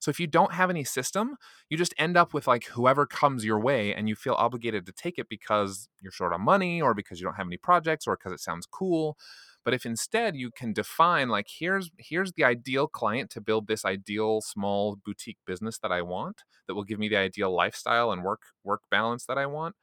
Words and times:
So 0.00 0.10
if 0.10 0.20
you 0.20 0.26
don't 0.26 0.52
have 0.52 0.70
any 0.70 0.84
system, 0.84 1.36
you 1.68 1.76
just 1.76 1.94
end 1.98 2.16
up 2.16 2.34
with 2.34 2.46
like 2.46 2.64
whoever 2.66 3.06
comes 3.06 3.44
your 3.44 3.60
way 3.60 3.94
and 3.94 4.08
you 4.08 4.14
feel 4.14 4.34
obligated 4.34 4.86
to 4.86 4.92
take 4.92 5.18
it 5.18 5.28
because 5.28 5.88
you're 6.00 6.12
short 6.12 6.32
on 6.32 6.42
money 6.42 6.80
or 6.80 6.94
because 6.94 7.20
you 7.20 7.26
don't 7.26 7.36
have 7.36 7.46
any 7.46 7.56
projects 7.56 8.06
or 8.06 8.16
because 8.16 8.32
it 8.32 8.40
sounds 8.40 8.66
cool. 8.66 9.16
But 9.64 9.74
if 9.74 9.86
instead 9.86 10.34
you 10.36 10.50
can 10.50 10.72
define 10.72 11.28
like 11.28 11.46
here's 11.48 11.90
here's 11.98 12.32
the 12.32 12.44
ideal 12.44 12.88
client 12.88 13.30
to 13.30 13.40
build 13.40 13.66
this 13.68 13.84
ideal 13.84 14.40
small 14.40 14.96
boutique 15.04 15.38
business 15.46 15.78
that 15.78 15.92
I 15.92 16.02
want 16.02 16.42
that 16.66 16.74
will 16.74 16.84
give 16.84 16.98
me 16.98 17.08
the 17.08 17.16
ideal 17.16 17.54
lifestyle 17.54 18.10
and 18.12 18.24
work 18.24 18.42
work 18.64 18.82
balance 18.90 19.24
that 19.26 19.38
I 19.38 19.46
want, 19.46 19.76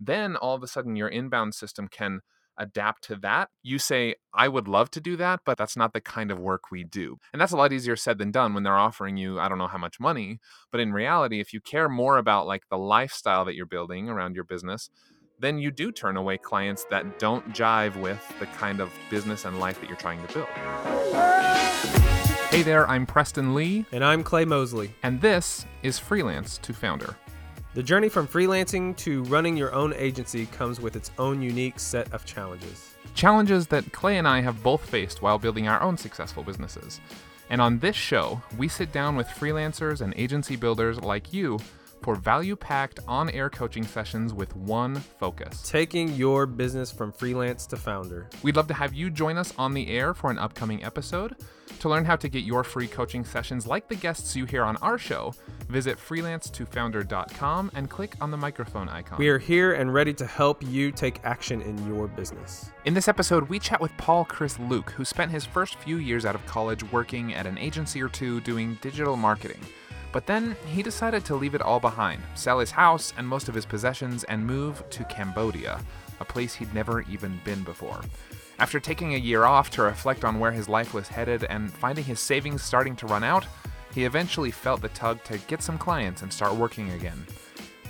then 0.00 0.36
all 0.36 0.54
of 0.54 0.62
a 0.62 0.66
sudden 0.68 0.96
your 0.96 1.08
inbound 1.08 1.54
system 1.54 1.88
can 1.88 2.20
adapt 2.58 3.04
to 3.04 3.16
that. 3.16 3.50
You 3.62 3.78
say, 3.78 4.16
I 4.34 4.48
would 4.48 4.68
love 4.68 4.90
to 4.92 5.00
do 5.00 5.16
that, 5.16 5.40
but 5.44 5.58
that's 5.58 5.76
not 5.76 5.92
the 5.92 6.00
kind 6.00 6.30
of 6.30 6.38
work 6.38 6.70
we 6.70 6.84
do. 6.84 7.18
And 7.32 7.40
that's 7.40 7.52
a 7.52 7.56
lot 7.56 7.72
easier 7.72 7.96
said 7.96 8.18
than 8.18 8.30
done 8.30 8.54
when 8.54 8.62
they're 8.62 8.76
offering 8.76 9.16
you, 9.16 9.40
I 9.40 9.48
don't 9.48 9.58
know 9.58 9.66
how 9.66 9.78
much 9.78 10.00
money. 10.00 10.40
But 10.70 10.80
in 10.80 10.92
reality, 10.92 11.40
if 11.40 11.52
you 11.52 11.60
care 11.60 11.88
more 11.88 12.18
about 12.18 12.46
like 12.46 12.62
the 12.70 12.78
lifestyle 12.78 13.44
that 13.44 13.54
you're 13.54 13.66
building 13.66 14.08
around 14.08 14.34
your 14.34 14.44
business, 14.44 14.90
then 15.38 15.58
you 15.58 15.70
do 15.70 15.90
turn 15.90 16.16
away 16.16 16.38
clients 16.38 16.84
that 16.84 17.18
don't 17.18 17.52
jive 17.52 17.96
with 18.00 18.22
the 18.38 18.46
kind 18.46 18.80
of 18.80 18.90
business 19.10 19.44
and 19.44 19.58
life 19.58 19.80
that 19.80 19.88
you're 19.88 19.96
trying 19.96 20.24
to 20.26 20.32
build. 20.32 20.48
Hey 22.50 22.62
there, 22.62 22.86
I'm 22.86 23.06
Preston 23.06 23.54
Lee. 23.54 23.86
And 23.92 24.04
I'm 24.04 24.22
Clay 24.22 24.44
Mosley. 24.44 24.94
And 25.02 25.20
this 25.20 25.66
is 25.82 25.98
Freelance 25.98 26.58
to 26.58 26.72
Founder. 26.72 27.16
The 27.74 27.82
journey 27.82 28.10
from 28.10 28.28
freelancing 28.28 28.94
to 28.98 29.22
running 29.24 29.56
your 29.56 29.72
own 29.72 29.94
agency 29.96 30.44
comes 30.44 30.78
with 30.78 30.94
its 30.94 31.10
own 31.18 31.40
unique 31.40 31.80
set 31.80 32.12
of 32.12 32.26
challenges. 32.26 32.92
Challenges 33.14 33.66
that 33.68 33.90
Clay 33.92 34.18
and 34.18 34.28
I 34.28 34.42
have 34.42 34.62
both 34.62 34.84
faced 34.84 35.22
while 35.22 35.38
building 35.38 35.68
our 35.68 35.80
own 35.80 35.96
successful 35.96 36.42
businesses. 36.42 37.00
And 37.48 37.62
on 37.62 37.78
this 37.78 37.96
show, 37.96 38.42
we 38.58 38.68
sit 38.68 38.92
down 38.92 39.16
with 39.16 39.26
freelancers 39.26 40.02
and 40.02 40.12
agency 40.18 40.54
builders 40.54 41.00
like 41.00 41.32
you 41.32 41.58
for 42.02 42.14
value 42.14 42.56
packed 42.56 43.00
on 43.08 43.30
air 43.30 43.48
coaching 43.48 43.84
sessions 43.84 44.34
with 44.34 44.54
one 44.54 44.96
focus 44.96 45.62
taking 45.62 46.08
your 46.14 46.44
business 46.44 46.90
from 46.90 47.10
freelance 47.10 47.64
to 47.68 47.76
founder. 47.76 48.28
We'd 48.42 48.56
love 48.56 48.66
to 48.66 48.74
have 48.74 48.92
you 48.92 49.08
join 49.08 49.38
us 49.38 49.54
on 49.56 49.72
the 49.72 49.88
air 49.88 50.12
for 50.12 50.30
an 50.30 50.38
upcoming 50.38 50.84
episode. 50.84 51.36
To 51.82 51.88
learn 51.88 52.04
how 52.04 52.14
to 52.14 52.28
get 52.28 52.44
your 52.44 52.62
free 52.62 52.86
coaching 52.86 53.24
sessions 53.24 53.66
like 53.66 53.88
the 53.88 53.96
guests 53.96 54.36
you 54.36 54.44
hear 54.44 54.62
on 54.62 54.76
our 54.76 54.96
show, 54.96 55.34
visit 55.68 55.98
freelance2founder.com 55.98 57.72
and 57.74 57.90
click 57.90 58.14
on 58.20 58.30
the 58.30 58.36
microphone 58.36 58.88
icon. 58.88 59.18
We 59.18 59.28
are 59.30 59.38
here 59.40 59.72
and 59.72 59.92
ready 59.92 60.14
to 60.14 60.24
help 60.24 60.62
you 60.62 60.92
take 60.92 61.18
action 61.24 61.60
in 61.60 61.76
your 61.88 62.06
business. 62.06 62.70
In 62.84 62.94
this 62.94 63.08
episode, 63.08 63.48
we 63.48 63.58
chat 63.58 63.80
with 63.80 63.90
Paul 63.96 64.24
Chris 64.24 64.60
Luke, 64.60 64.90
who 64.90 65.04
spent 65.04 65.32
his 65.32 65.44
first 65.44 65.74
few 65.74 65.96
years 65.96 66.24
out 66.24 66.36
of 66.36 66.46
college 66.46 66.84
working 66.92 67.34
at 67.34 67.48
an 67.48 67.58
agency 67.58 68.00
or 68.00 68.08
two 68.08 68.40
doing 68.42 68.78
digital 68.80 69.16
marketing. 69.16 69.58
But 70.12 70.26
then 70.26 70.54
he 70.68 70.84
decided 70.84 71.24
to 71.24 71.34
leave 71.34 71.56
it 71.56 71.62
all 71.62 71.80
behind, 71.80 72.22
sell 72.36 72.60
his 72.60 72.70
house 72.70 73.12
and 73.16 73.26
most 73.26 73.48
of 73.48 73.56
his 73.56 73.66
possessions, 73.66 74.22
and 74.22 74.46
move 74.46 74.88
to 74.90 75.02
Cambodia, 75.06 75.80
a 76.20 76.24
place 76.24 76.54
he'd 76.54 76.72
never 76.72 77.00
even 77.10 77.40
been 77.44 77.64
before. 77.64 78.02
After 78.58 78.78
taking 78.78 79.14
a 79.14 79.18
year 79.18 79.44
off 79.44 79.70
to 79.70 79.82
reflect 79.82 80.24
on 80.24 80.38
where 80.38 80.52
his 80.52 80.68
life 80.68 80.94
was 80.94 81.08
headed 81.08 81.44
and 81.44 81.72
finding 81.72 82.04
his 82.04 82.20
savings 82.20 82.62
starting 82.62 82.94
to 82.96 83.06
run 83.06 83.24
out, 83.24 83.46
he 83.94 84.04
eventually 84.04 84.50
felt 84.50 84.80
the 84.80 84.88
tug 84.90 85.22
to 85.24 85.38
get 85.38 85.62
some 85.62 85.78
clients 85.78 86.22
and 86.22 86.32
start 86.32 86.54
working 86.54 86.90
again. 86.92 87.26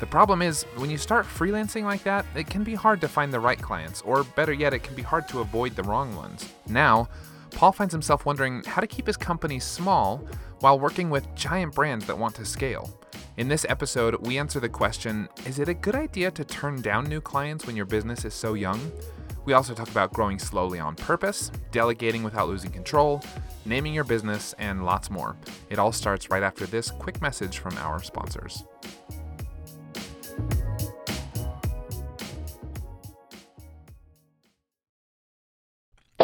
The 0.00 0.06
problem 0.06 0.42
is, 0.42 0.64
when 0.76 0.90
you 0.90 0.98
start 0.98 1.26
freelancing 1.26 1.84
like 1.84 2.02
that, 2.04 2.26
it 2.34 2.48
can 2.48 2.64
be 2.64 2.74
hard 2.74 3.00
to 3.02 3.08
find 3.08 3.32
the 3.32 3.38
right 3.38 3.60
clients, 3.60 4.02
or 4.02 4.24
better 4.24 4.52
yet, 4.52 4.74
it 4.74 4.82
can 4.82 4.96
be 4.96 5.02
hard 5.02 5.28
to 5.28 5.40
avoid 5.40 5.76
the 5.76 5.84
wrong 5.84 6.16
ones. 6.16 6.48
Now, 6.66 7.08
Paul 7.52 7.70
finds 7.70 7.92
himself 7.92 8.26
wondering 8.26 8.64
how 8.64 8.80
to 8.80 8.86
keep 8.86 9.06
his 9.06 9.16
company 9.16 9.60
small 9.60 10.26
while 10.60 10.78
working 10.78 11.10
with 11.10 11.32
giant 11.36 11.74
brands 11.74 12.06
that 12.06 12.18
want 12.18 12.34
to 12.36 12.44
scale. 12.44 12.98
In 13.36 13.48
this 13.48 13.64
episode, 13.68 14.26
we 14.26 14.38
answer 14.38 14.58
the 14.58 14.68
question 14.68 15.28
Is 15.46 15.58
it 15.58 15.68
a 15.68 15.74
good 15.74 15.94
idea 15.94 16.30
to 16.32 16.44
turn 16.44 16.82
down 16.82 17.04
new 17.04 17.20
clients 17.20 17.66
when 17.66 17.76
your 17.76 17.86
business 17.86 18.24
is 18.24 18.34
so 18.34 18.54
young? 18.54 18.92
We 19.44 19.54
also 19.54 19.74
talk 19.74 19.88
about 19.88 20.12
growing 20.12 20.38
slowly 20.38 20.78
on 20.78 20.94
purpose, 20.94 21.50
delegating 21.70 22.22
without 22.22 22.48
losing 22.48 22.70
control, 22.70 23.22
naming 23.64 23.92
your 23.92 24.04
business, 24.04 24.54
and 24.58 24.84
lots 24.84 25.10
more. 25.10 25.36
It 25.68 25.78
all 25.78 25.92
starts 25.92 26.30
right 26.30 26.42
after 26.42 26.66
this 26.66 26.90
quick 26.90 27.20
message 27.20 27.58
from 27.58 27.76
our 27.78 28.02
sponsors. 28.02 28.64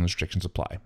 and 0.00 0.04
restrictions 0.04 0.44
apply. 0.44 0.78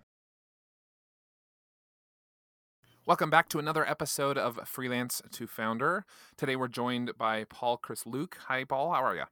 Welcome 3.07 3.31
back 3.31 3.49
to 3.51 3.59
another 3.59 3.89
episode 3.89 4.39
of 4.39 4.59
Freelance 4.67 5.23
to 5.33 5.47
Founder. 5.47 6.05
Today 6.37 6.57
we're 6.57 6.69
joined 6.69 7.17
by 7.19 7.45
Paul 7.45 7.77
Chris 7.77 8.07
Luke. 8.07 8.39
Hi, 8.49 8.65
Paul. 8.65 8.93
How 8.93 9.05
are 9.05 9.15
you? 9.15 9.25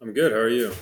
I'm 0.00 0.12
good. 0.12 0.32
How 0.32 0.38
are 0.38 0.48
you? 0.48 0.72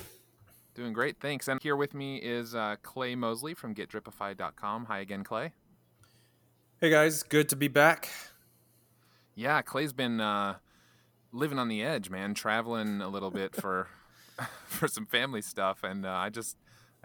Doing 0.74 0.92
great. 0.92 1.18
Thanks. 1.18 1.48
And 1.48 1.60
here 1.62 1.74
with 1.74 1.94
me 1.94 2.18
is 2.18 2.54
uh, 2.54 2.76
Clay 2.82 3.14
Mosley 3.14 3.54
from 3.54 3.74
GetDripify.com. 3.74 4.84
Hi 4.84 4.98
again, 4.98 5.24
Clay. 5.24 5.52
Hey, 6.78 6.90
guys. 6.90 7.22
Good 7.22 7.48
to 7.48 7.56
be 7.56 7.68
back. 7.68 8.10
Yeah, 9.34 9.62
Clay's 9.62 9.94
been 9.94 10.20
uh, 10.20 10.56
living 11.32 11.58
on 11.58 11.68
the 11.68 11.82
edge, 11.82 12.10
man, 12.10 12.34
traveling 12.34 13.00
a 13.00 13.08
little 13.08 13.30
bit 13.30 13.56
for 13.56 13.88
for 14.66 14.88
some 14.88 15.06
family 15.06 15.40
stuff, 15.40 15.82
and 15.82 16.04
uh, 16.04 16.10
I 16.10 16.28
just 16.28 16.56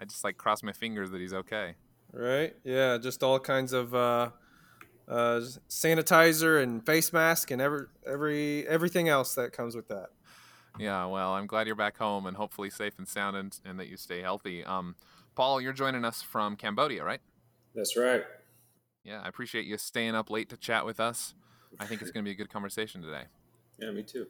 I 0.02 0.04
just 0.04 0.24
like 0.24 0.36
cross 0.36 0.64
my 0.64 0.72
fingers 0.72 1.12
that 1.12 1.20
he's 1.20 1.32
okay. 1.32 1.76
Right? 2.12 2.56
Yeah, 2.64 2.98
just 2.98 3.22
all 3.22 3.38
kinds 3.38 3.72
of 3.72 3.94
uh, 3.94 4.30
uh, 5.08 5.40
sanitizer 5.68 6.60
and 6.60 6.84
face 6.84 7.12
mask 7.12 7.52
and 7.52 7.62
every 7.62 7.86
every 8.04 8.66
everything 8.66 9.08
else 9.08 9.36
that 9.36 9.52
comes 9.52 9.76
with 9.76 9.86
that. 9.88 10.08
Yeah, 10.76 11.06
well, 11.06 11.34
I'm 11.34 11.46
glad 11.46 11.68
you're 11.68 11.76
back 11.76 11.98
home 11.98 12.26
and 12.26 12.36
hopefully 12.36 12.68
safe 12.68 12.94
and 12.98 13.06
sound 13.06 13.36
and, 13.36 13.56
and 13.64 13.78
that 13.78 13.86
you 13.86 13.96
stay 13.96 14.22
healthy. 14.22 14.64
Um, 14.64 14.96
Paul, 15.36 15.60
you're 15.60 15.72
joining 15.72 16.04
us 16.04 16.20
from 16.20 16.56
Cambodia, 16.56 17.04
right? 17.04 17.20
That's 17.72 17.96
right. 17.96 18.24
Yeah, 19.04 19.20
I 19.22 19.28
appreciate 19.28 19.66
you 19.66 19.78
staying 19.78 20.16
up 20.16 20.30
late 20.30 20.48
to 20.48 20.56
chat 20.56 20.84
with 20.84 20.98
us. 20.98 21.34
I 21.78 21.86
think 21.86 22.02
it's 22.02 22.10
going 22.10 22.24
to 22.24 22.28
be 22.28 22.32
a 22.32 22.36
good 22.36 22.50
conversation 22.50 23.02
today. 23.02 23.24
Yeah, 23.78 23.92
me 23.92 24.02
too. 24.02 24.26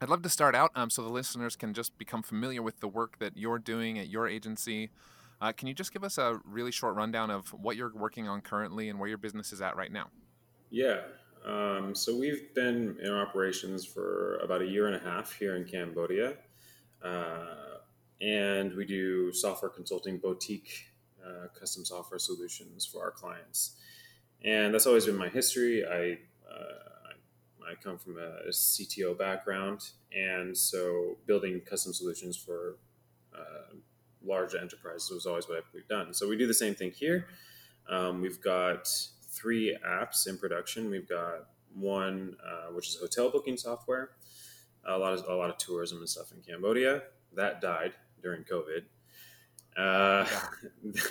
I'd 0.00 0.08
love 0.08 0.22
to 0.22 0.28
start 0.28 0.54
out 0.54 0.70
um, 0.76 0.90
so 0.90 1.02
the 1.02 1.08
listeners 1.08 1.56
can 1.56 1.74
just 1.74 1.98
become 1.98 2.22
familiar 2.22 2.62
with 2.62 2.78
the 2.78 2.86
work 2.86 3.18
that 3.18 3.36
you're 3.36 3.58
doing 3.58 3.98
at 3.98 4.08
your 4.08 4.28
agency. 4.28 4.90
Uh, 5.40 5.52
can 5.52 5.66
you 5.66 5.74
just 5.74 5.92
give 5.92 6.04
us 6.04 6.18
a 6.18 6.40
really 6.44 6.70
short 6.70 6.94
rundown 6.94 7.30
of 7.30 7.48
what 7.48 7.76
you're 7.76 7.92
working 7.94 8.28
on 8.28 8.40
currently 8.40 8.88
and 8.88 8.98
where 8.98 9.08
your 9.08 9.18
business 9.18 9.52
is 9.52 9.60
at 9.60 9.76
right 9.76 9.90
now? 9.90 10.08
Yeah. 10.70 11.00
Um, 11.44 11.94
so 11.94 12.16
we've 12.16 12.54
been 12.54 12.96
in 13.02 13.12
operations 13.12 13.84
for 13.84 14.36
about 14.38 14.62
a 14.62 14.66
year 14.66 14.86
and 14.86 14.94
a 14.94 15.00
half 15.00 15.32
here 15.32 15.56
in 15.56 15.64
Cambodia. 15.64 16.34
Uh, 17.02 17.78
and 18.20 18.74
we 18.74 18.84
do 18.84 19.32
software 19.32 19.70
consulting, 19.70 20.18
boutique 20.18 20.86
uh, 21.24 21.48
custom 21.58 21.84
software 21.84 22.18
solutions 22.18 22.86
for 22.86 23.02
our 23.02 23.10
clients. 23.10 23.76
And 24.44 24.72
that's 24.72 24.86
always 24.86 25.06
been 25.06 25.16
my 25.16 25.28
history. 25.28 25.84
I 25.84 26.18
uh, 26.52 26.87
I 27.68 27.74
come 27.74 27.98
from 27.98 28.18
a, 28.18 28.50
CTO 28.50 29.16
background, 29.18 29.90
and 30.12 30.56
so 30.56 31.18
building 31.26 31.60
custom 31.60 31.92
solutions 31.92 32.36
for 32.36 32.76
uh, 33.34 33.74
large 34.24 34.54
enterprises 34.54 35.10
was 35.10 35.26
always 35.26 35.48
what 35.48 35.64
we've 35.74 35.88
done. 35.88 36.14
So 36.14 36.28
we 36.28 36.36
do 36.36 36.46
the 36.46 36.54
same 36.54 36.74
thing 36.74 36.90
here. 36.90 37.28
Um, 37.88 38.20
we've 38.20 38.40
got 38.40 38.88
three 39.22 39.76
apps 39.86 40.26
in 40.26 40.38
production. 40.38 40.90
We've 40.90 41.08
got 41.08 41.48
one 41.74 42.36
uh, 42.44 42.72
which 42.72 42.88
is 42.88 42.96
hotel 42.96 43.30
booking 43.30 43.56
software, 43.56 44.10
a 44.86 44.96
lot 44.96 45.12
of 45.12 45.24
a 45.28 45.34
lot 45.34 45.50
of 45.50 45.58
tourism 45.58 45.98
and 45.98 46.08
stuff 46.08 46.32
in 46.32 46.40
Cambodia. 46.40 47.02
That 47.34 47.60
died 47.60 47.92
during 48.22 48.44
COVID. 48.44 48.84
Uh, 49.76 50.26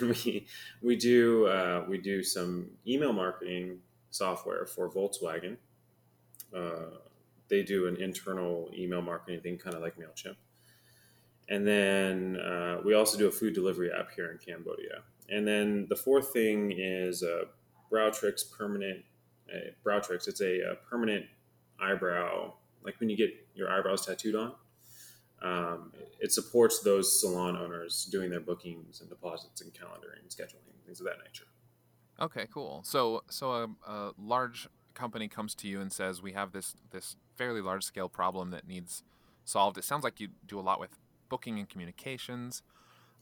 we 0.00 0.46
we 0.82 0.96
do 0.96 1.46
uh, 1.46 1.84
we 1.88 1.98
do 1.98 2.22
some 2.22 2.70
email 2.86 3.12
marketing 3.12 3.78
software 4.10 4.66
for 4.66 4.90
Volkswagen 4.90 5.56
uh, 6.54 6.98
they 7.48 7.62
do 7.62 7.86
an 7.86 7.96
internal 7.96 8.70
email 8.76 9.02
marketing 9.02 9.40
thing, 9.40 9.58
kind 9.58 9.74
of 9.74 9.82
like 9.82 9.96
Mailchimp. 9.96 10.36
And 11.48 11.66
then 11.66 12.36
uh, 12.36 12.80
we 12.84 12.94
also 12.94 13.16
do 13.16 13.26
a 13.26 13.30
food 13.30 13.54
delivery 13.54 13.90
app 13.90 14.10
here 14.14 14.30
in 14.30 14.38
Cambodia. 14.38 15.02
And 15.30 15.46
then 15.46 15.86
the 15.88 15.96
fourth 15.96 16.32
thing 16.32 16.72
is 16.76 17.22
uh, 17.22 17.44
Browtrix 17.90 18.42
permanent 18.56 19.04
a 19.52 19.74
brow 19.82 20.00
tricks. 20.00 20.28
It's 20.28 20.40
a, 20.40 20.60
a, 20.60 20.74
permanent 20.90 21.26
eyebrow, 21.80 22.52
like 22.82 22.98
when 23.00 23.08
you 23.08 23.16
get 23.16 23.30
your 23.54 23.70
eyebrows 23.70 24.04
tattooed 24.04 24.34
on. 24.34 24.52
Um, 25.40 25.92
it 26.20 26.32
supports 26.32 26.80
those 26.80 27.20
salon 27.20 27.56
owners 27.56 28.08
doing 28.10 28.28
their 28.28 28.40
bookings 28.40 29.00
and 29.00 29.08
deposits 29.08 29.60
and 29.60 29.72
calendaring 29.72 30.20
and 30.20 30.28
scheduling 30.28 30.84
things 30.84 31.00
of 31.00 31.06
that 31.06 31.18
nature. 31.24 31.46
Okay, 32.20 32.46
cool. 32.52 32.82
So, 32.84 33.22
so 33.30 33.52
a, 33.52 33.90
a 33.90 34.12
large 34.18 34.68
company 34.98 35.28
comes 35.28 35.54
to 35.56 35.68
you 35.68 35.80
and 35.80 35.92
says, 35.92 36.20
"We 36.20 36.32
have 36.32 36.52
this 36.52 36.76
this 36.90 37.16
fairly 37.36 37.60
large 37.60 37.84
scale 37.84 38.08
problem 38.08 38.50
that 38.50 38.66
needs 38.66 39.04
solved." 39.44 39.78
It 39.78 39.84
sounds 39.84 40.04
like 40.04 40.20
you 40.20 40.28
do 40.46 40.58
a 40.58 40.62
lot 40.62 40.80
with 40.80 40.98
booking 41.28 41.58
and 41.58 41.68
communications, 41.68 42.62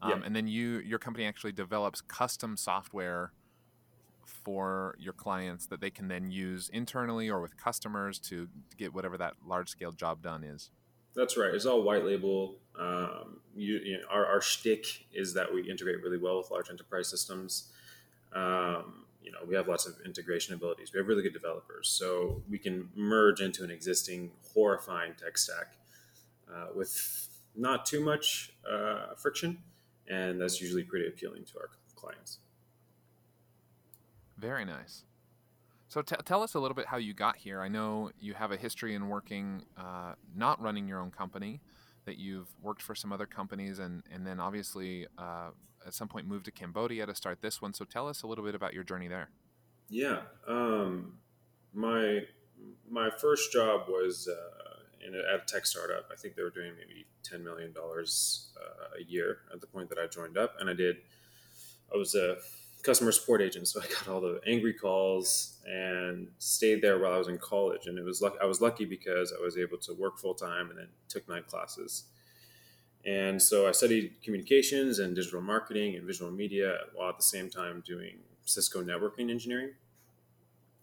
um, 0.02 0.10
yeah. 0.10 0.26
and 0.26 0.34
then 0.34 0.46
you 0.48 0.78
your 0.78 0.98
company 0.98 1.26
actually 1.26 1.52
develops 1.52 2.00
custom 2.00 2.56
software 2.56 3.32
for 4.24 4.96
your 4.98 5.12
clients 5.12 5.66
that 5.66 5.80
they 5.80 5.90
can 5.90 6.08
then 6.08 6.30
use 6.30 6.68
internally 6.72 7.28
or 7.28 7.40
with 7.40 7.56
customers 7.56 8.18
to 8.18 8.48
get 8.76 8.92
whatever 8.92 9.16
that 9.16 9.34
large 9.46 9.68
scale 9.68 9.92
job 9.92 10.22
done 10.22 10.42
is. 10.42 10.70
That's 11.14 11.36
right. 11.36 11.54
It's 11.54 11.64
all 11.64 11.82
white 11.82 12.04
label. 12.04 12.56
Um, 12.78 13.40
you, 13.54 13.80
you 13.82 13.92
know, 13.98 14.04
our, 14.10 14.26
our 14.26 14.40
shtick 14.40 15.06
is 15.14 15.32
that 15.34 15.52
we 15.52 15.68
integrate 15.68 16.02
really 16.02 16.18
well 16.18 16.38
with 16.38 16.50
large 16.50 16.68
enterprise 16.68 17.08
systems. 17.08 17.70
Um, 18.34 19.05
you 19.26 19.32
know, 19.32 19.40
we 19.46 19.56
have 19.56 19.66
lots 19.66 19.86
of 19.86 19.96
integration 20.04 20.54
abilities. 20.54 20.92
We 20.94 20.98
have 20.98 21.08
really 21.08 21.22
good 21.22 21.32
developers, 21.32 21.88
so 21.88 22.42
we 22.48 22.58
can 22.58 22.88
merge 22.94 23.40
into 23.40 23.64
an 23.64 23.70
existing 23.70 24.30
horrifying 24.54 25.14
tech 25.14 25.36
stack 25.36 25.74
uh, 26.50 26.68
with 26.74 27.28
not 27.56 27.84
too 27.84 28.00
much 28.00 28.52
uh, 28.70 29.14
friction, 29.16 29.58
and 30.08 30.40
that's 30.40 30.60
usually 30.60 30.84
pretty 30.84 31.08
appealing 31.08 31.44
to 31.46 31.58
our 31.58 31.70
clients. 31.96 32.38
Very 34.38 34.64
nice. 34.64 35.02
So 35.88 36.02
t- 36.02 36.16
tell 36.24 36.42
us 36.42 36.54
a 36.54 36.60
little 36.60 36.74
bit 36.74 36.86
how 36.86 36.98
you 36.98 37.12
got 37.12 37.36
here. 37.36 37.60
I 37.60 37.68
know 37.68 38.10
you 38.20 38.34
have 38.34 38.52
a 38.52 38.56
history 38.56 38.94
in 38.94 39.08
working, 39.08 39.64
uh, 39.76 40.12
not 40.36 40.60
running 40.62 40.86
your 40.86 41.00
own 41.00 41.10
company, 41.10 41.60
that 42.04 42.18
you've 42.18 42.48
worked 42.62 42.82
for 42.82 42.94
some 42.94 43.12
other 43.12 43.26
companies, 43.26 43.80
and 43.80 44.04
and 44.12 44.24
then 44.24 44.38
obviously 44.38 45.06
uh, 45.18 45.50
at 45.86 45.94
some 45.94 46.08
point 46.08 46.26
moved 46.26 46.44
to 46.46 46.50
Cambodia 46.50 47.06
to 47.06 47.14
start 47.14 47.40
this 47.40 47.62
one. 47.62 47.72
So 47.72 47.84
tell 47.84 48.08
us 48.08 48.22
a 48.22 48.26
little 48.26 48.44
bit 48.44 48.54
about 48.54 48.74
your 48.74 48.84
journey 48.84 49.08
there. 49.08 49.30
Yeah, 49.88 50.22
um, 50.48 51.18
my 51.72 52.22
my 52.90 53.10
first 53.10 53.52
job 53.52 53.82
was 53.88 54.28
uh, 54.28 55.06
in 55.06 55.14
a, 55.14 55.18
at 55.18 55.42
a 55.42 55.44
tech 55.46 55.66
startup. 55.66 56.08
I 56.12 56.16
think 56.16 56.34
they 56.34 56.42
were 56.42 56.50
doing 56.50 56.72
maybe 56.76 57.06
ten 57.22 57.44
million 57.44 57.72
dollars 57.72 58.48
uh, 58.60 58.98
a 59.00 59.04
year 59.04 59.38
at 59.52 59.60
the 59.60 59.66
point 59.66 59.88
that 59.90 59.98
I 59.98 60.06
joined 60.06 60.36
up, 60.36 60.54
and 60.58 60.68
I 60.68 60.74
did. 60.74 60.96
I 61.94 61.96
was 61.96 62.16
a 62.16 62.38
customer 62.82 63.12
support 63.12 63.42
agent, 63.42 63.68
so 63.68 63.80
I 63.80 63.86
got 63.86 64.08
all 64.08 64.20
the 64.20 64.40
angry 64.46 64.72
calls 64.72 65.58
and 65.66 66.28
stayed 66.38 66.82
there 66.82 66.98
while 66.98 67.12
I 67.12 67.18
was 67.18 67.28
in 67.28 67.38
college. 67.38 67.86
And 67.86 67.98
it 67.98 68.04
was 68.04 68.22
luck- 68.22 68.38
I 68.40 68.46
was 68.46 68.60
lucky 68.60 68.84
because 68.84 69.32
I 69.36 69.42
was 69.42 69.56
able 69.56 69.78
to 69.78 69.92
work 69.94 70.18
full 70.18 70.34
time 70.34 70.70
and 70.70 70.78
then 70.78 70.88
took 71.08 71.28
night 71.28 71.46
classes. 71.46 72.04
And 73.06 73.40
so 73.40 73.68
I 73.68 73.72
studied 73.72 74.20
communications 74.20 74.98
and 74.98 75.14
digital 75.14 75.40
marketing 75.40 75.94
and 75.94 76.04
visual 76.04 76.32
media 76.32 76.76
while 76.92 77.08
at 77.08 77.16
the 77.16 77.22
same 77.22 77.48
time 77.48 77.82
doing 77.86 78.18
Cisco 78.44 78.82
networking 78.82 79.30
engineering. 79.30 79.70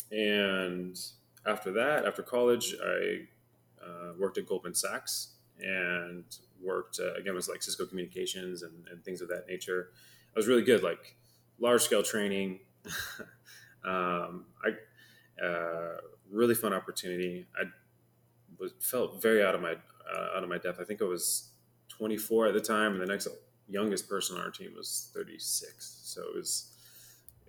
And 0.09 0.97
after 1.45 1.71
that, 1.73 2.05
after 2.05 2.23
college, 2.23 2.75
I 2.81 3.27
uh, 3.85 4.13
worked 4.17 4.37
at 4.37 4.47
Goldman 4.47 4.73
Sachs 4.73 5.33
and 5.59 6.23
worked 6.61 6.99
uh, 6.99 7.13
again 7.15 7.35
was 7.35 7.49
like 7.49 7.61
Cisco 7.61 7.85
communications 7.85 8.63
and, 8.63 8.87
and 8.89 9.03
things 9.03 9.21
of 9.21 9.27
that 9.27 9.45
nature. 9.49 9.89
I 10.33 10.39
was 10.39 10.47
really 10.47 10.61
good, 10.61 10.81
like 10.81 11.17
large 11.59 11.81
scale 11.81 12.03
training. 12.03 12.59
um, 13.85 14.45
I 14.63 15.43
uh, 15.43 15.97
really 16.31 16.55
fun 16.55 16.73
opportunity. 16.73 17.47
I 17.59 17.65
was 18.57 18.71
felt 18.79 19.21
very 19.21 19.43
out 19.43 19.55
of 19.55 19.61
my 19.61 19.73
uh, 19.73 20.37
out 20.37 20.43
of 20.43 20.49
my 20.49 20.57
depth. 20.57 20.79
I 20.79 20.85
think 20.85 21.01
I 21.01 21.05
was 21.05 21.49
24 21.97 22.47
at 22.47 22.53
the 22.53 22.61
time, 22.61 22.93
and 22.93 23.01
the 23.01 23.05
next 23.05 23.27
youngest 23.69 24.09
person 24.09 24.37
on 24.37 24.43
our 24.43 24.51
team 24.51 24.73
was 24.75 25.11
36. 25.13 26.01
So 26.03 26.21
it 26.21 26.35
was. 26.35 26.71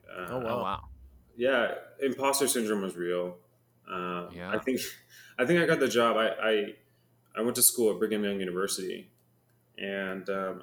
Uh, 0.08 0.26
oh 0.30 0.38
wow! 0.38 0.62
wow. 0.62 0.80
Yeah, 1.36 1.74
imposter 2.00 2.46
syndrome 2.46 2.82
was 2.82 2.96
real. 2.96 3.36
Uh, 3.90 4.28
yeah. 4.32 4.50
I 4.50 4.58
think 4.58 4.80
I 5.38 5.44
think 5.44 5.60
I 5.60 5.66
got 5.66 5.80
the 5.80 5.88
job. 5.88 6.16
I, 6.16 6.28
I 6.28 6.74
I 7.36 7.42
went 7.42 7.56
to 7.56 7.62
school 7.62 7.92
at 7.92 7.98
Brigham 7.98 8.24
Young 8.24 8.40
University, 8.40 9.10
and 9.78 10.28
um, 10.28 10.62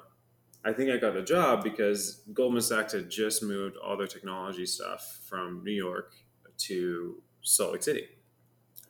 I 0.64 0.72
think 0.72 0.90
I 0.90 0.96
got 0.96 1.14
the 1.14 1.22
job 1.22 1.62
because 1.62 2.22
Goldman 2.32 2.62
Sachs 2.62 2.92
had 2.92 3.10
just 3.10 3.42
moved 3.42 3.76
all 3.76 3.96
their 3.96 4.06
technology 4.06 4.66
stuff 4.66 5.20
from 5.28 5.62
New 5.64 5.72
York 5.72 6.14
to 6.58 7.20
Salt 7.42 7.72
Lake 7.72 7.82
City. 7.82 8.06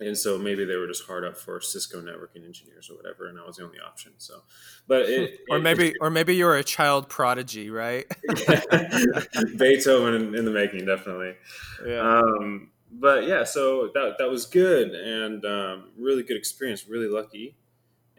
And 0.07 0.17
so 0.17 0.39
maybe 0.39 0.65
they 0.65 0.77
were 0.77 0.87
just 0.87 1.07
hard 1.07 1.25
up 1.25 1.37
for 1.37 1.61
Cisco 1.61 2.01
networking 2.01 2.45
engineers 2.45 2.91
or 2.91 2.97
whatever, 2.97 3.29
and 3.29 3.39
I 3.39 3.47
was 3.47 3.57
the 3.57 3.65
only 3.65 3.79
option. 3.79 4.13
So, 4.19 4.43
but 4.87 5.03
it, 5.03 5.41
or 5.51 5.59
it, 5.59 5.63
maybe, 5.63 5.95
or 6.01 6.11
maybe 6.11 6.35
you 6.37 6.45
were 6.45 6.57
a 6.57 6.65
child 6.65 7.09
prodigy, 7.09 7.71
right? 7.71 8.07
Beethoven 9.57 10.15
in, 10.15 10.35
in, 10.35 10.45
the 10.45 10.51
making, 10.53 10.87
definitely. 10.87 11.35
Yeah. 11.87 12.01
Um, 12.01 12.71
but 12.91 13.27
yeah, 13.27 13.45
so 13.45 13.91
that 13.95 14.17
that 14.19 14.29
was 14.29 14.47
good 14.47 14.91
and 14.91 15.45
um, 15.45 15.91
really 15.97 16.23
good 16.23 16.37
experience. 16.37 16.87
Really 16.87 17.09
lucky, 17.09 17.57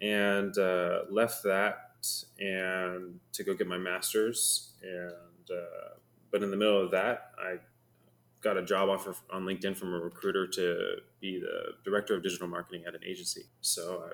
and 0.01 0.57
uh, 0.57 1.01
left 1.11 1.43
that 1.43 1.77
and 2.39 3.19
to 3.33 3.43
go 3.43 3.53
get 3.53 3.67
my 3.67 3.77
master's. 3.77 4.73
And 4.81 5.49
uh, 5.51 5.95
but 6.31 6.43
in 6.43 6.51
the 6.51 6.57
middle 6.57 6.83
of 6.83 6.91
that, 6.91 7.31
I 7.37 7.57
got 8.43 8.57
a 8.57 8.63
job 8.63 8.89
offer 8.89 9.15
on 9.31 9.45
LinkedIn 9.45 9.75
from 9.75 9.93
a 9.93 9.99
recruiter 9.99 10.45
to 10.47 10.97
be 11.21 11.39
the 11.39 11.73
director 11.89 12.15
of 12.15 12.23
digital 12.23 12.47
marketing 12.47 12.83
at 12.87 12.93
an 12.93 13.01
agency. 13.05 13.43
So 13.61 14.03
I 14.05 14.13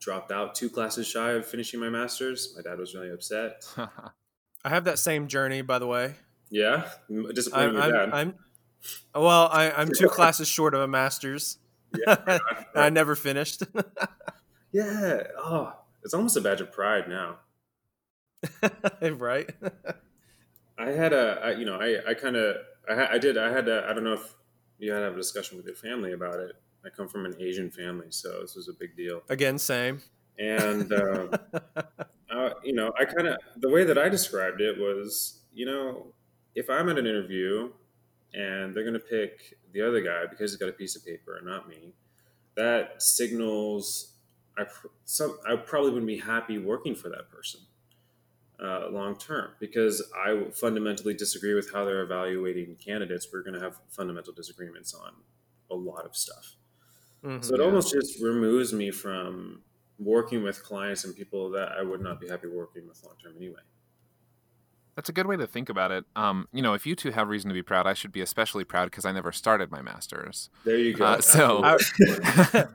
dropped 0.00 0.32
out 0.32 0.54
two 0.54 0.68
classes 0.68 1.06
shy 1.06 1.32
of 1.32 1.46
finishing 1.46 1.80
my 1.80 1.88
master's. 1.88 2.54
My 2.56 2.62
dad 2.62 2.78
was 2.78 2.94
really 2.94 3.10
upset. 3.10 3.64
I 3.76 4.68
have 4.68 4.84
that 4.84 4.98
same 4.98 5.28
journey, 5.28 5.62
by 5.62 5.78
the 5.78 5.86
way. 5.86 6.14
Yeah, 6.50 6.88
disappointed 7.34 7.76
I'm, 7.76 7.94
I'm, 7.94 8.14
I'm, 8.14 8.34
well, 9.14 9.48
I, 9.52 9.80
am 9.80 9.90
two 9.96 10.08
classes 10.08 10.48
short 10.48 10.74
of 10.74 10.80
a 10.80 10.88
master's. 10.88 11.58
Yeah, 11.96 12.38
I 12.74 12.90
never 12.90 13.14
finished. 13.14 13.62
yeah. 14.72 15.22
Oh, 15.38 15.74
it's 16.02 16.14
almost 16.14 16.36
a 16.36 16.40
badge 16.40 16.60
of 16.60 16.72
pride 16.72 17.08
now. 17.08 17.36
right. 19.02 19.50
I 20.78 20.90
had 20.90 21.12
a, 21.12 21.40
I, 21.42 21.50
you 21.52 21.66
know, 21.66 21.74
I, 21.74 22.10
I 22.10 22.14
kind 22.14 22.36
of, 22.36 22.56
I, 22.88 23.14
I 23.14 23.18
did, 23.18 23.38
I 23.38 23.50
had 23.52 23.68
a, 23.68 23.86
I 23.88 23.92
don't 23.92 24.04
know 24.04 24.14
if 24.14 24.34
you 24.78 24.92
had 24.92 25.00
to 25.00 25.04
have 25.06 25.14
a 25.14 25.16
discussion 25.16 25.56
with 25.56 25.66
your 25.66 25.74
family 25.74 26.12
about 26.12 26.40
it. 26.40 26.52
I 26.84 26.90
come 26.90 27.08
from 27.08 27.26
an 27.26 27.34
Asian 27.40 27.70
family, 27.70 28.06
so 28.10 28.40
this 28.40 28.54
was 28.54 28.68
a 28.68 28.72
big 28.72 28.96
deal. 28.96 29.22
Again, 29.28 29.58
same. 29.58 30.00
And, 30.38 30.92
uh, 30.92 31.26
uh, 32.30 32.50
you 32.62 32.72
know, 32.72 32.92
I 32.98 33.04
kind 33.04 33.28
of, 33.28 33.36
the 33.56 33.68
way 33.68 33.84
that 33.84 33.98
I 33.98 34.08
described 34.08 34.60
it 34.60 34.78
was, 34.78 35.40
you 35.52 35.66
know, 35.66 36.14
if 36.54 36.70
I'm 36.70 36.88
at 36.88 36.98
an 36.98 37.06
interview 37.06 37.70
and 38.32 38.74
they're 38.74 38.84
going 38.84 38.94
to 38.94 39.00
pick 39.00 39.58
the 39.72 39.82
other 39.82 40.00
guy 40.00 40.26
because 40.30 40.52
he's 40.52 40.58
got 40.58 40.68
a 40.68 40.72
piece 40.72 40.96
of 40.96 41.04
paper 41.04 41.36
and 41.36 41.46
not 41.46 41.68
me, 41.68 41.94
that 42.56 43.02
signals 43.02 44.14
I, 44.56 44.64
some, 45.04 45.38
I 45.48 45.56
probably 45.56 45.90
wouldn't 45.90 46.08
be 46.08 46.18
happy 46.18 46.58
working 46.58 46.94
for 46.94 47.08
that 47.10 47.30
person 47.30 47.60
uh, 48.62 48.88
long 48.90 49.16
term 49.16 49.50
because 49.60 50.02
I 50.16 50.50
fundamentally 50.52 51.14
disagree 51.14 51.54
with 51.54 51.72
how 51.72 51.84
they're 51.84 52.02
evaluating 52.02 52.76
candidates. 52.76 53.28
We're 53.32 53.42
going 53.42 53.54
to 53.54 53.60
have 53.60 53.78
fundamental 53.88 54.32
disagreements 54.32 54.94
on 54.94 55.12
a 55.70 55.74
lot 55.74 56.04
of 56.04 56.16
stuff. 56.16 56.56
Mm-hmm, 57.24 57.42
so 57.42 57.54
it 57.54 57.58
yeah. 57.60 57.64
almost 57.64 57.92
just 57.92 58.20
removes 58.20 58.72
me 58.72 58.90
from 58.90 59.62
working 59.98 60.42
with 60.42 60.62
clients 60.62 61.04
and 61.04 61.14
people 61.14 61.50
that 61.50 61.72
I 61.72 61.82
would 61.82 62.00
not 62.00 62.20
be 62.20 62.28
happy 62.28 62.46
working 62.46 62.86
with 62.86 63.02
long 63.04 63.14
term 63.22 63.34
anyway. 63.36 63.60
That's 64.98 65.08
a 65.08 65.12
good 65.12 65.28
way 65.28 65.36
to 65.36 65.46
think 65.46 65.68
about 65.68 65.92
it. 65.92 66.04
Um, 66.16 66.48
you 66.52 66.60
know, 66.60 66.74
if 66.74 66.84
you 66.84 66.96
two 66.96 67.12
have 67.12 67.28
reason 67.28 67.48
to 67.50 67.54
be 67.54 67.62
proud, 67.62 67.86
I 67.86 67.94
should 67.94 68.10
be 68.10 68.20
especially 68.20 68.64
proud 68.64 68.86
because 68.86 69.04
I 69.04 69.12
never 69.12 69.30
started 69.30 69.70
my 69.70 69.80
master's. 69.80 70.50
There 70.64 70.76
you 70.76 70.92
go. 70.92 71.04
Uh, 71.04 71.20
so 71.20 71.62
I, 71.64 71.76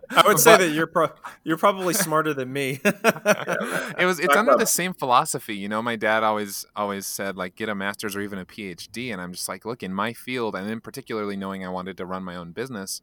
I 0.09 0.23
would 0.25 0.39
say 0.39 0.53
but, 0.53 0.59
that 0.59 0.69
you're 0.69 0.87
pro- 0.87 1.11
you're 1.43 1.57
probably 1.57 1.93
smarter 1.93 2.33
than 2.33 2.53
me. 2.53 2.79
it 2.85 4.05
was 4.05 4.21
it's 4.21 4.33
under 4.37 4.55
the 4.55 4.65
same 4.65 4.93
philosophy. 4.93 5.57
You 5.57 5.67
know, 5.67 5.81
my 5.81 5.97
dad 5.97 6.23
always 6.23 6.65
always 6.77 7.05
said 7.05 7.35
like 7.35 7.57
get 7.57 7.67
a 7.67 7.75
master's 7.75 8.15
or 8.15 8.21
even 8.21 8.39
a 8.39 8.45
PhD, 8.45 9.11
and 9.11 9.19
I'm 9.19 9.33
just 9.33 9.49
like, 9.49 9.65
look, 9.65 9.83
in 9.83 9.93
my 9.93 10.13
field, 10.13 10.55
and 10.55 10.71
in 10.71 10.79
particularly 10.79 11.35
knowing 11.35 11.65
I 11.65 11.69
wanted 11.69 11.97
to 11.97 12.05
run 12.05 12.23
my 12.23 12.37
own 12.37 12.53
business. 12.53 13.01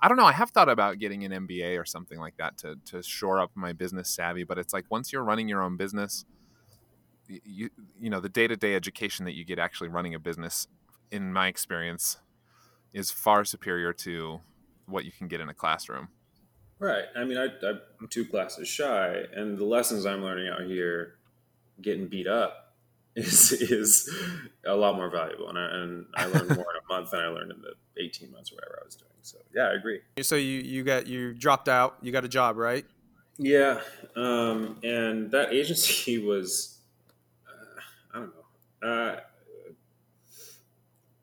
I 0.00 0.06
don't 0.06 0.16
know. 0.16 0.26
I 0.26 0.34
have 0.34 0.50
thought 0.50 0.68
about 0.68 1.00
getting 1.00 1.24
an 1.24 1.32
MBA 1.48 1.80
or 1.80 1.84
something 1.84 2.20
like 2.20 2.36
that 2.36 2.58
to 2.58 2.76
to 2.92 3.02
shore 3.02 3.40
up 3.40 3.50
my 3.56 3.72
business 3.72 4.08
savvy, 4.08 4.44
but 4.44 4.56
it's 4.56 4.72
like 4.72 4.84
once 4.88 5.12
you're 5.12 5.24
running 5.24 5.48
your 5.48 5.64
own 5.64 5.76
business, 5.76 6.24
you 7.44 7.70
you 7.98 8.10
know 8.10 8.20
the 8.20 8.28
day-to-day 8.28 8.74
education 8.74 9.24
that 9.24 9.34
you 9.34 9.44
get 9.44 9.58
actually 9.58 9.88
running 9.88 10.14
a 10.14 10.18
business 10.18 10.66
in 11.10 11.32
my 11.32 11.48
experience 11.48 12.18
is 12.92 13.10
far 13.10 13.44
superior 13.44 13.92
to 13.92 14.40
what 14.86 15.04
you 15.04 15.12
can 15.12 15.28
get 15.28 15.40
in 15.40 15.48
a 15.48 15.54
classroom 15.54 16.08
right 16.78 17.04
i 17.16 17.24
mean 17.24 17.38
I, 17.38 17.48
i'm 18.00 18.08
two 18.08 18.24
classes 18.24 18.68
shy 18.68 19.22
and 19.34 19.58
the 19.58 19.64
lessons 19.64 20.06
i'm 20.06 20.22
learning 20.22 20.48
out 20.48 20.62
here 20.62 21.14
getting 21.80 22.08
beat 22.08 22.26
up 22.26 22.62
is 23.16 23.52
is 23.52 24.10
a 24.64 24.74
lot 24.74 24.96
more 24.96 25.10
valuable, 25.10 25.50
and 25.50 25.58
I, 25.58 25.68
and 25.70 26.06
I 26.14 26.24
learned 26.24 26.48
more 26.56 26.64
in 26.72 26.80
a 26.82 26.88
month 26.88 27.10
than 27.10 27.20
I 27.20 27.26
learned 27.26 27.50
in 27.50 27.60
the 27.60 27.74
eighteen 28.02 28.30
months 28.30 28.50
or 28.50 28.54
whatever 28.54 28.78
I 28.80 28.86
was 28.86 28.94
doing. 28.94 29.10
So 29.20 29.36
yeah, 29.54 29.64
I 29.64 29.74
agree. 29.74 30.00
So 30.22 30.36
you 30.36 30.60
you 30.60 30.82
got 30.82 31.06
you 31.06 31.34
dropped 31.34 31.68
out. 31.68 31.98
You 32.00 32.10
got 32.10 32.24
a 32.24 32.28
job, 32.28 32.56
right? 32.56 32.86
Yeah, 33.36 33.80
um, 34.16 34.78
and 34.82 35.30
that 35.30 35.52
agency 35.52 36.24
was 36.24 36.78
uh, 37.46 37.80
I 38.14 38.18
don't 38.20 38.32
know. 38.34 38.88
Uh, 38.88 39.20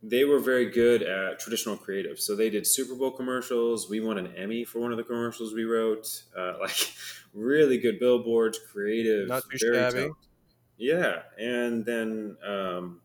they 0.10 0.24
were 0.26 0.40
very 0.40 0.70
good 0.70 1.04
at 1.04 1.40
traditional 1.40 1.78
creative. 1.78 2.20
So 2.20 2.36
they 2.36 2.50
did 2.50 2.66
Super 2.66 2.96
Bowl 2.96 3.12
commercials. 3.12 3.90
We 3.90 4.00
won 4.00 4.18
an 4.18 4.36
Emmy 4.36 4.66
for 4.66 4.80
one 4.80 4.92
of 4.92 4.98
the 4.98 5.04
commercials 5.04 5.54
we 5.54 5.64
wrote. 5.66 6.24
Uh, 6.38 6.58
like 6.62 6.94
really 7.34 7.78
good 7.78 8.00
billboards, 8.00 8.60
creative, 8.72 9.28
Not 9.28 9.44
too 9.50 9.58
very 9.60 9.82
shabby. 9.82 9.92
talented. 9.92 10.16
Yeah, 10.78 11.24
and 11.38 11.86
then 11.86 12.38
um, 12.44 13.02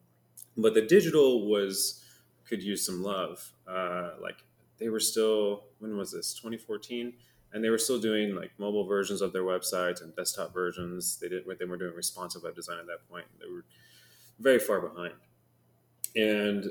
but 0.57 0.75
the 0.75 0.83
digital 0.83 1.49
was 1.51 2.05
could 2.47 2.63
use 2.63 2.85
some 2.85 3.03
love. 3.03 3.53
Uh, 3.67 4.13
like 4.21 4.45
they 4.79 4.89
were 4.89 5.01
still 5.01 5.69
when 5.79 5.97
was 5.97 6.13
this 6.13 6.35
2014 6.35 7.15
and 7.53 7.65
they 7.65 7.71
were 7.71 7.79
still 7.79 8.01
doing 8.01 8.35
like 8.35 8.59
mobile 8.59 8.87
versions 8.87 9.21
of 9.23 9.33
their 9.33 9.45
websites 9.45 10.03
and 10.03 10.15
desktop 10.17 10.53
versions 10.53 11.19
they 11.21 11.29
did 11.29 11.45
they 11.59 11.65
were 11.65 11.77
doing 11.77 11.95
responsive 11.95 12.43
web 12.43 12.55
design 12.55 12.79
at 12.79 12.87
that 12.87 13.09
point 13.09 13.27
they 13.41 13.47
were 13.49 13.65
very 14.39 14.59
far 14.59 14.81
behind 14.81 15.15
and 16.17 16.71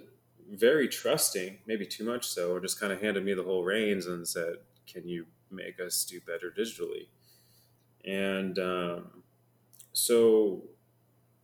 very 0.52 0.88
trusting 0.88 1.60
maybe 1.66 1.86
too 1.86 2.04
much 2.04 2.28
so 2.28 2.52
or 2.52 2.60
just 2.60 2.80
kind 2.80 2.92
of 2.92 3.02
handed 3.02 3.24
me 3.24 3.34
the 3.34 3.44
whole 3.44 3.64
reins 3.64 4.06
and 4.06 4.28
said 4.28 4.56
can 4.92 5.08
you 5.08 5.26
make 5.52 5.80
us 5.80 6.04
do 6.06 6.20
better 6.22 6.54
digitally 6.56 7.08
and 8.06 8.60
um, 8.60 9.24
so 9.94 10.64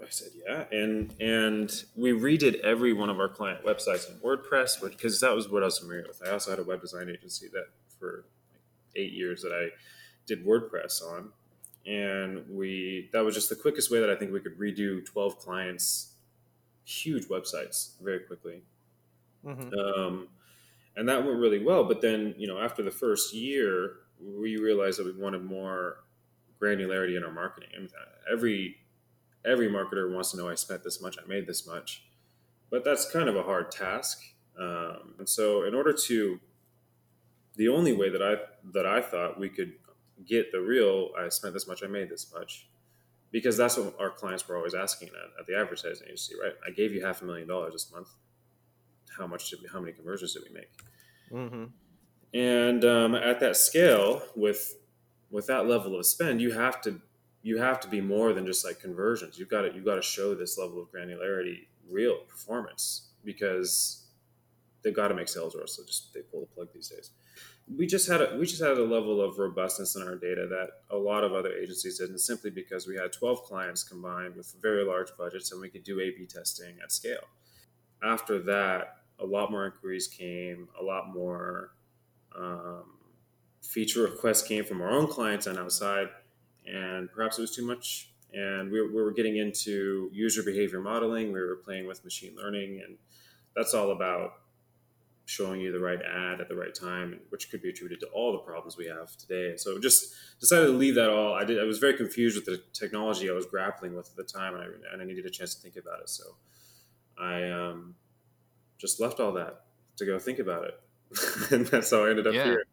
I 0.01 0.07
said, 0.09 0.29
yeah, 0.47 0.63
and 0.71 1.13
and 1.19 1.83
we 1.95 2.11
redid 2.11 2.59
every 2.61 2.93
one 2.93 3.09
of 3.09 3.19
our 3.19 3.27
client 3.27 3.65
websites 3.65 4.09
in 4.09 4.17
WordPress, 4.19 4.81
because 4.81 5.19
that 5.19 5.35
was 5.35 5.49
what 5.49 5.61
I 5.61 5.65
was 5.65 5.79
familiar 5.79 6.05
with. 6.07 6.21
I 6.25 6.31
also 6.31 6.51
had 6.51 6.59
a 6.59 6.63
web 6.63 6.81
design 6.81 7.09
agency 7.09 7.47
that 7.49 7.65
for 7.99 8.25
eight 8.95 9.11
years 9.11 9.41
that 9.41 9.51
I 9.51 9.69
did 10.25 10.45
WordPress 10.45 11.01
on, 11.03 11.31
and 11.85 12.45
we 12.49 13.09
that 13.11 13.25
was 13.25 13.35
just 13.35 13.49
the 13.49 13.55
quickest 13.55 13.91
way 13.91 13.99
that 13.99 14.09
I 14.09 14.15
think 14.15 14.31
we 14.31 14.39
could 14.39 14.57
redo 14.57 15.05
twelve 15.05 15.37
clients, 15.37 16.13
huge 16.85 17.27
websites 17.27 17.91
very 18.01 18.19
quickly, 18.19 18.61
hmm 19.43 19.69
um, 19.73 20.27
and 20.95 21.07
that 21.07 21.25
went 21.25 21.39
really 21.39 21.63
well. 21.63 21.85
But 21.85 22.01
then 22.01 22.35
you 22.37 22.47
know 22.47 22.59
after 22.59 22.83
the 22.83 22.91
first 22.91 23.33
year, 23.33 23.95
we 24.19 24.57
realized 24.57 24.99
that 24.99 25.05
we 25.05 25.21
wanted 25.21 25.43
more 25.43 26.03
granularity 26.61 27.15
in 27.17 27.23
our 27.23 27.31
marketing. 27.31 27.69
I 27.75 27.79
mean, 27.79 27.89
every 28.31 28.77
every 29.45 29.69
marketer 29.69 30.13
wants 30.13 30.31
to 30.31 30.37
know 30.37 30.49
I 30.49 30.55
spent 30.55 30.83
this 30.83 31.01
much, 31.01 31.17
I 31.23 31.27
made 31.27 31.47
this 31.47 31.65
much, 31.65 32.03
but 32.69 32.83
that's 32.83 33.09
kind 33.11 33.29
of 33.29 33.35
a 33.35 33.43
hard 33.43 33.71
task. 33.71 34.21
Um, 34.59 35.15
and 35.19 35.29
so, 35.29 35.63
in 35.63 35.73
order 35.73 35.93
to, 35.93 36.39
the 37.55 37.69
only 37.69 37.93
way 37.93 38.09
that 38.09 38.21
I 38.21 38.37
that 38.73 38.85
I 38.85 39.01
thought 39.01 39.39
we 39.39 39.49
could 39.49 39.73
get 40.25 40.51
the 40.51 40.59
real, 40.59 41.11
I 41.17 41.29
spent 41.29 41.53
this 41.53 41.67
much, 41.67 41.83
I 41.83 41.87
made 41.87 42.09
this 42.09 42.31
much, 42.33 42.67
because 43.31 43.57
that's 43.57 43.77
what 43.77 43.95
our 43.99 44.09
clients 44.09 44.47
were 44.47 44.57
always 44.57 44.73
asking 44.73 45.09
at, 45.09 45.39
at 45.39 45.47
the 45.47 45.57
advertising 45.57 46.07
agency, 46.07 46.35
right? 46.41 46.53
I 46.65 46.71
gave 46.71 46.93
you 46.93 47.05
half 47.05 47.21
a 47.21 47.25
million 47.25 47.47
dollars 47.47 47.73
this 47.73 47.91
month. 47.91 48.09
How 49.17 49.27
much 49.27 49.49
did 49.49 49.61
we, 49.61 49.67
how 49.71 49.79
many 49.79 49.93
conversions 49.93 50.33
did 50.33 50.43
we 50.47 50.53
make? 50.53 50.69
hmm 51.31 51.65
and 52.33 52.85
um, 52.85 53.15
at 53.15 53.39
that 53.39 53.57
scale 53.57 54.21
with 54.35 54.75
with 55.31 55.47
that 55.47 55.67
level 55.67 55.97
of 55.97 56.05
spend 56.05 56.41
you 56.41 56.51
have 56.51 56.81
to 56.81 57.01
you 57.41 57.57
have 57.57 57.79
to 57.79 57.87
be 57.87 58.01
more 58.01 58.33
than 58.33 58.45
just 58.45 58.65
like 58.65 58.81
conversions. 58.81 59.39
You've 59.39 59.49
got 59.49 59.61
to 59.61 59.73
you've 59.73 59.85
got 59.85 59.95
to 59.95 60.01
show 60.01 60.35
this 60.35 60.57
level 60.57 60.81
of 60.81 60.91
granularity 60.91 61.67
real 61.89 62.17
performance 62.27 63.09
because 63.23 64.07
they've 64.83 64.95
got 64.95 65.07
to 65.07 65.13
make 65.13 65.29
sales 65.29 65.55
or 65.55 65.61
else 65.61 65.77
they'll 65.77 65.85
just 65.85 66.13
they 66.13 66.21
pull 66.21 66.41
the 66.41 66.47
plug 66.47 66.67
these 66.73 66.89
days. 66.89 67.11
We 67.77 67.87
just 67.87 68.09
had 68.09 68.21
a 68.21 68.35
we 68.37 68.45
just 68.45 68.61
had 68.61 68.77
a 68.77 68.83
level 68.83 69.21
of 69.21 69.39
robustness 69.39 69.95
in 69.95 70.01
our 70.01 70.15
data 70.15 70.47
that 70.47 70.69
a 70.89 70.97
lot 70.97 71.23
of 71.23 71.33
other 71.33 71.53
agencies 71.53 71.99
didn't 71.99 72.19
simply 72.19 72.49
because 72.49 72.87
we 72.87 72.97
had 72.97 73.13
12 73.13 73.43
clients 73.43 73.83
combined 73.83 74.35
with 74.35 74.53
very 74.61 74.83
large 74.83 75.09
budgets 75.17 75.51
and 75.51 75.61
we 75.61 75.69
could 75.69 75.83
do 75.83 75.99
a 76.01 76.11
b 76.11 76.25
testing 76.25 76.75
at 76.83 76.91
scale. 76.91 77.23
After 78.03 78.39
that 78.43 78.98
a 79.21 79.25
lot 79.25 79.51
more 79.51 79.65
inquiries 79.65 80.07
came 80.07 80.67
a 80.79 80.83
lot 80.83 81.13
more 81.13 81.71
um, 82.37 82.83
feature 83.61 84.03
requests 84.03 84.43
came 84.47 84.63
from 84.63 84.81
our 84.81 84.89
own 84.89 85.07
clients 85.07 85.47
and 85.47 85.57
outside, 85.57 86.07
and 86.65 87.11
perhaps 87.11 87.37
it 87.37 87.41
was 87.41 87.55
too 87.55 87.65
much. 87.65 88.11
And 88.33 88.71
we, 88.71 88.81
we 88.81 89.01
were 89.01 89.11
getting 89.11 89.37
into 89.37 90.09
user 90.13 90.43
behavior 90.43 90.79
modeling. 90.79 91.31
We 91.33 91.39
were 91.39 91.55
playing 91.55 91.87
with 91.87 92.03
machine 92.03 92.35
learning, 92.35 92.81
and 92.85 92.97
that's 93.55 93.73
all 93.73 93.91
about 93.91 94.33
showing 95.25 95.61
you 95.61 95.71
the 95.71 95.79
right 95.79 95.99
ad 96.01 96.41
at 96.41 96.49
the 96.49 96.55
right 96.55 96.73
time, 96.73 97.19
which 97.29 97.51
could 97.51 97.61
be 97.61 97.69
attributed 97.69 97.99
to 97.99 98.07
all 98.07 98.31
the 98.31 98.39
problems 98.39 98.77
we 98.77 98.87
have 98.87 99.15
today. 99.17 99.55
So 99.57 99.79
just 99.79 100.13
decided 100.39 100.67
to 100.67 100.73
leave 100.73 100.95
that 100.95 101.09
all. 101.09 101.33
I 101.33 101.43
did. 101.43 101.59
I 101.59 101.63
was 101.63 101.79
very 101.79 101.95
confused 101.95 102.35
with 102.35 102.45
the 102.45 102.61
technology 102.73 103.29
I 103.29 103.33
was 103.33 103.45
grappling 103.45 103.95
with 103.95 104.09
at 104.09 104.15
the 104.15 104.23
time, 104.23 104.55
and 104.55 104.63
I, 104.63 104.93
and 104.93 105.01
I 105.01 105.05
needed 105.05 105.25
a 105.25 105.29
chance 105.29 105.55
to 105.55 105.61
think 105.61 105.75
about 105.75 106.01
it. 106.01 106.09
So 106.09 106.23
I 107.19 107.49
um, 107.49 107.95
just 108.79 108.99
left 108.99 109.19
all 109.19 109.33
that 109.33 109.65
to 109.97 110.05
go 110.05 110.17
think 110.17 110.39
about 110.39 110.63
it, 110.65 110.79
and 111.51 111.67
that's 111.67 111.91
how 111.91 112.05
I 112.05 112.09
ended 112.09 112.25
up 112.25 112.33
Yeah. 112.33 112.45
here. 112.45 112.65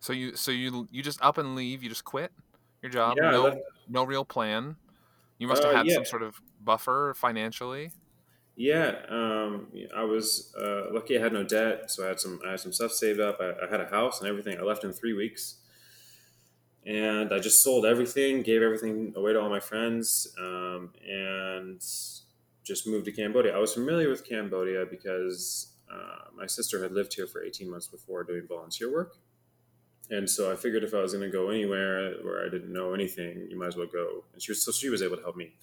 So 0.00 0.12
you 0.12 0.36
so 0.36 0.50
you 0.50 0.86
you 0.90 1.02
just 1.02 1.20
up 1.22 1.38
and 1.38 1.54
leave. 1.54 1.82
You 1.82 1.88
just 1.88 2.04
quit 2.04 2.32
your 2.82 2.90
job. 2.90 3.16
Yeah, 3.20 3.30
no 3.30 3.62
no 3.88 4.04
real 4.04 4.24
plan. 4.24 4.76
You 5.38 5.48
must 5.48 5.62
have 5.62 5.72
Uh, 5.72 5.76
had 5.78 5.86
yeah. 5.86 5.94
some 5.94 6.04
sort 6.04 6.22
of 6.22 6.40
buffer 6.60 7.14
financially. 7.16 7.92
Yeah, 8.56 9.02
um, 9.08 9.72
I 9.94 10.02
was 10.02 10.52
uh, 10.60 10.92
lucky. 10.92 11.16
I 11.16 11.20
had 11.22 11.32
no 11.32 11.44
debt, 11.44 11.90
so 11.92 12.04
I 12.04 12.08
had 12.08 12.18
some. 12.20 12.40
I 12.44 12.50
had 12.50 12.60
some 12.60 12.72
stuff 12.72 12.90
saved 12.92 13.20
up. 13.20 13.38
I, 13.40 13.52
I 13.64 13.68
had 13.70 13.80
a 13.80 13.86
house 13.86 14.20
and 14.20 14.28
everything. 14.28 14.58
I 14.58 14.62
left 14.62 14.82
in 14.82 14.92
three 14.92 15.12
weeks, 15.12 15.56
and 16.84 17.32
I 17.32 17.38
just 17.38 17.62
sold 17.62 17.86
everything, 17.86 18.42
gave 18.42 18.62
everything 18.62 19.12
away 19.16 19.32
to 19.32 19.40
all 19.40 19.48
my 19.50 19.60
friends, 19.60 20.34
um, 20.40 20.92
and 21.08 21.80
just 22.68 22.86
moved 22.86 23.06
to 23.06 23.12
Cambodia. 23.12 23.56
I 23.56 23.58
was 23.58 23.72
familiar 23.74 24.08
with 24.08 24.28
Cambodia 24.28 24.84
because 24.88 25.72
uh, 25.92 26.30
my 26.36 26.46
sister 26.46 26.82
had 26.82 26.92
lived 26.92 27.14
here 27.14 27.26
for 27.26 27.42
eighteen 27.42 27.70
months 27.70 27.88
before 27.88 28.22
doing 28.22 28.46
volunteer 28.46 28.92
work, 28.92 29.16
and 30.10 30.28
so 30.28 30.52
I 30.52 30.56
figured 30.56 30.84
if 30.84 30.94
I 30.94 31.00
was 31.00 31.12
going 31.14 31.24
to 31.24 31.30
go 31.30 31.48
anywhere 31.50 32.12
where 32.22 32.44
I 32.46 32.48
didn't 32.48 32.72
know 32.72 32.92
anything, 32.94 33.48
you 33.50 33.58
might 33.58 33.68
as 33.68 33.76
well 33.76 33.88
go. 33.92 34.24
And 34.32 34.42
she 34.42 34.52
was 34.52 34.62
so 34.62 34.70
she 34.70 34.88
was 34.90 35.02
able 35.02 35.16
to 35.16 35.22
help 35.22 35.36
me 35.36 35.54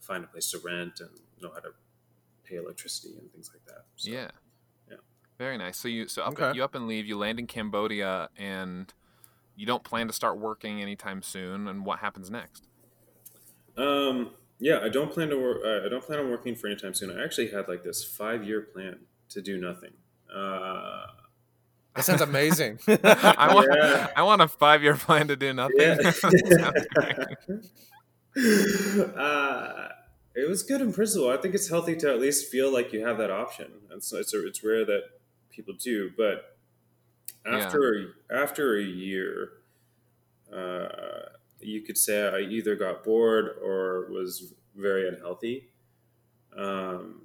find 0.00 0.24
a 0.24 0.26
place 0.28 0.50
to 0.52 0.58
rent 0.58 1.00
and 1.00 1.10
know 1.42 1.50
how 1.52 1.60
to 1.60 1.70
pay 2.44 2.56
electricity 2.56 3.14
and 3.18 3.30
things 3.32 3.50
like 3.52 3.64
that. 3.66 3.84
So, 3.96 4.10
yeah. 4.10 4.30
yeah. 4.90 4.96
Very 5.36 5.58
nice. 5.58 5.76
So 5.76 5.88
you 5.88 6.08
so 6.08 6.22
up 6.22 6.32
Okay. 6.32 6.56
you 6.56 6.64
up 6.64 6.74
and 6.74 6.86
leave. 6.88 7.04
You 7.06 7.18
land 7.18 7.38
in 7.38 7.46
Cambodia, 7.46 8.30
and 8.38 8.94
you 9.56 9.66
don't 9.66 9.84
plan 9.84 10.06
to 10.06 10.12
start 10.12 10.38
working 10.38 10.80
anytime 10.80 11.20
soon. 11.20 11.68
And 11.68 11.84
what 11.84 11.98
happens 11.98 12.30
next? 12.30 12.64
Um, 13.76 14.30
yeah, 14.58 14.80
I 14.82 14.88
don't 14.88 15.10
plan 15.12 15.28
to 15.28 15.36
work. 15.38 15.58
Uh, 15.64 15.86
I 15.86 15.88
don't 15.88 16.02
plan 16.04 16.18
on 16.18 16.30
working 16.30 16.54
for 16.54 16.66
any 16.66 16.76
time 16.76 16.94
soon. 16.94 17.10
I 17.16 17.22
actually 17.24 17.50
had 17.50 17.68
like 17.68 17.84
this 17.84 18.04
five-year 18.04 18.62
plan 18.62 19.00
to 19.30 19.40
do 19.42 19.56
nothing. 19.58 19.92
Uh, 20.34 21.06
That 21.94 22.04
sounds 22.04 22.20
amazing. 22.20 22.78
I 22.88 23.54
want 23.54 23.68
Yeah. 23.74 24.08
I 24.16 24.22
want 24.22 24.42
a 24.42 24.48
five 24.48 24.82
year 24.82 24.94
plan 24.96 25.28
to 25.28 25.36
do 25.36 25.52
nothing. 25.52 25.78
yeah. 25.80 26.12
Uh, 29.16 29.88
it 30.34 30.48
was 30.48 30.62
good 30.62 30.80
in 30.80 30.92
principle. 30.92 31.28
I 31.28 31.36
think 31.38 31.54
it's 31.54 31.68
healthy 31.68 31.96
to 31.96 32.10
at 32.12 32.20
least 32.20 32.48
feel 32.50 32.72
like 32.72 32.92
you 32.92 33.04
have 33.04 33.18
that 33.18 33.30
option. 33.30 33.72
It's 33.90 34.12
it's, 34.12 34.32
it's 34.32 34.62
rare 34.62 34.84
that 34.84 35.02
people 35.50 35.74
do, 35.74 36.10
but 36.16 36.56
after 37.44 38.14
after 38.30 38.76
a 38.76 38.82
year, 38.82 39.50
uh, 40.52 40.88
you 41.60 41.80
could 41.82 41.98
say 41.98 42.26
I 42.28 42.40
either 42.40 42.76
got 42.76 43.04
bored 43.04 43.56
or 43.62 44.08
was 44.10 44.54
very 44.76 45.08
unhealthy. 45.08 45.68
Um, 46.56 47.22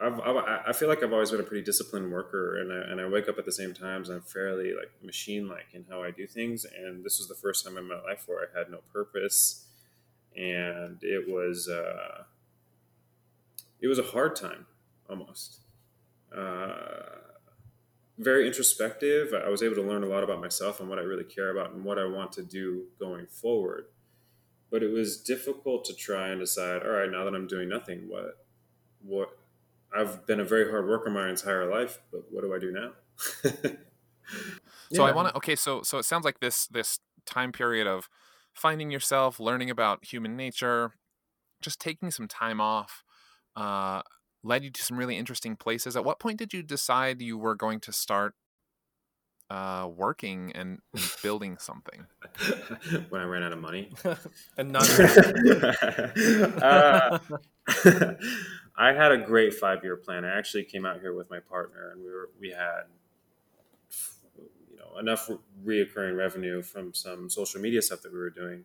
I've, 0.00 0.18
I've, 0.20 0.36
I- 0.68 0.72
feel 0.72 0.88
like 0.88 1.02
I've 1.02 1.12
always 1.12 1.30
been 1.30 1.40
a 1.40 1.44
pretty 1.44 1.64
disciplined 1.64 2.10
worker, 2.10 2.58
and 2.58 2.72
I, 2.72 2.90
and 2.90 3.00
I 3.00 3.08
wake 3.08 3.28
up 3.28 3.38
at 3.38 3.44
the 3.44 3.52
same 3.52 3.74
times. 3.74 4.08
I'm 4.08 4.22
fairly 4.22 4.72
like 4.74 4.90
machine 5.02 5.48
like 5.48 5.66
in 5.74 5.84
how 5.90 6.02
I 6.02 6.10
do 6.10 6.26
things, 6.26 6.64
and 6.64 7.04
this 7.04 7.18
was 7.18 7.28
the 7.28 7.34
first 7.34 7.64
time 7.66 7.76
in 7.76 7.86
my 7.86 8.00
life 8.00 8.24
where 8.26 8.40
I 8.54 8.58
had 8.58 8.70
no 8.70 8.78
purpose, 8.92 9.66
and 10.36 10.98
it 11.02 11.28
was 11.28 11.68
uh, 11.68 12.24
it 13.80 13.88
was 13.88 13.98
a 13.98 14.02
hard 14.04 14.36
time 14.36 14.66
almost. 15.08 15.58
Uh, 16.34 17.29
very 18.22 18.46
introspective. 18.46 19.32
I 19.34 19.48
was 19.48 19.62
able 19.62 19.76
to 19.76 19.82
learn 19.82 20.02
a 20.02 20.06
lot 20.06 20.22
about 20.22 20.40
myself 20.40 20.80
and 20.80 20.88
what 20.88 20.98
I 20.98 21.02
really 21.02 21.24
care 21.24 21.50
about 21.50 21.72
and 21.72 21.84
what 21.84 21.98
I 21.98 22.04
want 22.04 22.32
to 22.32 22.42
do 22.42 22.84
going 22.98 23.26
forward. 23.26 23.86
But 24.70 24.82
it 24.82 24.92
was 24.92 25.20
difficult 25.20 25.84
to 25.86 25.94
try 25.94 26.28
and 26.28 26.40
decide. 26.40 26.82
All 26.82 26.90
right, 26.90 27.10
now 27.10 27.24
that 27.24 27.34
I'm 27.34 27.46
doing 27.46 27.68
nothing, 27.68 28.08
what 28.08 28.44
what 29.02 29.30
I've 29.92 30.26
been 30.26 30.40
a 30.40 30.44
very 30.44 30.70
hard 30.70 30.86
worker 30.86 31.10
my 31.10 31.28
entire 31.28 31.68
life, 31.68 31.98
but 32.12 32.24
what 32.30 32.42
do 32.42 32.54
I 32.54 32.58
do 32.58 32.70
now? 32.70 33.70
So 34.92 35.04
I 35.04 35.12
want 35.12 35.28
to. 35.28 35.36
Okay, 35.36 35.54
so 35.54 35.82
so 35.82 35.98
it 35.98 36.04
sounds 36.04 36.24
like 36.24 36.40
this 36.40 36.66
this 36.66 36.98
time 37.26 37.52
period 37.52 37.86
of 37.86 38.08
finding 38.52 38.90
yourself, 38.90 39.38
learning 39.38 39.70
about 39.70 40.04
human 40.04 40.36
nature, 40.36 40.94
just 41.62 41.80
taking 41.80 42.10
some 42.10 42.26
time 42.26 42.60
off 42.60 43.04
uh, 43.56 44.02
led 44.42 44.64
you 44.64 44.70
to 44.70 44.82
some 44.82 44.96
really 44.96 45.16
interesting 45.16 45.56
places. 45.56 45.96
At 45.96 46.04
what 46.04 46.18
point 46.18 46.38
did 46.38 46.52
you 46.52 46.62
decide 46.62 47.20
you 47.20 47.36
were 47.38 47.54
going 47.54 47.80
to 47.80 47.92
start 47.92 48.34
uh, 49.50 49.88
working 49.94 50.52
and, 50.54 50.78
building 51.22 51.58
something? 51.58 52.06
when 53.08 53.20
I 53.20 53.24
ran 53.24 53.42
out 53.42 53.52
of 53.52 53.58
money. 53.58 53.90
and 54.56 54.72
not. 54.72 54.88
uh, 56.62 57.18
I 58.76 58.92
had 58.92 59.12
a 59.12 59.18
great 59.18 59.54
five 59.54 59.84
year 59.84 59.96
plan. 59.96 60.24
I 60.24 60.38
actually 60.38 60.64
came 60.64 60.86
out 60.86 61.00
here 61.00 61.14
with 61.14 61.30
my 61.30 61.40
partner, 61.40 61.90
and 61.92 62.02
we 62.02 62.10
were 62.10 62.30
we 62.40 62.50
had 62.50 62.84
you 64.70 64.78
know 64.78 64.98
enough 64.98 65.28
reoccurring 65.64 66.16
revenue 66.16 66.62
from 66.62 66.94
some 66.94 67.28
social 67.28 67.60
media 67.60 67.82
stuff 67.82 68.00
that 68.02 68.12
we 68.12 68.18
were 68.18 68.30
doing. 68.30 68.64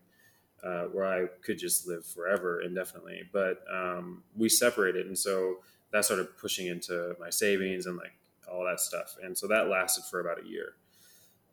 Uh, 0.66 0.86
where 0.86 1.06
I 1.06 1.28
could 1.44 1.60
just 1.60 1.88
live 1.88 2.06
forever 2.06 2.62
indefinitely, 2.62 3.22
but 3.32 3.64
um, 3.72 4.24
we 4.36 4.50
separated, 4.50 5.06
and 5.06 5.18
so 5.18 5.58
that 5.92 6.06
started 6.06 6.38
pushing 6.38 6.68
into 6.68 7.16
my 7.20 7.30
savings 7.30 7.86
and 7.86 7.98
like 7.98 8.14
all 8.52 8.66
that 8.66 8.80
stuff. 8.80 9.16
And 9.22 9.38
so 9.38 9.48
that 9.48 9.70
lasted 9.70 10.06
for 10.10 10.20
about 10.20 10.44
a 10.44 10.48
year. 10.48 10.74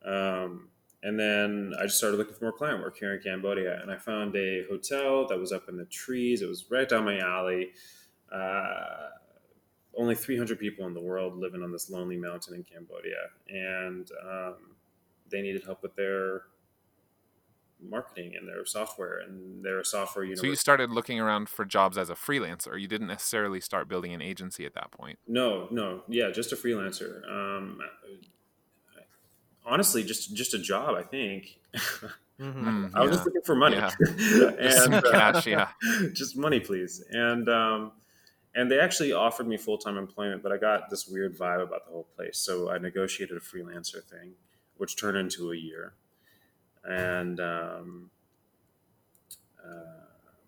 Um, 0.05 0.69
and 1.03 1.19
then 1.19 1.73
I 1.79 1.85
just 1.85 1.99
started 1.99 2.17
looking 2.17 2.35
for 2.35 2.45
more 2.45 2.53
client 2.53 2.81
work 2.81 2.97
here 2.99 3.15
in 3.15 3.23
Cambodia. 3.23 3.81
And 3.83 3.91
I 3.91 3.97
found 3.97 4.37
a 4.37 4.65
hotel 4.69 5.27
that 5.29 5.39
was 5.39 5.53
up 5.53 5.69
in 5.69 5.77
the 5.77 5.85
trees. 5.87 6.43
It 6.43 6.49
was 6.49 6.71
right 6.71 6.89
down 6.89 7.05
my 7.05 7.19
alley. 7.19 7.71
Uh, 8.33 9.09
only 9.97 10.15
300 10.15 10.59
people 10.59 10.87
in 10.87 10.95
the 10.95 11.01
world 11.01 11.37
living 11.37 11.63
on 11.63 11.73
this 11.73 11.91
lonely 11.91 12.17
mountain 12.17 12.55
in 12.55 12.65
Cambodia. 12.65 13.29
And 13.49 14.09
um, 14.29 14.55
they 15.31 15.43
needed 15.43 15.65
help 15.65 15.83
with 15.83 15.95
their 15.97 16.43
marketing 17.89 18.33
and 18.39 18.49
their 18.49 18.65
software 18.65 19.19
and 19.19 19.65
their 19.65 19.83
software 19.85 20.25
university. 20.25 20.49
So 20.49 20.51
you 20.51 20.57
started 20.57 20.91
looking 20.91 21.21
around 21.21 21.49
for 21.49 21.65
jobs 21.65 21.99
as 21.99 22.11
a 22.11 22.15
freelancer. 22.15 22.81
You 22.81 22.89
didn't 22.89 23.09
necessarily 23.09 23.61
start 23.61 23.89
building 23.89 24.13
an 24.13 24.23
agency 24.23 24.65
at 24.67 24.75
that 24.75 24.91
point. 24.91 25.19
No, 25.27 25.69
no, 25.71 26.03
yeah, 26.09 26.31
just 26.31 26.53
a 26.53 26.57
freelancer. 26.57 27.29
Um, 27.31 27.81
honestly, 29.65 30.03
just 30.03 30.35
just 30.35 30.55
a 30.55 30.59
job. 30.59 30.95
I 30.95 31.03
think. 31.03 31.59
Mm-hmm. 32.41 32.87
I 32.95 33.01
was 33.01 33.11
yeah. 33.11 33.15
just 33.15 33.25
looking 33.27 33.43
for 33.43 33.55
money 33.55 33.77
yeah. 33.77 33.91
and 34.85 34.95
uh, 34.95 35.03
cash, 35.13 35.47
yeah, 35.47 35.69
just 36.13 36.37
money, 36.37 36.61
please. 36.61 37.05
And 37.11 37.49
um, 37.49 37.93
and 38.55 38.71
they 38.71 38.81
actually 38.81 39.13
offered 39.13 39.47
me 39.47 39.57
full 39.57 39.79
time 39.79 39.97
employment, 39.97 40.43
but 40.43 40.53
I 40.53 40.57
got 40.57 40.91
this 40.91 41.07
weird 41.07 41.37
vibe 41.39 41.63
about 41.63 41.87
the 41.87 41.93
whole 41.93 42.09
place. 42.17 42.39
So 42.39 42.71
I 42.71 42.79
negotiated 42.79 43.37
a 43.37 43.41
freelancer 43.41 44.03
thing, 44.03 44.33
which 44.77 44.99
turned 44.99 45.17
into 45.17 45.53
a 45.53 45.57
year 45.57 45.95
and 46.85 47.41
um, 47.41 48.11
uh, 49.65 50.03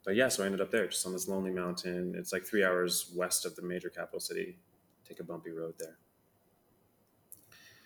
but 0.04 0.16
yeah, 0.16 0.28
so 0.28 0.42
I 0.42 0.46
ended 0.46 0.60
up 0.60 0.70
there, 0.70 0.86
just 0.86 1.06
on 1.06 1.12
this 1.12 1.28
lonely 1.28 1.50
mountain. 1.50 2.14
It's 2.16 2.32
like 2.32 2.44
three 2.44 2.64
hours 2.64 3.12
west 3.14 3.46
of 3.46 3.56
the 3.56 3.62
major 3.62 3.88
capital 3.88 4.20
city. 4.20 4.58
Take 5.08 5.20
a 5.20 5.24
bumpy 5.24 5.50
road 5.50 5.74
there. 5.78 5.96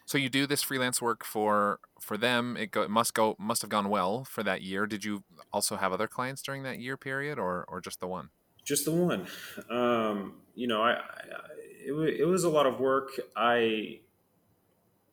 So 0.04 0.16
you 0.16 0.30
do 0.30 0.46
this 0.46 0.62
freelance 0.62 1.02
work 1.02 1.22
for 1.22 1.80
for 2.00 2.16
them. 2.16 2.56
It, 2.56 2.70
go, 2.70 2.82
it 2.82 2.90
must 2.90 3.12
go 3.12 3.36
must 3.38 3.60
have 3.62 3.68
gone 3.68 3.90
well 3.90 4.24
for 4.24 4.42
that 4.42 4.62
year. 4.62 4.86
Did 4.86 5.04
you 5.04 5.22
also 5.52 5.76
have 5.76 5.92
other 5.92 6.08
clients 6.08 6.42
during 6.42 6.62
that 6.62 6.78
year 6.78 6.96
period, 6.96 7.38
or 7.38 7.64
or 7.68 7.80
just 7.80 8.00
the 8.00 8.08
one? 8.08 8.30
Just 8.64 8.84
the 8.84 8.92
one. 8.92 9.26
Um, 9.70 10.40
you 10.54 10.66
know, 10.66 10.82
I, 10.82 10.92
I 10.92 11.02
it, 11.84 11.92
it 12.20 12.24
was 12.24 12.44
a 12.44 12.48
lot 12.48 12.66
of 12.66 12.80
work. 12.80 13.10
I 13.36 14.00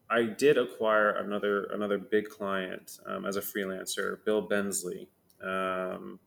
I 0.10 0.24
did 0.24 0.58
acquire 0.58 1.12
another 1.12 1.66
another 1.66 1.98
big 1.98 2.30
client 2.30 3.00
um, 3.06 3.26
as 3.26 3.36
a 3.38 3.42
freelancer, 3.42 4.24
Bill 4.24 4.42
Bensley. 4.42 5.10
Um, 5.44 6.20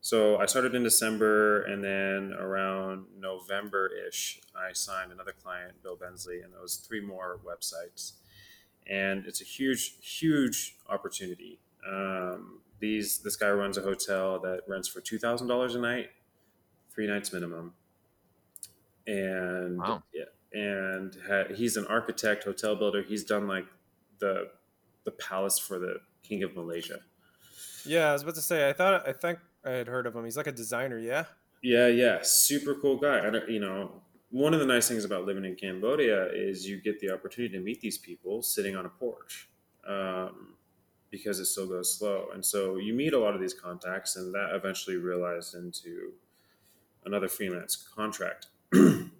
so 0.00 0.38
I 0.38 0.46
started 0.46 0.74
in 0.74 0.82
December, 0.82 1.62
and 1.64 1.84
then 1.84 2.32
around 2.38 3.04
November 3.18 3.90
ish, 4.08 4.40
I 4.56 4.72
signed 4.72 5.12
another 5.12 5.32
client, 5.32 5.82
Bill 5.82 5.96
Bensley, 5.96 6.40
and 6.40 6.54
those 6.54 6.76
three 6.76 7.00
more 7.00 7.38
websites. 7.44 8.12
And 8.86 9.26
it's 9.26 9.42
a 9.42 9.44
huge, 9.44 9.96
huge 10.00 10.76
opportunity. 10.88 11.60
Um, 11.86 12.60
these 12.78 13.18
this 13.18 13.36
guy 13.36 13.50
runs 13.50 13.76
a 13.76 13.82
hotel 13.82 14.38
that 14.40 14.62
rents 14.66 14.88
for 14.88 15.02
two 15.02 15.18
thousand 15.18 15.48
dollars 15.48 15.74
a 15.74 15.78
night, 15.78 16.08
three 16.90 17.06
nights 17.06 17.32
minimum, 17.32 17.74
and 19.06 19.78
wow. 19.78 20.02
yeah, 20.14 20.24
and 20.52 21.16
ha- 21.28 21.54
he's 21.54 21.76
an 21.76 21.86
architect, 21.86 22.44
hotel 22.44 22.76
builder. 22.76 23.02
He's 23.02 23.24
done 23.24 23.46
like 23.46 23.66
the 24.18 24.50
the 25.04 25.10
palace 25.12 25.58
for 25.58 25.78
the 25.78 25.96
king 26.22 26.42
of 26.42 26.54
Malaysia. 26.54 27.00
Yeah, 27.84 28.10
I 28.10 28.12
was 28.12 28.22
about 28.22 28.34
to 28.34 28.42
say. 28.42 28.68
I 28.68 28.72
thought 28.72 29.08
I 29.08 29.12
think 29.12 29.38
I 29.64 29.70
had 29.70 29.88
heard 29.88 30.06
of 30.06 30.14
him. 30.14 30.24
He's 30.24 30.36
like 30.36 30.46
a 30.46 30.52
designer. 30.52 30.98
Yeah. 30.98 31.24
Yeah, 31.62 31.88
yeah, 31.88 32.20
super 32.22 32.74
cool 32.74 32.96
guy. 32.96 33.18
And 33.18 33.42
you 33.48 33.60
know, 33.60 34.02
one 34.30 34.54
of 34.54 34.60
the 34.60 34.66
nice 34.66 34.88
things 34.88 35.04
about 35.04 35.26
living 35.26 35.44
in 35.44 35.56
Cambodia 35.56 36.30
is 36.32 36.66
you 36.66 36.80
get 36.80 37.00
the 37.00 37.10
opportunity 37.10 37.54
to 37.54 37.60
meet 37.60 37.80
these 37.80 37.98
people 37.98 38.42
sitting 38.42 38.76
on 38.76 38.86
a 38.86 38.88
porch. 38.88 39.48
Um, 39.86 40.54
because 41.10 41.40
it 41.40 41.46
still 41.46 41.66
goes 41.66 41.98
slow. 41.98 42.28
And 42.32 42.44
so 42.44 42.76
you 42.76 42.94
meet 42.94 43.12
a 43.12 43.18
lot 43.18 43.34
of 43.34 43.40
these 43.40 43.54
contacts, 43.54 44.16
and 44.16 44.32
that 44.34 44.50
eventually 44.54 44.96
realized 44.96 45.54
into 45.54 46.12
another 47.04 47.28
freelance 47.28 47.76
contract. 47.76 48.46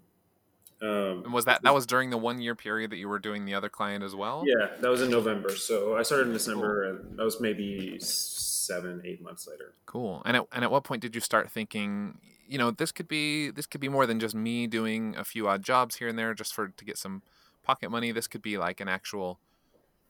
Um, 0.82 1.24
and 1.24 1.32
was 1.32 1.44
that 1.44 1.62
that 1.62 1.74
was 1.74 1.84
during 1.84 2.08
the 2.08 2.16
one 2.16 2.40
year 2.40 2.54
period 2.54 2.90
that 2.90 2.96
you 2.96 3.08
were 3.08 3.18
doing 3.18 3.44
the 3.44 3.54
other 3.54 3.68
client 3.68 4.02
as 4.02 4.14
well? 4.14 4.44
Yeah, 4.46 4.68
that 4.80 4.90
was 4.90 5.02
in 5.02 5.10
November. 5.10 5.54
So 5.56 5.96
I 5.96 6.02
started 6.02 6.28
in 6.28 6.32
December, 6.32 6.86
cool. 6.86 7.06
and 7.08 7.18
that 7.18 7.24
was 7.24 7.40
maybe 7.40 7.98
seven, 8.00 9.02
eight 9.04 9.20
months 9.20 9.46
later. 9.46 9.74
Cool. 9.84 10.22
And 10.24 10.38
at, 10.38 10.46
and 10.52 10.64
at 10.64 10.70
what 10.70 10.84
point 10.84 11.02
did 11.02 11.14
you 11.14 11.20
start 11.20 11.50
thinking, 11.50 12.18
you 12.48 12.56
know, 12.56 12.70
this 12.70 12.92
could 12.92 13.08
be 13.08 13.50
this 13.50 13.66
could 13.66 13.80
be 13.80 13.90
more 13.90 14.06
than 14.06 14.18
just 14.18 14.34
me 14.34 14.66
doing 14.66 15.14
a 15.16 15.24
few 15.24 15.48
odd 15.48 15.62
jobs 15.62 15.96
here 15.96 16.08
and 16.08 16.18
there 16.18 16.32
just 16.32 16.54
for 16.54 16.68
to 16.68 16.84
get 16.84 16.96
some 16.96 17.22
pocket 17.62 17.90
money. 17.90 18.10
This 18.10 18.26
could 18.26 18.42
be 18.42 18.56
like 18.56 18.80
an 18.80 18.88
actual 18.88 19.38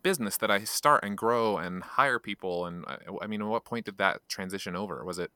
business 0.05 0.37
that 0.37 0.53
I 0.53 0.61
start 0.61 1.03
and 1.03 1.19
grow 1.19 1.57
and 1.57 1.83
hire 1.83 2.21
people. 2.21 2.67
And 2.67 2.85
uh, 2.87 2.97
I 3.21 3.27
mean, 3.27 3.43
at 3.43 3.49
what 3.49 3.65
point 3.65 3.87
did 3.87 3.99
that 3.99 4.21
transition 4.29 4.77
over? 4.77 5.05
Was 5.05 5.19
it 5.19 5.33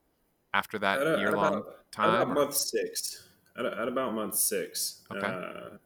after 0.53 0.79
that 0.79 1.19
year 1.19 1.33
long 1.33 1.65
time? 1.91 2.15
About 2.15 2.35
month 2.35 2.55
six 2.55 3.25
at, 3.57 3.67
at 3.67 3.89
about 3.89 4.15
month 4.15 4.37
six, 4.37 5.03
okay. 5.11 5.27
uh, 5.27 5.77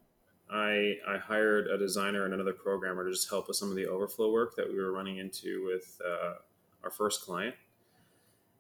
I 0.51 0.97
I 1.07 1.19
hired 1.19 1.67
a 1.67 1.77
designer 1.79 2.25
and 2.25 2.35
another 2.35 2.53
programmer 2.53 3.05
to 3.05 3.11
just 3.11 3.29
help 3.29 3.49
with 3.49 3.57
some 3.57 3.71
of 3.71 3.77
the 3.77 3.87
overflow 3.87 4.33
work 4.33 4.57
that 4.57 4.69
we 4.69 4.79
were 4.79 4.93
running 4.93 5.19
into 5.19 5.67
with 5.67 6.01
uh, 6.07 6.35
our 6.83 6.91
first 6.91 7.23
client. 7.23 7.55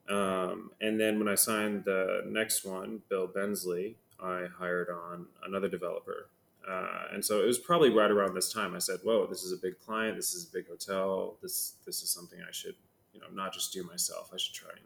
Um, 0.08 0.70
and 0.80 0.98
then 0.98 1.18
when 1.18 1.28
I 1.28 1.34
signed 1.34 1.84
the 1.84 2.22
next 2.26 2.64
one, 2.64 3.02
Bill 3.08 3.26
Bensley, 3.26 3.96
I 4.22 4.46
hired 4.58 4.88
on 4.88 5.26
another 5.46 5.68
developer. 5.68 6.28
Uh, 6.68 7.04
and 7.12 7.24
so 7.24 7.42
it 7.42 7.46
was 7.46 7.58
probably 7.58 7.90
right 7.90 8.10
around 8.10 8.34
this 8.34 8.52
time 8.52 8.74
I 8.74 8.78
said, 8.78 9.00
"Whoa, 9.02 9.26
this 9.26 9.42
is 9.42 9.52
a 9.52 9.56
big 9.56 9.78
client. 9.80 10.16
This 10.16 10.34
is 10.34 10.48
a 10.48 10.52
big 10.52 10.68
hotel. 10.68 11.36
This 11.40 11.74
this 11.86 12.02
is 12.02 12.10
something 12.10 12.40
I 12.46 12.52
should, 12.52 12.74
you 13.14 13.20
know, 13.20 13.28
not 13.32 13.54
just 13.54 13.72
do 13.72 13.82
myself. 13.84 14.30
I 14.34 14.36
should 14.36 14.54
try 14.54 14.70
and 14.72 14.84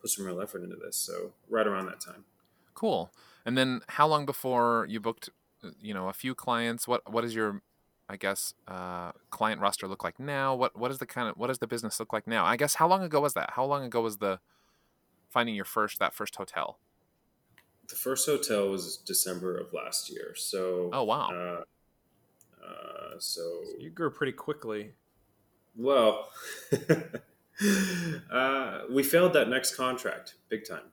put 0.00 0.10
some 0.10 0.24
real 0.24 0.40
effort 0.40 0.62
into 0.62 0.76
this." 0.76 0.96
So 0.96 1.32
right 1.50 1.66
around 1.66 1.86
that 1.86 2.00
time. 2.00 2.24
Cool. 2.74 3.12
And 3.44 3.56
then 3.56 3.80
how 3.88 4.06
long 4.06 4.26
before 4.26 4.86
you 4.88 5.00
booked, 5.00 5.30
uh, 5.64 5.70
you 5.80 5.94
know, 5.94 6.08
a 6.08 6.12
few 6.12 6.34
clients? 6.34 6.86
What 6.86 7.10
what 7.10 7.24
is 7.24 7.34
your, 7.34 7.62
I 8.08 8.16
guess, 8.16 8.54
uh, 8.68 9.12
client 9.30 9.60
roster 9.60 9.88
look 9.88 10.04
like 10.04 10.18
now? 10.18 10.54
What 10.54 10.78
what 10.78 10.90
is 10.90 10.98
the 10.98 11.06
kind 11.06 11.28
of 11.28 11.36
what 11.36 11.48
does 11.48 11.58
the 11.58 11.66
business 11.66 11.98
look 12.00 12.12
like 12.12 12.26
now? 12.26 12.44
I 12.44 12.56
guess 12.56 12.74
how 12.74 12.88
long 12.88 13.02
ago 13.02 13.20
was 13.20 13.34
that? 13.34 13.50
How 13.54 13.64
long 13.64 13.84
ago 13.84 14.00
was 14.00 14.18
the 14.18 14.40
finding 15.28 15.54
your 15.54 15.64
first 15.64 15.98
that 15.98 16.14
first 16.14 16.36
hotel? 16.36 16.78
The 17.88 17.96
first 17.96 18.26
hotel 18.26 18.68
was 18.68 18.98
December 18.98 19.58
of 19.58 19.72
last 19.72 20.10
year. 20.10 20.34
So 20.36 20.90
oh 20.92 21.04
wow. 21.04 21.30
Uh, 21.30 21.62
uh, 22.64 23.18
so, 23.18 23.40
so 23.40 23.62
you 23.78 23.90
grew 23.90 24.10
pretty 24.10 24.32
quickly. 24.32 24.92
Well, 25.76 26.28
uh, 28.30 28.80
we 28.90 29.02
failed 29.02 29.32
that 29.32 29.48
next 29.48 29.76
contract 29.76 30.34
big 30.48 30.66
time. 30.68 30.92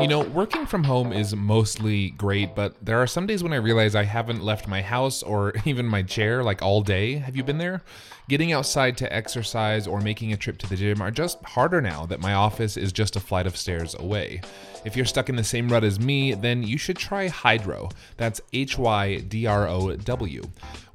You 0.00 0.06
know, 0.06 0.20
working 0.20 0.64
from 0.64 0.84
home 0.84 1.12
is 1.12 1.34
mostly 1.34 2.10
great, 2.10 2.54
but 2.54 2.76
there 2.80 3.02
are 3.02 3.06
some 3.08 3.26
days 3.26 3.42
when 3.42 3.52
I 3.52 3.56
realize 3.56 3.96
I 3.96 4.04
haven't 4.04 4.44
left 4.44 4.68
my 4.68 4.80
house 4.80 5.24
or 5.24 5.52
even 5.64 5.86
my 5.86 6.04
chair 6.04 6.44
like 6.44 6.62
all 6.62 6.82
day. 6.82 7.14
Have 7.14 7.34
you 7.34 7.42
been 7.42 7.58
there? 7.58 7.82
Getting 8.28 8.52
outside 8.52 8.96
to 8.98 9.12
exercise 9.12 9.88
or 9.88 10.00
making 10.00 10.32
a 10.32 10.36
trip 10.36 10.56
to 10.58 10.68
the 10.68 10.76
gym 10.76 11.02
are 11.02 11.10
just 11.10 11.42
harder 11.44 11.80
now 11.80 12.06
that 12.06 12.20
my 12.20 12.34
office 12.34 12.76
is 12.76 12.92
just 12.92 13.16
a 13.16 13.20
flight 13.20 13.48
of 13.48 13.56
stairs 13.56 13.96
away. 13.98 14.40
If 14.84 14.94
you're 14.94 15.04
stuck 15.04 15.28
in 15.28 15.34
the 15.34 15.42
same 15.42 15.68
rut 15.68 15.82
as 15.82 15.98
me, 15.98 16.34
then 16.34 16.62
you 16.62 16.78
should 16.78 16.96
try 16.96 17.26
Hydrow. 17.26 17.90
That's 18.16 18.40
H 18.52 18.78
Y 18.78 19.18
D 19.18 19.46
R 19.46 19.66
O 19.66 19.96
W. 19.96 20.42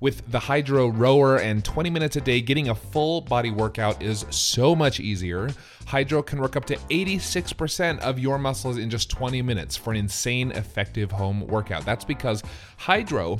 With 0.03 0.29
the 0.29 0.39
Hydrow 0.39 0.89
rower 0.89 1.37
and 1.37 1.63
20 1.63 1.89
minutes 1.89 2.17
a 2.17 2.19
day, 2.19 2.41
getting 2.41 2.67
a 2.67 2.75
full 2.75 3.21
body 3.21 3.51
workout 3.51 4.03
is 4.03 4.25
so 4.31 4.75
much 4.75 4.99
easier. 4.99 5.49
Hydrow 5.85 6.23
can 6.23 6.41
work 6.41 6.57
up 6.57 6.65
to 6.65 6.75
86% 6.75 7.99
of 7.99 8.19
your 8.19 8.37
muscles 8.37 8.77
in 8.77 8.89
just 8.89 9.09
20 9.09 9.41
minutes 9.41 9.77
for 9.77 9.91
an 9.91 9.95
insane 9.95 10.51
effective 10.51 11.09
home 11.09 11.47
workout. 11.47 11.85
That's 11.85 12.03
because 12.03 12.43
Hydrow 12.75 13.39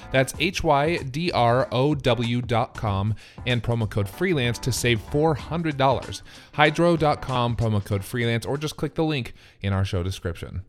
That's 0.11 0.33
H 0.39 0.63
Y 0.63 0.97
D 0.97 1.31
R 1.31 1.67
O 1.71 1.95
W.com 1.95 3.15
and 3.45 3.63
promo 3.63 3.89
code 3.89 4.09
freelance 4.09 4.59
to 4.59 4.71
save 4.71 4.99
$400. 5.11 6.21
Hydrow.com, 6.53 7.55
promo 7.55 7.83
code 7.83 8.03
freelance, 8.03 8.45
or 8.45 8.57
just 8.57 8.77
click 8.77 8.95
the 8.95 9.03
link 9.03 9.33
in 9.61 9.73
our 9.73 9.85
show 9.85 10.03
description. 10.03 10.63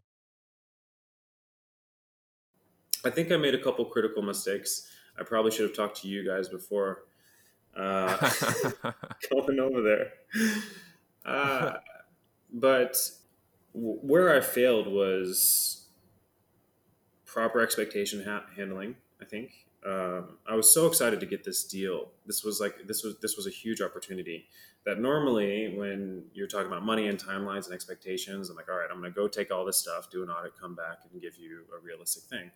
I 3.05 3.11
think 3.11 3.33
I 3.33 3.37
made 3.37 3.55
a 3.55 3.63
couple 3.63 3.85
critical 3.87 4.23
mistakes. 4.23 4.89
I 5.19 5.25
probably 5.25 5.51
should 5.51 5.67
have 5.67 5.77
talked 5.77 6.01
to 6.03 6.09
you 6.09 6.25
guys 6.27 6.49
before 6.49 7.05
uh, 7.77 8.17
going 9.31 9.59
over 9.59 9.83
there. 9.83 10.13
Uh, 11.25 11.75
but 12.53 12.97
w- 13.75 13.99
where 14.03 14.35
I 14.35 14.41
failed 14.41 14.87
was 14.87 15.87
proper 17.27 17.61
expectation 17.61 18.25
ha- 18.25 18.45
handling. 18.57 18.97
I 19.23 19.25
think 19.25 19.53
um, 19.87 20.39
I 20.47 20.55
was 20.55 20.73
so 20.73 20.87
excited 20.87 21.21
to 21.21 21.27
get 21.27 21.45
this 21.45 21.65
deal. 21.65 22.09
This 22.27 22.45
was 22.45 22.61
like 22.61 22.87
this 22.87 23.03
was 23.03 23.17
this 23.21 23.37
was 23.37 23.47
a 23.47 23.51
huge 23.51 23.81
opportunity. 23.81 24.49
That 24.85 24.99
normally, 24.99 25.75
when 25.77 26.25
you're 26.35 26.49
talking 26.49 26.67
about 26.67 26.85
money 26.85 27.07
and 27.07 27.17
timelines 27.17 27.67
and 27.67 27.75
expectations, 27.75 28.51
I'm 28.51 28.57
like, 28.57 28.69
all 28.69 28.77
right, 28.77 28.89
I'm 28.91 28.99
going 28.99 29.13
to 29.13 29.15
go 29.15 29.29
take 29.29 29.53
all 29.53 29.65
this 29.65 29.77
stuff, 29.77 30.11
do 30.11 30.25
an 30.25 30.29
audit, 30.29 30.59
come 30.61 30.75
back, 30.75 30.99
and 31.11 31.23
give 31.23 31.37
you 31.37 31.63
a 31.77 31.81
realistic 31.81 32.25
thing. 32.25 32.51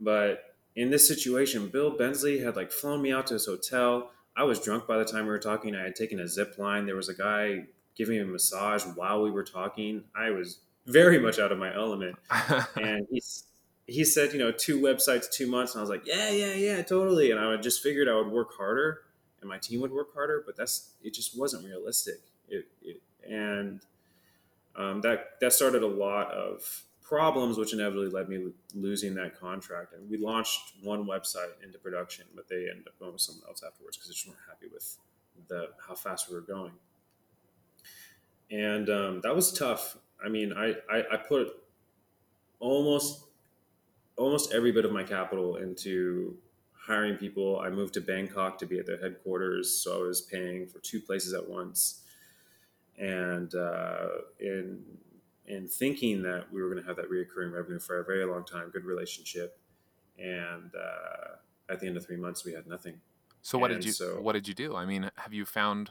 But 0.00 0.56
in 0.74 0.90
this 0.90 1.06
situation, 1.06 1.68
Bill 1.68 1.96
Bensley 1.96 2.40
had 2.40 2.56
like 2.56 2.72
flown 2.72 3.02
me 3.02 3.12
out 3.12 3.28
to 3.28 3.34
his 3.34 3.46
hotel. 3.46 4.10
I 4.36 4.42
was 4.42 4.58
drunk 4.58 4.88
by 4.88 4.98
the 4.98 5.04
time 5.04 5.26
we 5.26 5.30
were 5.30 5.38
talking. 5.38 5.76
I 5.76 5.82
had 5.82 5.94
taken 5.94 6.18
a 6.18 6.26
zip 6.26 6.58
line. 6.58 6.86
There 6.86 6.96
was 6.96 7.08
a 7.08 7.14
guy 7.14 7.66
giving 7.94 8.16
me 8.16 8.22
a 8.22 8.26
massage 8.26 8.82
while 8.96 9.22
we 9.22 9.30
were 9.30 9.44
talking. 9.44 10.02
I 10.16 10.30
was 10.30 10.58
very 10.86 11.20
much 11.20 11.38
out 11.38 11.52
of 11.52 11.58
my 11.58 11.72
element, 11.72 12.16
and 12.76 13.06
he's 13.10 13.44
he 13.86 14.04
said, 14.04 14.32
you 14.32 14.38
know, 14.38 14.50
two 14.50 14.80
websites, 14.80 15.30
two 15.30 15.46
months. 15.46 15.74
And 15.74 15.80
I 15.80 15.82
was 15.82 15.90
like, 15.90 16.06
yeah, 16.06 16.30
yeah, 16.30 16.54
yeah, 16.54 16.82
totally. 16.82 17.30
And 17.30 17.40
I 17.40 17.56
just 17.56 17.82
figured 17.82 18.08
I 18.08 18.16
would 18.16 18.28
work 18.28 18.56
harder 18.56 19.02
and 19.40 19.48
my 19.48 19.58
team 19.58 19.80
would 19.80 19.92
work 19.92 20.14
harder, 20.14 20.42
but 20.44 20.56
that's, 20.56 20.90
it 21.02 21.12
just 21.12 21.38
wasn't 21.38 21.64
realistic. 21.66 22.20
It, 22.48 22.66
it 22.82 23.02
and 23.28 23.80
um, 24.74 25.00
that, 25.02 25.38
that 25.40 25.52
started 25.52 25.82
a 25.82 25.86
lot 25.86 26.30
of 26.30 26.84
problems, 27.02 27.58
which 27.58 27.74
inevitably 27.74 28.08
led 28.08 28.28
me 28.30 28.52
losing 28.74 29.14
that 29.14 29.38
contract. 29.38 29.92
And 29.92 30.08
we 30.08 30.16
launched 30.16 30.72
one 30.82 31.04
website 31.04 31.52
into 31.62 31.78
production, 31.78 32.24
but 32.34 32.48
they 32.48 32.68
ended 32.70 32.86
up 32.86 32.98
going 32.98 33.12
with 33.12 33.20
someone 33.20 33.44
else 33.46 33.62
afterwards 33.66 33.98
because 33.98 34.08
they 34.08 34.14
just 34.14 34.26
weren't 34.26 34.40
happy 34.48 34.66
with 34.72 34.96
the, 35.48 35.68
how 35.86 35.94
fast 35.94 36.30
we 36.30 36.36
were 36.36 36.40
going. 36.40 36.72
And 38.50 38.88
um, 38.88 39.20
that 39.22 39.34
was 39.34 39.52
tough. 39.52 39.98
I 40.24 40.30
mean, 40.30 40.54
I, 40.54 40.74
I, 40.90 41.04
I 41.12 41.16
put 41.18 41.48
almost 42.60 43.24
almost 44.16 44.52
every 44.52 44.72
bit 44.72 44.84
of 44.84 44.92
my 44.92 45.02
capital 45.02 45.56
into 45.56 46.36
hiring 46.86 47.16
people. 47.16 47.60
I 47.60 47.70
moved 47.70 47.94
to 47.94 48.00
Bangkok 48.00 48.58
to 48.58 48.66
be 48.66 48.78
at 48.78 48.86
their 48.86 49.00
headquarters, 49.00 49.82
so 49.82 50.04
I 50.04 50.06
was 50.06 50.20
paying 50.20 50.66
for 50.66 50.78
two 50.80 51.00
places 51.00 51.32
at 51.32 51.48
once, 51.48 52.02
and 52.98 53.54
uh, 53.54 54.08
in 54.38 54.82
in 55.46 55.68
thinking 55.68 56.22
that 56.22 56.50
we 56.52 56.62
were 56.62 56.70
going 56.70 56.80
to 56.80 56.86
have 56.86 56.96
that 56.96 57.10
reoccurring 57.10 57.52
revenue 57.52 57.78
for 57.78 58.00
a 58.00 58.04
very 58.04 58.24
long 58.24 58.44
time, 58.44 58.70
good 58.70 58.84
relationship, 58.84 59.58
and 60.18 60.70
uh, 60.74 61.72
at 61.72 61.80
the 61.80 61.86
end 61.86 61.96
of 61.96 62.06
three 62.06 62.16
months, 62.16 62.44
we 62.44 62.52
had 62.52 62.66
nothing. 62.66 63.00
So 63.42 63.58
what 63.58 63.70
and 63.70 63.80
did 63.80 63.86
you 63.86 63.92
so, 63.92 64.20
what 64.20 64.32
did 64.32 64.48
you 64.48 64.54
do? 64.54 64.74
I 64.74 64.86
mean, 64.86 65.10
have 65.16 65.32
you 65.32 65.44
found? 65.44 65.90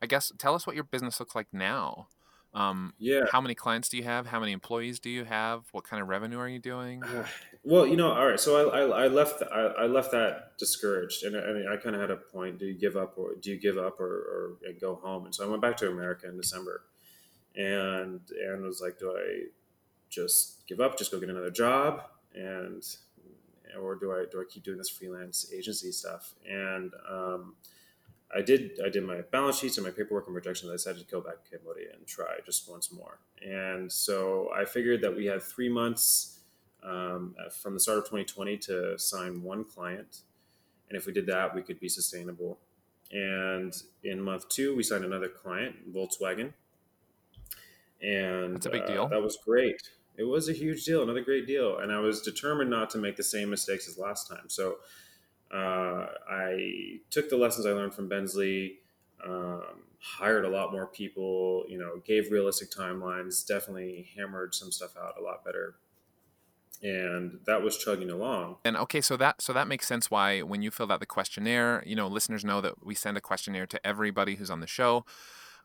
I 0.00 0.06
guess 0.06 0.32
tell 0.36 0.54
us 0.54 0.66
what 0.66 0.74
your 0.74 0.84
business 0.84 1.20
looks 1.20 1.34
like 1.34 1.46
now. 1.52 2.08
Um, 2.54 2.92
yeah. 2.98 3.24
How 3.30 3.40
many 3.40 3.54
clients 3.54 3.88
do 3.88 3.96
you 3.96 4.02
have? 4.02 4.26
How 4.26 4.38
many 4.38 4.52
employees 4.52 4.98
do 4.98 5.08
you 5.08 5.24
have? 5.24 5.64
What 5.72 5.84
kind 5.84 6.02
of 6.02 6.08
revenue 6.08 6.38
are 6.38 6.48
you 6.48 6.58
doing? 6.58 7.02
well, 7.64 7.86
you 7.86 7.96
know, 7.96 8.12
all 8.12 8.26
right. 8.26 8.38
So 8.38 8.70
I, 8.70 8.80
I, 8.80 9.04
I 9.04 9.06
left 9.08 9.42
I, 9.50 9.60
I, 9.60 9.86
left 9.86 10.10
that 10.12 10.58
discouraged, 10.58 11.24
and 11.24 11.36
I, 11.36 11.52
mean 11.52 11.66
I 11.66 11.76
kind 11.76 11.94
of 11.94 12.00
had 12.00 12.10
a 12.10 12.16
point. 12.16 12.58
Do 12.58 12.66
you 12.66 12.74
give 12.74 12.96
up, 12.96 13.16
or 13.16 13.34
do 13.40 13.50
you 13.50 13.58
give 13.58 13.78
up, 13.78 14.00
or, 14.00 14.58
or 14.64 14.72
go 14.80 14.96
home? 14.96 15.24
And 15.24 15.34
so 15.34 15.46
I 15.46 15.48
went 15.48 15.62
back 15.62 15.78
to 15.78 15.88
America 15.88 16.28
in 16.28 16.36
December, 16.36 16.82
and 17.56 18.20
and 18.30 18.62
was 18.62 18.82
like, 18.82 18.98
do 18.98 19.12
I 19.16 19.44
just 20.10 20.66
give 20.66 20.80
up, 20.80 20.98
just 20.98 21.10
go 21.10 21.18
get 21.18 21.30
another 21.30 21.50
job, 21.50 22.02
and 22.34 22.84
or 23.80 23.94
do 23.94 24.12
I 24.12 24.26
do 24.30 24.40
I 24.40 24.44
keep 24.48 24.62
doing 24.62 24.76
this 24.76 24.90
freelance 24.90 25.50
agency 25.54 25.90
stuff? 25.90 26.34
And 26.46 26.92
um, 27.10 27.54
I 28.34 28.40
did 28.40 28.78
I 28.84 28.88
did 28.88 29.04
my 29.04 29.20
balance 29.30 29.58
sheets 29.58 29.76
and 29.76 29.86
my 29.86 29.90
paperwork 29.90 30.26
and 30.26 30.34
projections. 30.34 30.70
I 30.70 30.74
decided 30.74 31.06
to 31.06 31.10
go 31.10 31.20
back 31.20 31.44
to 31.44 31.50
Cambodia 31.50 31.92
and 31.92 32.06
try 32.06 32.38
just 32.44 32.70
once 32.70 32.92
more. 32.92 33.18
And 33.42 33.92
so 33.92 34.50
I 34.54 34.64
figured 34.64 35.02
that 35.02 35.14
we 35.14 35.26
had 35.26 35.42
three 35.42 35.68
months 35.68 36.40
um, 36.82 37.34
from 37.60 37.74
the 37.74 37.80
start 37.80 37.98
of 37.98 38.04
2020 38.04 38.56
to 38.58 38.98
sign 38.98 39.42
one 39.42 39.64
client, 39.64 40.22
and 40.88 40.96
if 40.96 41.06
we 41.06 41.12
did 41.12 41.26
that, 41.26 41.54
we 41.54 41.62
could 41.62 41.78
be 41.78 41.88
sustainable. 41.88 42.58
And 43.12 43.74
in 44.02 44.20
month 44.20 44.48
two, 44.48 44.74
we 44.74 44.82
signed 44.82 45.04
another 45.04 45.28
client, 45.28 45.92
Volkswagen, 45.94 46.54
and 48.00 48.56
that's 48.56 48.66
a 48.66 48.70
big 48.70 48.86
deal. 48.86 49.04
Uh, 49.04 49.08
that 49.08 49.22
was 49.22 49.38
great. 49.44 49.90
It 50.16 50.24
was 50.24 50.48
a 50.48 50.52
huge 50.52 50.84
deal, 50.84 51.02
another 51.02 51.22
great 51.22 51.46
deal, 51.46 51.78
and 51.78 51.92
I 51.92 51.98
was 51.98 52.22
determined 52.22 52.70
not 52.70 52.90
to 52.90 52.98
make 52.98 53.16
the 53.16 53.22
same 53.22 53.50
mistakes 53.50 53.88
as 53.88 53.98
last 53.98 54.28
time. 54.28 54.48
So 54.48 54.78
uh, 55.52 56.06
I 56.30 57.00
took 57.10 57.28
the 57.28 57.36
lessons 57.36 57.66
I 57.66 57.72
learned 57.72 57.94
from 57.94 58.08
Bensley, 58.08 58.78
um, 59.24 59.62
hired 60.00 60.44
a 60.44 60.48
lot 60.48 60.72
more 60.72 60.86
people, 60.86 61.64
you 61.68 61.78
know, 61.78 62.00
gave 62.04 62.32
realistic 62.32 62.70
timelines, 62.70 63.46
definitely 63.46 64.08
hammered 64.16 64.54
some 64.54 64.72
stuff 64.72 64.96
out 64.96 65.14
a 65.18 65.22
lot 65.22 65.44
better. 65.44 65.74
And 66.82 67.38
that 67.46 67.62
was 67.62 67.76
chugging 67.76 68.10
along. 68.10 68.56
And 68.64 68.76
okay, 68.76 69.00
so 69.00 69.16
that 69.18 69.40
so 69.40 69.52
that 69.52 69.68
makes 69.68 69.86
sense 69.86 70.10
why 70.10 70.40
when 70.40 70.62
you 70.62 70.72
filled 70.72 70.90
out 70.90 70.98
the 70.98 71.06
questionnaire, 71.06 71.84
you 71.86 71.94
know, 71.94 72.08
listeners 72.08 72.44
know 72.44 72.60
that 72.60 72.84
we 72.84 72.96
send 72.96 73.16
a 73.16 73.20
questionnaire 73.20 73.66
to 73.66 73.86
everybody 73.86 74.34
who's 74.34 74.50
on 74.50 74.58
the 74.58 74.66
show. 74.66 75.04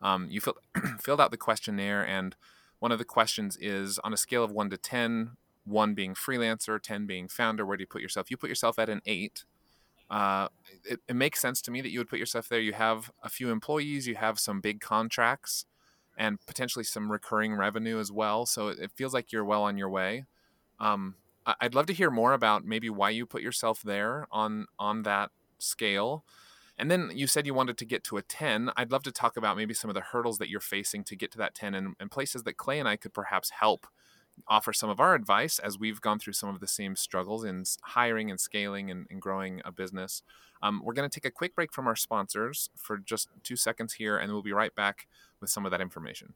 Um, 0.00 0.28
you 0.30 0.40
filled 0.40 0.58
filled 1.00 1.20
out 1.20 1.32
the 1.32 1.36
questionnaire, 1.36 2.06
and 2.06 2.36
one 2.78 2.92
of 2.92 3.00
the 3.00 3.04
questions 3.04 3.56
is 3.60 3.98
on 4.04 4.12
a 4.12 4.16
scale 4.16 4.44
of 4.44 4.52
one 4.52 4.70
to 4.70 4.76
ten, 4.76 5.32
one 5.64 5.94
being 5.94 6.14
freelancer, 6.14 6.80
ten 6.80 7.04
being 7.04 7.26
founder. 7.26 7.66
Where 7.66 7.76
do 7.76 7.82
you 7.82 7.88
put 7.88 8.02
yourself? 8.02 8.30
You 8.30 8.36
put 8.36 8.48
yourself 8.48 8.78
at 8.78 8.88
an 8.88 9.02
eight 9.04 9.42
uh, 10.10 10.48
it, 10.84 11.00
it, 11.08 11.16
makes 11.16 11.40
sense 11.40 11.60
to 11.62 11.70
me 11.70 11.80
that 11.80 11.90
you 11.90 11.98
would 12.00 12.08
put 12.08 12.18
yourself 12.18 12.48
there. 12.48 12.60
You 12.60 12.72
have 12.72 13.10
a 13.22 13.28
few 13.28 13.50
employees, 13.50 14.06
you 14.06 14.14
have 14.14 14.38
some 14.38 14.60
big 14.60 14.80
contracts, 14.80 15.66
and 16.16 16.38
potentially 16.46 16.84
some 16.84 17.12
recurring 17.12 17.54
revenue 17.54 17.98
as 17.98 18.10
well. 18.10 18.46
So 18.46 18.68
it, 18.68 18.78
it 18.78 18.90
feels 18.94 19.12
like 19.12 19.32
you're 19.32 19.44
well 19.44 19.64
on 19.64 19.76
your 19.76 19.90
way. 19.90 20.24
Um, 20.80 21.16
I'd 21.60 21.74
love 21.74 21.86
to 21.86 21.92
hear 21.92 22.10
more 22.10 22.32
about 22.32 22.64
maybe 22.64 22.90
why 22.90 23.10
you 23.10 23.26
put 23.26 23.42
yourself 23.42 23.82
there 23.82 24.26
on 24.30 24.66
on 24.78 25.02
that 25.02 25.30
scale, 25.58 26.24
And 26.78 26.90
then 26.90 27.10
you 27.12 27.26
said 27.26 27.46
you 27.46 27.54
wanted 27.54 27.76
to 27.78 27.84
get 27.84 28.04
to 28.04 28.16
a 28.18 28.22
10. 28.22 28.70
I'd 28.76 28.92
love 28.92 29.02
to 29.02 29.12
talk 29.12 29.36
about 29.36 29.56
maybe 29.56 29.74
some 29.74 29.90
of 29.90 29.94
the 29.94 30.00
hurdles 30.00 30.38
that 30.38 30.48
you're 30.48 30.60
facing 30.60 31.02
to 31.04 31.16
get 31.16 31.32
to 31.32 31.38
that 31.38 31.54
10 31.54 31.74
and, 31.74 31.96
and 31.98 32.10
places 32.10 32.44
that 32.44 32.56
Clay 32.56 32.78
and 32.78 32.88
I 32.88 32.96
could 32.96 33.12
perhaps 33.12 33.50
help 33.50 33.88
offer 34.46 34.72
some 34.72 34.90
of 34.90 35.00
our 35.00 35.14
advice 35.14 35.58
as 35.58 35.78
we've 35.78 36.00
gone 36.00 36.18
through 36.18 36.34
some 36.34 36.48
of 36.48 36.60
the 36.60 36.66
same 36.66 36.96
struggles 36.96 37.44
in 37.44 37.64
hiring 37.82 38.30
and 38.30 38.40
scaling 38.40 38.90
and, 38.90 39.06
and 39.10 39.20
growing 39.20 39.60
a 39.64 39.72
business. 39.72 40.22
Um, 40.62 40.82
we're 40.84 40.94
going 40.94 41.08
to 41.08 41.14
take 41.14 41.28
a 41.28 41.30
quick 41.30 41.54
break 41.54 41.72
from 41.72 41.86
our 41.86 41.96
sponsors 41.96 42.70
for 42.76 42.98
just 42.98 43.28
two 43.42 43.56
seconds 43.56 43.94
here, 43.94 44.18
and 44.18 44.32
we'll 44.32 44.42
be 44.42 44.52
right 44.52 44.74
back 44.74 45.06
with 45.40 45.50
some 45.50 45.64
of 45.64 45.70
that 45.70 45.80
information. 45.80 46.34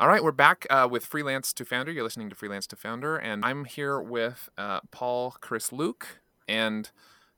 All 0.00 0.08
right, 0.08 0.22
we're 0.22 0.32
back 0.32 0.66
uh, 0.70 0.88
with 0.90 1.06
Freelance 1.06 1.52
to 1.52 1.64
Founder. 1.64 1.92
You're 1.92 2.02
listening 2.02 2.28
to 2.28 2.34
Freelance 2.34 2.66
to 2.68 2.76
Founder, 2.76 3.16
and 3.16 3.44
I'm 3.44 3.64
here 3.64 4.00
with 4.00 4.48
uh, 4.58 4.80
Paul 4.90 5.36
Chris 5.40 5.72
Luke 5.72 6.20
and 6.48 6.90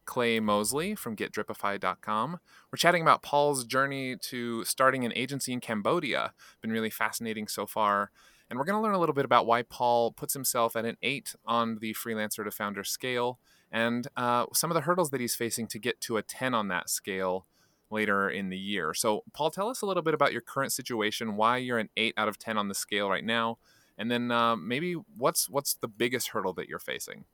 Clay 0.07 0.41
Mosley 0.41 0.95
from 0.95 1.17
GetDripify.com. 1.17 2.39
We're 2.73 2.77
chatting 2.77 3.03
about 3.03 3.23
Paul's 3.23 3.65
journey 3.65 4.17
to 4.23 4.65
starting 4.65 5.05
an 5.05 5.13
agency 5.15 5.53
in 5.53 5.61
Cambodia. 5.61 6.33
Been 6.63 6.73
really 6.73 6.91
fascinating 6.91 7.49
so 7.49 7.67
far. 7.67 8.11
And 8.49 8.59
we're 8.59 8.65
going 8.65 8.79
to 8.79 8.83
learn 8.83 8.95
a 8.95 8.99
little 8.99 9.15
bit 9.15 9.25
about 9.25 9.47
why 9.47 9.63
Paul 9.63 10.13
puts 10.13 10.33
himself 10.33 10.77
at 10.77 10.85
an 10.85 10.97
eight 11.03 11.35
on 11.45 11.79
the 11.81 11.95
freelancer 11.95 12.45
to 12.45 12.51
founder 12.51 12.85
scale 12.85 13.41
and 13.73 14.07
uh, 14.17 14.47
some 14.53 14.71
of 14.71 14.77
the 14.77 14.83
hurdles 14.83 15.11
that 15.11 15.21
he's 15.21 15.35
facing 15.35 15.67
to 15.67 15.79
get 15.79 16.01
to 16.03 16.17
a 16.17 16.23
10 16.23 16.55
on 16.55 16.69
that 16.69 16.89
scale 16.89 17.47
later 17.91 18.29
in 18.29 18.49
the 18.49 18.59
year. 18.59 18.95
So, 18.95 19.25
Paul, 19.33 19.51
tell 19.51 19.69
us 19.69 19.83
a 19.83 19.87
little 19.87 20.03
bit 20.03 20.15
about 20.15 20.33
your 20.33 20.41
current 20.41 20.73
situation, 20.73 21.37
why 21.37 21.59
you're 21.59 21.79
an 21.79 21.91
eight 21.97 22.15
out 22.17 22.29
of 22.29 22.39
10 22.39 22.57
on 22.57 22.69
the 22.69 22.75
scale 22.75 23.09
right 23.09 23.25
now, 23.25 23.59
and 23.99 24.11
then 24.11 24.31
uh, 24.31 24.57
maybe 24.57 24.95
what's 25.17 25.49
what's 25.49 25.75
the 25.75 25.89
biggest 25.89 26.29
hurdle 26.29 26.53
that 26.55 26.69
you're 26.69 26.79
facing? 26.79 27.25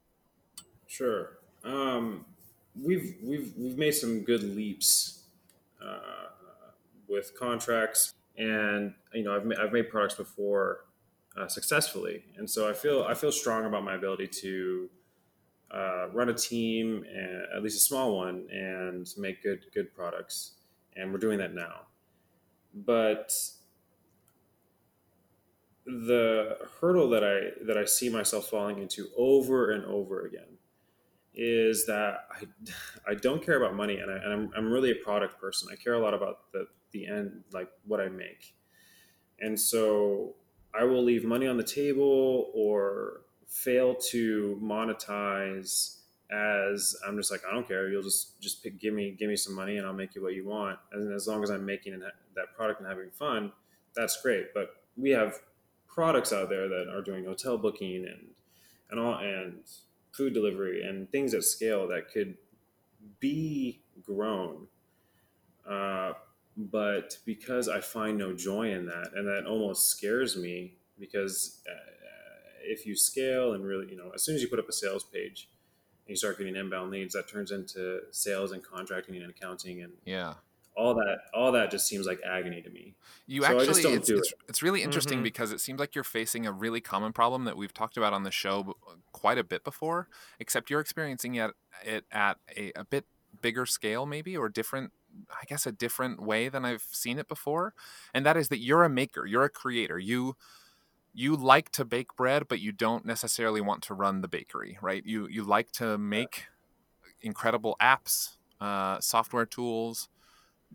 Sure. 0.87 1.39
Um, 1.65 2.27
we've 2.81 3.17
we've 3.23 3.53
we've 3.57 3.79
made 3.79 3.93
some 3.93 4.21
good 4.21 4.43
leaps 4.43 5.25
uh, 5.83 6.29
with 7.09 7.39
contracts, 7.39 8.15
and 8.37 8.95
you 9.13 9.25
know 9.25 9.37
I've 9.37 9.47
ma- 9.47 9.57
I've 9.61 9.73
made 9.73 9.91
products 9.91 10.15
before 10.15 10.85
uh, 11.37 11.49
successfully, 11.49 12.25
and 12.37 12.49
so 12.49 12.69
I 12.69 12.73
feel 12.73 13.05
I 13.09 13.15
feel 13.15 13.33
strong 13.33 13.65
about 13.65 13.85
my 13.85 13.95
ability 13.95 14.29
to 14.43 14.91
uh, 15.71 16.09
run 16.13 16.29
a 16.29 16.35
team, 16.35 17.05
and, 17.09 17.43
at 17.55 17.63
least 17.63 17.77
a 17.77 17.81
small 17.81 18.17
one, 18.17 18.47
and 18.51 19.09
make 19.17 19.43
good 19.43 19.67
good 19.75 19.95
products. 19.95 20.53
And 20.97 21.11
we're 21.11 21.19
doing 21.19 21.39
that 21.39 21.55
now. 21.55 21.87
But 22.75 23.35
the 25.85 26.59
hurdle 26.81 27.11
that 27.11 27.25
I 27.25 27.65
that 27.67 27.77
I 27.77 27.85
see 27.85 28.09
myself 28.09 28.49
falling 28.49 28.79
into 28.79 29.09
over 29.17 29.73
and 29.73 29.85
over 29.85 30.27
again 30.27 30.59
is 31.35 31.87
that 31.87 32.27
I, 32.31 32.45
I 33.13 33.15
don't 33.15 33.45
care 33.45 33.57
about 33.57 33.75
money 33.75 33.99
and, 33.99 34.11
I, 34.11 34.17
and 34.17 34.33
I'm, 34.33 34.51
I'm 34.57 34.73
really 34.73 34.91
a 34.91 34.97
product 34.97 35.41
person. 35.41 35.69
I 35.73 35.77
care 35.77 35.95
a 35.95 36.01
lot 36.01 36.15
about 36.15 36.53
the, 36.53 36.67
the 36.93 37.07
end, 37.07 37.45
like 37.53 37.69
what 37.87 38.01
I 38.01 38.09
make. 38.09 38.55
And 39.41 39.59
so 39.59 40.35
I 40.75 40.85
will 40.85 41.03
leave 41.03 41.25
money 41.25 41.47
on 41.47 41.57
the 41.57 41.65
table 41.65 42.51
or 42.55 43.23
fail 43.49 43.95
to 43.95 44.59
monetize 44.63 45.99
as 46.31 46.97
I'm 47.07 47.17
just 47.17 47.31
like 47.31 47.43
I 47.49 47.53
don't 47.53 47.69
care. 47.69 47.91
You'll 47.91 48.03
just 48.03 48.41
just 48.41 48.63
pick, 48.63 48.81
give 48.81 48.95
me 48.95 49.15
give 49.19 49.29
me 49.29 49.37
some 49.37 49.55
money 49.55 49.77
and 49.77 49.87
I'll 49.87 49.93
make 49.93 50.15
you 50.15 50.23
what 50.23 50.35
you 50.35 50.47
want. 50.47 50.79
And 50.93 51.13
as 51.13 51.27
long 51.27 51.43
as 51.43 51.51
I'm 51.51 51.67
making 51.67 51.99
that 52.01 52.55
product 52.57 52.81
and 52.81 52.89
having 52.89 53.11
fun, 53.11 53.53
that's 53.95 54.21
great. 54.23 54.55
But 54.55 54.71
we 54.97 55.11
have 55.11 55.41
products 55.87 56.33
out 56.33 56.49
there 56.49 56.69
that 56.69 56.89
are 56.89 57.03
doing 57.03 57.25
hotel 57.25 57.59
booking 57.59 58.07
and 58.07 58.29
and 58.91 58.99
all 58.99 59.19
and 59.19 59.61
food 60.13 60.35
delivery 60.35 60.83
and 60.83 61.11
things 61.11 61.35
at 61.35 61.43
scale 61.45 61.89
that 61.89 62.11
could 62.13 62.37
be 63.21 63.83
grown. 64.05 64.67
Uh, 65.69 66.13
but 66.57 67.17
because 67.25 67.69
I 67.69 67.81
find 67.81 68.19
no 68.19 68.33
joy 68.35 68.73
in 68.73 68.87
that, 68.87 69.11
and 69.15 69.27
that 69.27 69.47
almost 69.47 69.89
scares 69.89 70.37
me 70.37 70.75
because 70.99 71.63
uh, 71.69 71.93
if 72.63 72.87
you 72.87 72.95
scale 72.95 73.55
and 73.55 73.65
really, 73.65 73.89
you 73.91 73.97
know, 73.97 74.11
as 74.15 74.23
soon 74.23 74.35
as 74.35 74.43
you 74.43 74.49
put 74.49 74.59
up 74.59 74.69
a 74.69 74.73
sales 74.73 75.05
page 75.05 75.49
and 76.07 76.11
you 76.11 76.17
start 76.17 76.39
getting 76.39 76.57
inbound 76.57 76.91
leads, 76.91 77.15
that 77.15 77.29
turns 77.29 77.51
into 77.51 78.01
sales 78.11 78.53
and 78.53 78.63
contracting 78.63 79.17
and 79.17 79.31
accounting 79.31 79.83
and 79.83 79.93
yeah, 80.05 80.35
all 80.77 80.95
that 80.95 81.19
all 81.35 81.53
that 81.53 81.71
just 81.71 81.87
seems 81.87 82.07
like 82.07 82.21
agony 82.25 82.63
to 82.63 82.71
me. 82.71 82.95
You 83.27 83.43
so 83.43 83.49
actually, 83.49 83.83
it's, 83.95 84.07
do 84.07 84.17
it's, 84.17 84.33
it. 84.33 84.39
it's, 84.49 84.63
really 84.63 84.83
interesting 84.83 85.19
mm-hmm. 85.19 85.25
because 85.25 85.53
it 85.53 85.61
seems 85.61 85.79
like 85.79 85.95
you're 85.95 86.05
facing 86.05 86.47
a 86.47 86.53
really 86.53 86.81
common 86.81 87.13
problem 87.13 87.45
that 87.45 87.57
we've 87.57 87.75
talked 87.75 87.97
about 87.97 88.13
on 88.13 88.23
the 88.23 88.31
show 88.31 88.77
quite 89.13 89.39
a 89.39 89.45
bit 89.45 89.65
before, 89.65 90.09
except 90.39 90.71
you're 90.71 90.81
experiencing 90.81 91.35
it, 91.35 91.51
it 91.85 92.05
at 92.11 92.39
a, 92.57 92.73
a 92.75 92.85
bit 92.85 93.05
bigger 93.41 93.67
scale, 93.67 94.07
maybe, 94.07 94.37
or 94.37 94.49
different 94.49 94.93
I 95.31 95.45
guess 95.47 95.67
a 95.67 95.73
different 95.73 96.23
way 96.23 96.49
than 96.49 96.65
I've 96.65 96.87
seen 96.91 97.19
it 97.19 97.29
before, 97.29 97.75
and 98.15 98.25
that 98.25 98.37
is 98.37 98.49
that 98.49 98.59
you're 98.59 98.85
a 98.85 98.89
maker, 98.89 99.27
you're 99.27 99.45
a 99.45 99.51
creator. 99.51 99.99
You 99.99 100.37
you 101.15 101.37
like 101.37 101.71
to 101.73 101.85
bake 101.85 102.17
bread, 102.17 102.49
but 102.49 102.61
you 102.61 102.73
don't 102.73 103.05
necessarily 103.05 103.61
want 103.61 103.83
to 103.83 103.95
run 103.95 104.23
the 104.23 104.29
bakery, 104.29 104.79
right? 104.81 105.05
You 105.05 105.27
you 105.29 105.45
like 105.45 105.71
to 105.73 105.99
make 105.99 106.47
incredible 107.21 107.77
apps, 107.81 108.37
uh, 108.61 109.01
software 109.01 109.47
tools, 109.47 110.09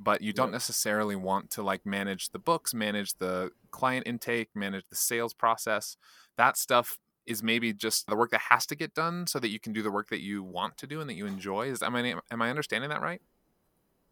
but 0.02 0.22
you 0.22 0.32
don't 0.32 0.52
necessarily 0.52 1.16
want 1.16 1.50
to 1.52 1.64
like 1.64 1.86
manage 1.86 2.30
the 2.30 2.40
books, 2.40 2.74
manage 2.74 3.16
the 3.16 3.52
client 3.72 4.06
intake, 4.08 4.50
manage 4.56 4.86
the 4.90 4.96
sales 4.96 5.34
process. 5.34 5.98
That 6.38 6.58
stuff 6.58 7.00
is 7.26 7.44
maybe 7.44 7.74
just 7.74 8.08
the 8.08 8.16
work 8.16 8.32
that 8.32 8.42
has 8.50 8.66
to 8.68 8.76
get 8.76 8.94
done 8.94 9.28
so 9.28 9.40
that 9.40 9.50
you 9.50 9.60
can 9.60 9.74
do 9.74 9.82
the 9.82 9.92
work 9.92 10.10
that 10.10 10.22
you 10.22 10.42
want 10.44 10.78
to 10.78 10.88
do 10.88 11.02
and 11.02 11.10
that 11.10 11.16
you 11.16 11.26
enjoy. 11.26 11.68
Is 11.68 11.84
am 11.84 11.96
I 11.96 12.16
am 12.32 12.42
I 12.42 12.50
understanding 12.50 12.90
that 12.90 13.02
right? 13.02 13.22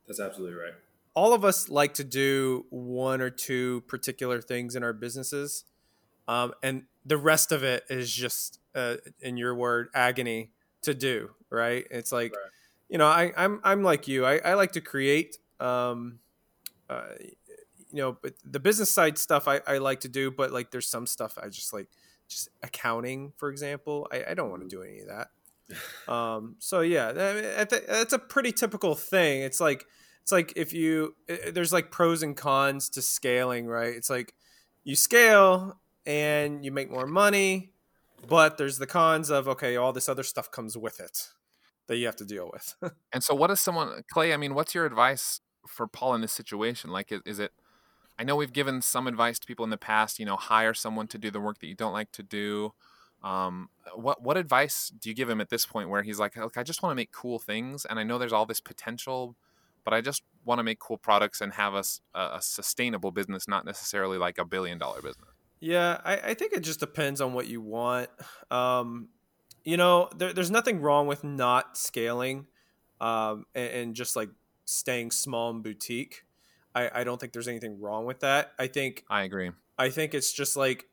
That's 0.08 0.20
absolutely 0.20 0.56
right. 0.56 0.74
All 1.14 1.34
of 1.34 1.46
us 1.46 1.70
like 1.70 1.94
to 1.96 2.04
do 2.04 2.66
one 2.70 3.22
or 3.22 3.30
two 3.30 3.82
particular 3.88 4.42
things 4.42 4.76
in 4.76 4.84
our 4.84 4.92
businesses, 4.92 5.64
um, 6.28 6.54
and 6.62 6.84
the 7.06 7.18
rest 7.18 7.54
of 7.54 7.64
it 7.64 7.86
is 7.90 8.12
just, 8.12 8.60
uh, 8.76 8.96
in 9.22 9.38
your 9.38 9.56
word, 9.56 9.88
agony 9.94 10.52
to 10.82 10.94
do. 10.94 11.32
Right? 11.50 11.88
It's 11.90 12.12
like, 12.12 12.34
right. 12.34 12.52
you 12.90 12.98
know, 12.98 13.08
I, 13.08 13.32
I'm 13.38 13.62
I'm 13.64 13.82
like 13.82 14.10
you. 14.10 14.26
I, 14.26 14.40
I 14.40 14.56
like 14.56 14.74
to 14.74 14.82
create 14.82 15.38
um, 15.66 16.20
uh, 16.90 17.04
you 17.92 18.02
know, 18.02 18.18
but 18.22 18.34
the 18.44 18.60
business 18.60 18.90
side 18.90 19.18
stuff 19.18 19.48
I, 19.48 19.62
I 19.68 19.78
like 19.78 20.02
to 20.02 20.10
do, 20.10 20.32
but 20.32 20.52
like 20.52 20.72
there's 20.72 20.88
some 20.88 21.08
stuff 21.08 21.38
I 21.42 21.50
just 21.50 21.74
like, 21.74 21.88
just 22.28 22.50
accounting, 22.64 23.34
for 23.38 23.50
example. 23.50 24.08
I, 24.12 24.24
I 24.30 24.34
don't 24.34 24.50
want 24.50 24.64
to 24.64 24.68
do 24.68 24.82
any 24.84 25.00
of 25.00 25.08
that. 25.08 25.28
Um, 26.08 26.58
so 26.60 26.82
yeah, 26.82 27.12
that's 27.12 28.14
a 28.14 28.20
pretty 28.20 28.52
typical 28.52 28.94
thing. 28.94 29.42
It's 29.42 29.60
like, 29.60 29.84
it's 30.22 30.32
like 30.32 30.54
if 30.56 30.74
you, 30.74 31.16
there's 31.52 31.74
like 31.74 31.90
pros 31.90 32.22
and 32.22 32.38
cons 32.38 32.88
to 32.90 33.02
scaling, 33.02 33.66
right? 33.66 33.96
It's 33.96 34.12
like 34.12 34.36
you 34.84 34.96
scale 34.96 35.80
and 36.06 36.64
you 36.64 36.72
make 36.72 36.92
more 36.92 37.08
money, 37.08 37.72
but 38.28 38.60
there's 38.60 38.78
the 38.78 38.86
cons 38.86 39.32
of, 39.32 39.48
okay, 39.48 39.76
all 39.76 39.92
this 39.92 40.08
other 40.08 40.22
stuff 40.22 40.52
comes 40.52 40.78
with 40.78 41.00
it 41.00 41.30
that 41.88 41.98
you 41.98 42.06
have 42.06 42.16
to 42.18 42.26
deal 42.26 42.50
with. 42.54 42.76
and 43.14 43.24
so, 43.24 43.34
what 43.34 43.50
is 43.50 43.60
someone, 43.60 44.04
Clay? 44.12 44.34
I 44.34 44.38
mean, 44.38 44.54
what's 44.54 44.76
your 44.76 44.86
advice 44.86 45.42
for 45.68 45.88
Paul 45.88 46.16
in 46.16 46.22
this 46.22 46.34
situation? 46.34 46.90
Like, 46.90 47.12
is, 47.12 47.22
is, 47.26 47.40
it? 47.40 47.52
I 48.18 48.24
know 48.24 48.36
we've 48.36 48.54
given 48.54 48.82
some 48.82 49.08
advice 49.08 49.40
to 49.40 49.48
people 49.48 49.64
in 49.64 49.70
the 49.70 49.78
past. 49.78 50.20
You 50.20 50.26
know, 50.26 50.36
hire 50.36 50.74
someone 50.74 51.08
to 51.08 51.18
do 51.18 51.32
the 51.32 51.40
work 51.40 51.60
that 51.60 51.68
you 51.68 51.76
don't 51.76 51.94
like 51.94 52.12
to 52.14 52.24
do. 52.24 52.74
Um, 53.24 53.70
what 53.96 54.22
what 54.22 54.38
advice 54.38 54.90
do 54.90 55.10
you 55.10 55.16
give 55.16 55.30
him 55.30 55.42
at 55.42 55.50
this 55.50 55.66
point 55.66 55.90
where 55.90 56.04
he's 56.04 56.20
like, 56.20 56.36
look, 56.36 56.58
I 56.58 56.64
just 56.64 56.84
want 56.84 56.92
to 56.92 56.96
make 56.96 57.12
cool 57.12 57.40
things, 57.40 57.86
and 57.86 58.00
I 58.00 58.04
know 58.04 58.18
there's 58.18 58.34
all 58.34 58.46
this 58.46 58.62
potential, 58.62 59.36
but 59.84 59.94
I 59.94 60.02
just 60.02 60.24
want 60.44 60.60
to 60.60 60.64
make 60.64 60.80
cool 60.80 60.98
products 60.98 61.42
and 61.42 61.54
have 61.54 61.74
a, 61.74 61.84
a 62.14 62.42
sustainable 62.42 63.12
business, 63.12 63.48
not 63.48 63.66
necessarily 63.66 64.18
like 64.18 64.38
a 64.38 64.46
billion 64.46 64.78
dollar 64.78 65.02
business. 65.02 65.30
Yeah, 65.60 66.00
I, 66.04 66.18
I 66.18 66.34
think 66.34 66.54
it 66.54 66.62
just 66.62 66.80
depends 66.80 67.22
on 67.22 67.34
what 67.34 67.48
you 67.48 67.62
want. 67.62 68.10
Um, 68.52 69.10
you 69.64 69.78
know, 69.78 70.10
there, 70.16 70.32
there's 70.32 70.52
nothing 70.52 70.82
wrong 70.82 71.08
with 71.08 71.24
not 71.24 71.78
scaling 71.78 72.46
um, 73.02 73.46
and, 73.56 73.70
and, 73.72 73.96
just 73.96 74.16
like 74.16 74.30
staying 74.66 75.12
small 75.12 75.50
and 75.52 75.64
boutique. 75.64 76.24
I, 76.74 76.90
I 76.94 77.04
don't 77.04 77.20
think 77.20 77.34
there's 77.34 77.48
anything 77.48 77.80
wrong 77.80 78.06
with 78.06 78.20
that. 78.20 78.54
I 78.60 78.68
think 78.68 79.06
I 79.10 79.24
agree. 79.24 79.52
I 79.78 79.90
think 79.90 80.14
it's 80.14 80.34
just 80.34 80.58
like 80.58 80.86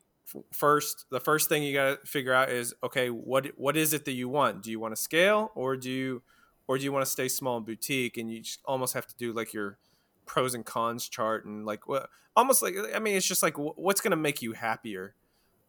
first 0.51 1.05
the 1.11 1.19
first 1.19 1.49
thing 1.49 1.63
you 1.63 1.73
got 1.73 2.01
to 2.01 2.07
figure 2.07 2.33
out 2.33 2.49
is 2.49 2.73
okay 2.81 3.09
what 3.09 3.47
what 3.57 3.75
is 3.75 3.93
it 3.93 4.05
that 4.05 4.13
you 4.13 4.27
want 4.29 4.63
do 4.63 4.71
you 4.71 4.79
want 4.79 4.95
to 4.95 4.99
scale 4.99 5.51
or 5.53 5.75
do 5.75 5.91
you 5.91 6.23
or 6.65 6.77
do 6.77 6.83
you 6.85 6.93
want 6.93 7.05
to 7.05 7.11
stay 7.11 7.27
small 7.27 7.57
and 7.57 7.65
boutique 7.65 8.17
and 8.17 8.31
you 8.31 8.41
almost 8.65 8.93
have 8.93 9.05
to 9.05 9.15
do 9.17 9.33
like 9.33 9.53
your 9.53 9.77
pros 10.25 10.55
and 10.55 10.65
cons 10.65 11.09
chart 11.09 11.45
and 11.45 11.65
like 11.65 11.87
what 11.87 12.09
almost 12.37 12.63
like 12.63 12.73
i 12.95 12.99
mean 12.99 13.15
it's 13.17 13.27
just 13.27 13.43
like 13.43 13.57
what's 13.59 13.99
going 13.99 14.11
to 14.11 14.17
make 14.17 14.41
you 14.41 14.53
happier 14.53 15.13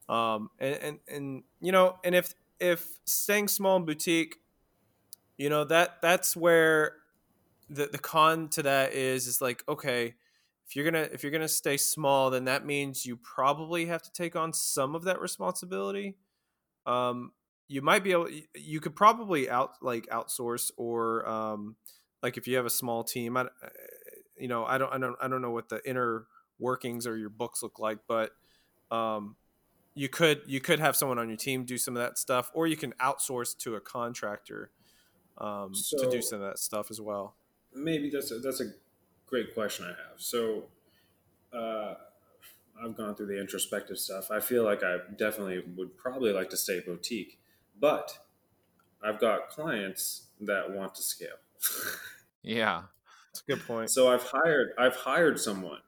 um 0.08 0.48
and, 0.60 0.76
and 0.76 0.98
and 1.08 1.42
you 1.60 1.72
know 1.72 1.96
and 2.04 2.14
if 2.14 2.32
if 2.60 2.98
staying 3.04 3.48
small 3.48 3.76
and 3.76 3.86
boutique, 3.86 4.36
you 5.36 5.48
know 5.48 5.64
that 5.64 6.00
that's 6.00 6.36
where 6.36 6.96
the 7.74 7.86
the 7.86 7.98
con 7.98 8.48
to 8.50 8.62
that 8.62 8.92
is 8.92 9.26
is 9.26 9.40
like 9.40 9.62
okay, 9.68 10.14
if 10.66 10.76
you're 10.76 10.84
gonna 10.84 11.08
if 11.12 11.22
you're 11.22 11.32
gonna 11.32 11.48
stay 11.48 11.76
small, 11.76 12.30
then 12.30 12.44
that 12.44 12.64
means 12.64 13.04
you 13.04 13.16
probably 13.16 13.86
have 13.86 14.02
to 14.02 14.12
take 14.12 14.36
on 14.36 14.52
some 14.52 14.94
of 14.94 15.04
that 15.04 15.20
responsibility. 15.20 16.16
Um, 16.86 17.32
you 17.68 17.82
might 17.82 18.04
be 18.04 18.12
able 18.12 18.28
you 18.54 18.80
could 18.80 18.94
probably 18.94 19.48
out 19.48 19.72
like 19.82 20.06
outsource 20.06 20.70
or 20.76 21.26
um 21.28 21.76
like 22.22 22.36
if 22.36 22.46
you 22.46 22.56
have 22.56 22.66
a 22.66 22.70
small 22.70 23.04
team 23.04 23.36
I, 23.36 23.46
you 24.36 24.48
know 24.48 24.64
i 24.64 24.78
don't 24.78 24.92
i 24.92 24.98
don't 24.98 25.16
i 25.20 25.28
don't 25.28 25.42
know 25.42 25.50
what 25.50 25.68
the 25.68 25.80
inner 25.88 26.26
workings 26.58 27.06
or 27.06 27.16
your 27.16 27.30
books 27.30 27.62
look 27.62 27.78
like 27.78 27.98
but 28.06 28.32
um 28.90 29.36
you 29.94 30.08
could 30.08 30.42
you 30.46 30.60
could 30.60 30.80
have 30.80 30.96
someone 30.96 31.18
on 31.18 31.28
your 31.28 31.36
team 31.36 31.64
do 31.64 31.78
some 31.78 31.96
of 31.96 32.02
that 32.02 32.18
stuff 32.18 32.50
or 32.54 32.66
you 32.66 32.76
can 32.76 32.92
outsource 33.00 33.56
to 33.56 33.76
a 33.76 33.80
contractor 33.80 34.70
um, 35.38 35.74
so 35.74 35.98
to 35.98 36.10
do 36.10 36.22
some 36.22 36.40
of 36.40 36.46
that 36.46 36.58
stuff 36.58 36.90
as 36.90 37.00
well 37.00 37.34
maybe 37.74 38.10
that's 38.10 38.30
a, 38.30 38.38
that's 38.38 38.60
a 38.60 38.72
great 39.26 39.54
question 39.54 39.84
i 39.84 39.88
have 39.88 40.18
so 40.18 40.64
uh, 41.52 41.94
i've 42.82 42.96
gone 42.96 43.14
through 43.14 43.26
the 43.26 43.40
introspective 43.40 43.98
stuff 43.98 44.30
i 44.30 44.40
feel 44.40 44.64
like 44.64 44.82
i 44.82 44.98
definitely 45.16 45.62
would 45.76 45.96
probably 45.96 46.32
like 46.32 46.50
to 46.50 46.56
stay 46.56 46.80
boutique 46.80 47.38
but 47.80 48.18
I've 49.04 49.20
got 49.20 49.50
clients 49.50 50.28
that 50.40 50.70
want 50.70 50.94
to 50.94 51.02
scale. 51.02 51.36
yeah, 52.42 52.82
that's 53.30 53.42
a 53.46 53.52
good 53.52 53.66
point. 53.66 53.90
So 53.90 54.12
I've 54.12 54.22
hired 54.22 54.70
I've 54.78 54.96
hired 54.96 55.38
someone, 55.38 55.80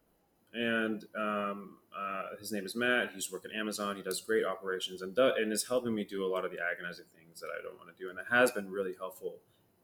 and 0.52 1.04
um, 1.16 1.78
uh, 1.96 2.36
his 2.38 2.52
name 2.52 2.66
is 2.66 2.76
Matt. 2.76 3.12
He's 3.14 3.32
working 3.32 3.52
Amazon. 3.52 3.96
He 3.96 4.02
does 4.02 4.20
great 4.20 4.44
operations 4.44 5.00
and 5.00 5.14
do, 5.14 5.32
and 5.36 5.52
is 5.52 5.66
helping 5.66 5.94
me 5.94 6.04
do 6.04 6.24
a 6.24 6.28
lot 6.28 6.44
of 6.44 6.50
the 6.50 6.58
agonizing 6.60 7.06
things 7.16 7.40
that 7.40 7.48
I 7.58 7.62
don't 7.62 7.78
want 7.78 7.96
to 7.96 8.02
do, 8.02 8.10
and 8.10 8.18
it 8.18 8.26
has 8.30 8.50
been 8.50 8.70
really 8.70 8.94
helpful 8.98 9.36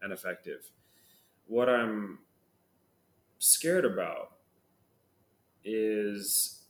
and 0.03 0.13
effective. 0.13 0.71
What 1.47 1.69
I'm 1.69 2.19
scared 3.39 3.85
about 3.85 4.33
is 5.65 6.63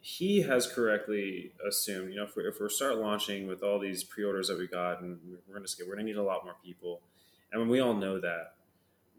he 0.00 0.42
has 0.42 0.66
correctly 0.66 1.52
assumed, 1.68 2.10
you 2.10 2.16
know, 2.16 2.24
if 2.24 2.36
we, 2.36 2.42
if 2.44 2.60
we 2.60 2.68
start 2.68 2.96
launching 2.96 3.46
with 3.46 3.62
all 3.62 3.78
these 3.78 4.04
pre-orders 4.04 4.48
that 4.48 4.58
we 4.58 4.66
got, 4.66 5.02
and 5.02 5.18
we're 5.46 5.54
going 5.54 5.66
to 5.66 5.84
we're 5.84 5.94
going 5.94 6.06
to 6.06 6.12
need 6.12 6.18
a 6.18 6.22
lot 6.22 6.44
more 6.44 6.56
people, 6.64 7.02
and 7.52 7.68
we 7.68 7.80
all 7.80 7.94
know 7.94 8.20
that, 8.20 8.54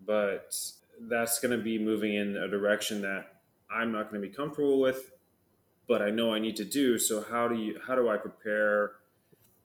but 0.05 0.53
that's 1.01 1.39
going 1.39 1.57
to 1.57 1.63
be 1.63 1.77
moving 1.77 2.13
in 2.15 2.35
a 2.35 2.47
direction 2.47 3.01
that 3.01 3.41
I'm 3.71 3.91
not 3.91 4.09
going 4.09 4.21
to 4.21 4.27
be 4.27 4.33
comfortable 4.33 4.79
with, 4.79 5.11
but 5.87 6.01
I 6.01 6.09
know 6.09 6.33
I 6.33 6.39
need 6.39 6.55
to 6.57 6.65
do. 6.65 6.97
So 6.97 7.23
how 7.29 7.47
do 7.47 7.55
you 7.55 7.79
how 7.85 7.95
do 7.95 8.09
I 8.09 8.17
prepare? 8.17 8.93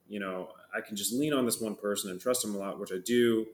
You 0.07 0.19
know, 0.19 0.49
I 0.75 0.81
can 0.81 0.95
just 0.95 1.11
lean 1.13 1.33
on 1.33 1.45
this 1.45 1.59
one 1.59 1.75
person 1.75 2.11
and 2.11 2.21
trust 2.21 2.45
him 2.45 2.53
a 2.53 2.57
lot, 2.57 2.79
which 2.79 2.91
I 2.91 2.97
do. 3.03 3.47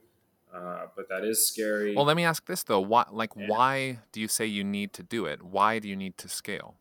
Uh, 0.53 0.87
but 0.95 1.07
that 1.09 1.23
is 1.23 1.47
scary. 1.47 1.95
Well, 1.95 2.05
let 2.05 2.17
me 2.17 2.25
ask 2.25 2.45
this 2.45 2.63
though: 2.63 2.81
why, 2.81 3.05
like, 3.11 3.35
and, 3.35 3.47
why 3.47 3.99
do 4.11 4.19
you 4.19 4.27
say 4.27 4.45
you 4.45 4.63
need 4.63 4.93
to 4.93 5.03
do 5.03 5.25
it? 5.25 5.41
Why 5.41 5.79
do 5.79 5.87
you 5.87 5.95
need 5.95 6.17
to 6.17 6.27
scale? 6.27 6.75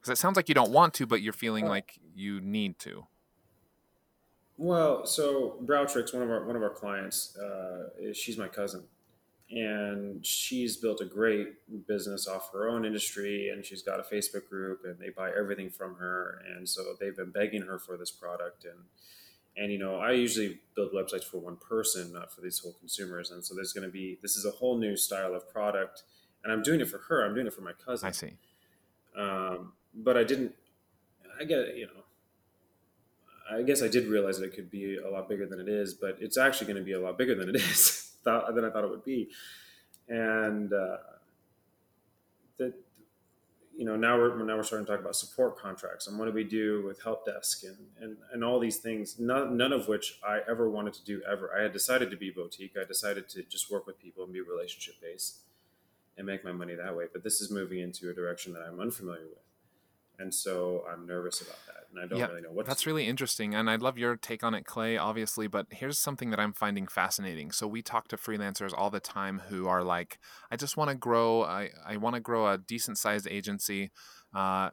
Because 0.00 0.12
it 0.12 0.18
sounds 0.18 0.36
like 0.36 0.48
you 0.48 0.54
don't 0.54 0.70
want 0.70 0.94
to, 0.94 1.06
but 1.06 1.22
you're 1.22 1.32
feeling 1.32 1.66
like 1.66 1.98
you 2.14 2.40
need 2.40 2.78
to. 2.80 3.06
Well, 4.56 5.06
so 5.06 5.56
Browtrix, 5.64 6.12
one 6.12 6.22
of 6.22 6.30
our 6.30 6.44
one 6.44 6.56
of 6.56 6.62
our 6.62 6.70
clients, 6.70 7.36
uh, 7.36 7.90
is, 7.96 8.16
she's 8.16 8.36
my 8.36 8.48
cousin, 8.48 8.82
and 9.50 10.26
she's 10.26 10.76
built 10.76 11.00
a 11.00 11.04
great 11.04 11.86
business 11.86 12.26
off 12.26 12.50
her 12.52 12.68
own 12.68 12.84
industry, 12.84 13.50
and 13.50 13.64
she's 13.64 13.82
got 13.82 14.00
a 14.00 14.02
Facebook 14.02 14.48
group, 14.48 14.80
and 14.84 14.98
they 14.98 15.10
buy 15.10 15.30
everything 15.30 15.70
from 15.70 15.94
her, 15.96 16.42
and 16.56 16.68
so 16.68 16.96
they've 16.98 17.16
been 17.16 17.30
begging 17.30 17.62
her 17.62 17.78
for 17.78 17.96
this 17.96 18.10
product, 18.10 18.64
and 18.64 18.80
and 19.58 19.72
you 19.72 19.78
know 19.78 19.96
I 19.96 20.12
usually 20.12 20.60
build 20.74 20.92
websites 20.92 21.24
for 21.24 21.38
one 21.38 21.56
person, 21.56 22.12
not 22.12 22.32
for 22.32 22.40
these 22.40 22.58
whole 22.58 22.74
consumers, 22.78 23.30
and 23.30 23.44
so 23.44 23.54
there's 23.54 23.72
going 23.72 23.86
to 23.86 23.92
be 23.92 24.18
this 24.22 24.36
is 24.36 24.44
a 24.44 24.50
whole 24.50 24.78
new 24.78 24.96
style 24.96 25.34
of 25.34 25.50
product, 25.50 26.02
and 26.44 26.52
I'm 26.52 26.62
doing 26.62 26.80
it 26.80 26.88
for 26.88 26.98
her, 26.98 27.26
I'm 27.26 27.34
doing 27.34 27.46
it 27.46 27.52
for 27.52 27.62
my 27.62 27.72
cousin. 27.72 28.08
I 28.08 28.12
see. 28.12 28.32
Um, 29.16 29.72
but 29.94 30.16
I 30.16 30.24
didn't. 30.24 30.54
I 31.40 31.44
get 31.44 31.76
you 31.76 31.86
know. 31.86 32.04
I 33.50 33.62
guess 33.62 33.82
I 33.82 33.88
did 33.88 34.06
realize 34.06 34.38
that 34.38 34.44
it 34.44 34.54
could 34.54 34.70
be 34.70 34.98
a 34.98 35.08
lot 35.08 35.26
bigger 35.26 35.46
than 35.46 35.58
it 35.58 35.68
is, 35.68 35.94
but 35.94 36.18
it's 36.20 36.36
actually 36.36 36.66
going 36.66 36.76
to 36.76 36.84
be 36.84 36.92
a 36.92 37.00
lot 37.00 37.16
bigger 37.16 37.34
than 37.34 37.48
it 37.48 37.56
is 37.56 38.12
than 38.24 38.64
I 38.64 38.70
thought 38.70 38.84
it 38.84 38.90
would 38.90 39.04
be, 39.04 39.28
and 40.08 40.72
uh, 40.72 40.98
that 42.58 42.74
you 43.78 43.84
know 43.84 43.94
now 43.94 44.18
we're 44.18 44.36
now 44.42 44.56
we're 44.56 44.64
starting 44.64 44.84
to 44.84 44.90
talk 44.90 45.00
about 45.00 45.14
support 45.14 45.56
contracts 45.56 46.08
and 46.08 46.18
what 46.18 46.24
do 46.24 46.32
we 46.32 46.42
do 46.42 46.84
with 46.84 47.00
help 47.00 47.24
desk 47.24 47.62
and 47.62 47.76
and, 48.00 48.16
and 48.32 48.42
all 48.42 48.58
these 48.58 48.78
things. 48.78 49.20
None, 49.20 49.56
none 49.56 49.72
of 49.72 49.86
which 49.86 50.18
i 50.26 50.40
ever 50.50 50.68
wanted 50.68 50.94
to 50.94 51.04
do 51.04 51.22
ever. 51.30 51.48
I 51.56 51.62
had 51.62 51.72
decided 51.72 52.10
to 52.10 52.16
be 52.16 52.30
boutique. 52.30 52.72
I 52.76 52.84
decided 52.84 53.28
to 53.30 53.44
just 53.44 53.70
work 53.70 53.86
with 53.86 53.96
people 54.00 54.24
and 54.24 54.32
be 54.32 54.40
relationship 54.40 54.94
based 55.00 55.42
and 56.16 56.26
make 56.26 56.44
my 56.44 56.50
money 56.50 56.74
that 56.74 56.96
way. 56.96 57.04
But 57.12 57.22
this 57.22 57.40
is 57.40 57.52
moving 57.52 57.78
into 57.78 58.10
a 58.10 58.12
direction 58.12 58.52
that 58.54 58.62
i'm 58.62 58.80
unfamiliar 58.80 59.28
with 59.28 59.47
and 60.18 60.34
so 60.34 60.84
I'm 60.90 61.06
nervous 61.06 61.40
about 61.40 61.58
that, 61.66 61.86
and 61.90 62.00
I 62.00 62.06
don't 62.06 62.18
yeah, 62.18 62.26
really 62.26 62.42
know 62.42 62.50
what. 62.50 62.66
That's 62.66 62.86
really 62.86 63.06
interesting, 63.06 63.54
and 63.54 63.70
I'd 63.70 63.82
love 63.82 63.98
your 63.98 64.16
take 64.16 64.42
on 64.42 64.54
it, 64.54 64.64
Clay. 64.64 64.96
Obviously, 64.96 65.46
but 65.46 65.66
here's 65.70 65.98
something 65.98 66.30
that 66.30 66.40
I'm 66.40 66.52
finding 66.52 66.86
fascinating. 66.86 67.52
So 67.52 67.66
we 67.66 67.82
talk 67.82 68.08
to 68.08 68.16
freelancers 68.16 68.72
all 68.76 68.90
the 68.90 69.00
time 69.00 69.42
who 69.48 69.68
are 69.68 69.84
like, 69.84 70.18
"I 70.50 70.56
just 70.56 70.76
want 70.76 70.90
to 70.90 70.96
grow. 70.96 71.42
I 71.42 71.70
I 71.86 71.96
want 71.96 72.14
to 72.14 72.20
grow 72.20 72.48
a 72.48 72.58
decent 72.58 72.98
sized 72.98 73.28
agency." 73.28 73.90
Uh, 74.34 74.70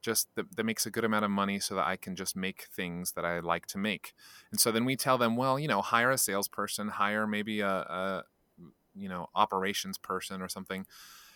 just 0.00 0.28
that, 0.36 0.56
that, 0.56 0.64
makes 0.64 0.86
a 0.86 0.90
good 0.90 1.04
amount 1.04 1.24
of 1.24 1.30
money 1.30 1.58
so 1.58 1.74
that 1.74 1.86
I 1.86 1.96
can 1.96 2.14
just 2.14 2.36
make 2.36 2.68
things 2.72 3.12
that 3.12 3.24
I 3.24 3.40
like 3.40 3.66
to 3.66 3.78
make. 3.78 4.14
And 4.52 4.60
so 4.60 4.70
then 4.70 4.84
we 4.84 4.94
tell 4.94 5.18
them, 5.18 5.36
well, 5.36 5.58
you 5.58 5.66
know, 5.66 5.82
hire 5.82 6.12
a 6.12 6.18
salesperson, 6.18 6.86
hire 6.86 7.26
maybe 7.26 7.60
a, 7.60 7.68
a 7.68 8.24
you 8.94 9.08
know, 9.08 9.28
operations 9.34 9.98
person 9.98 10.40
or 10.40 10.48
something 10.48 10.86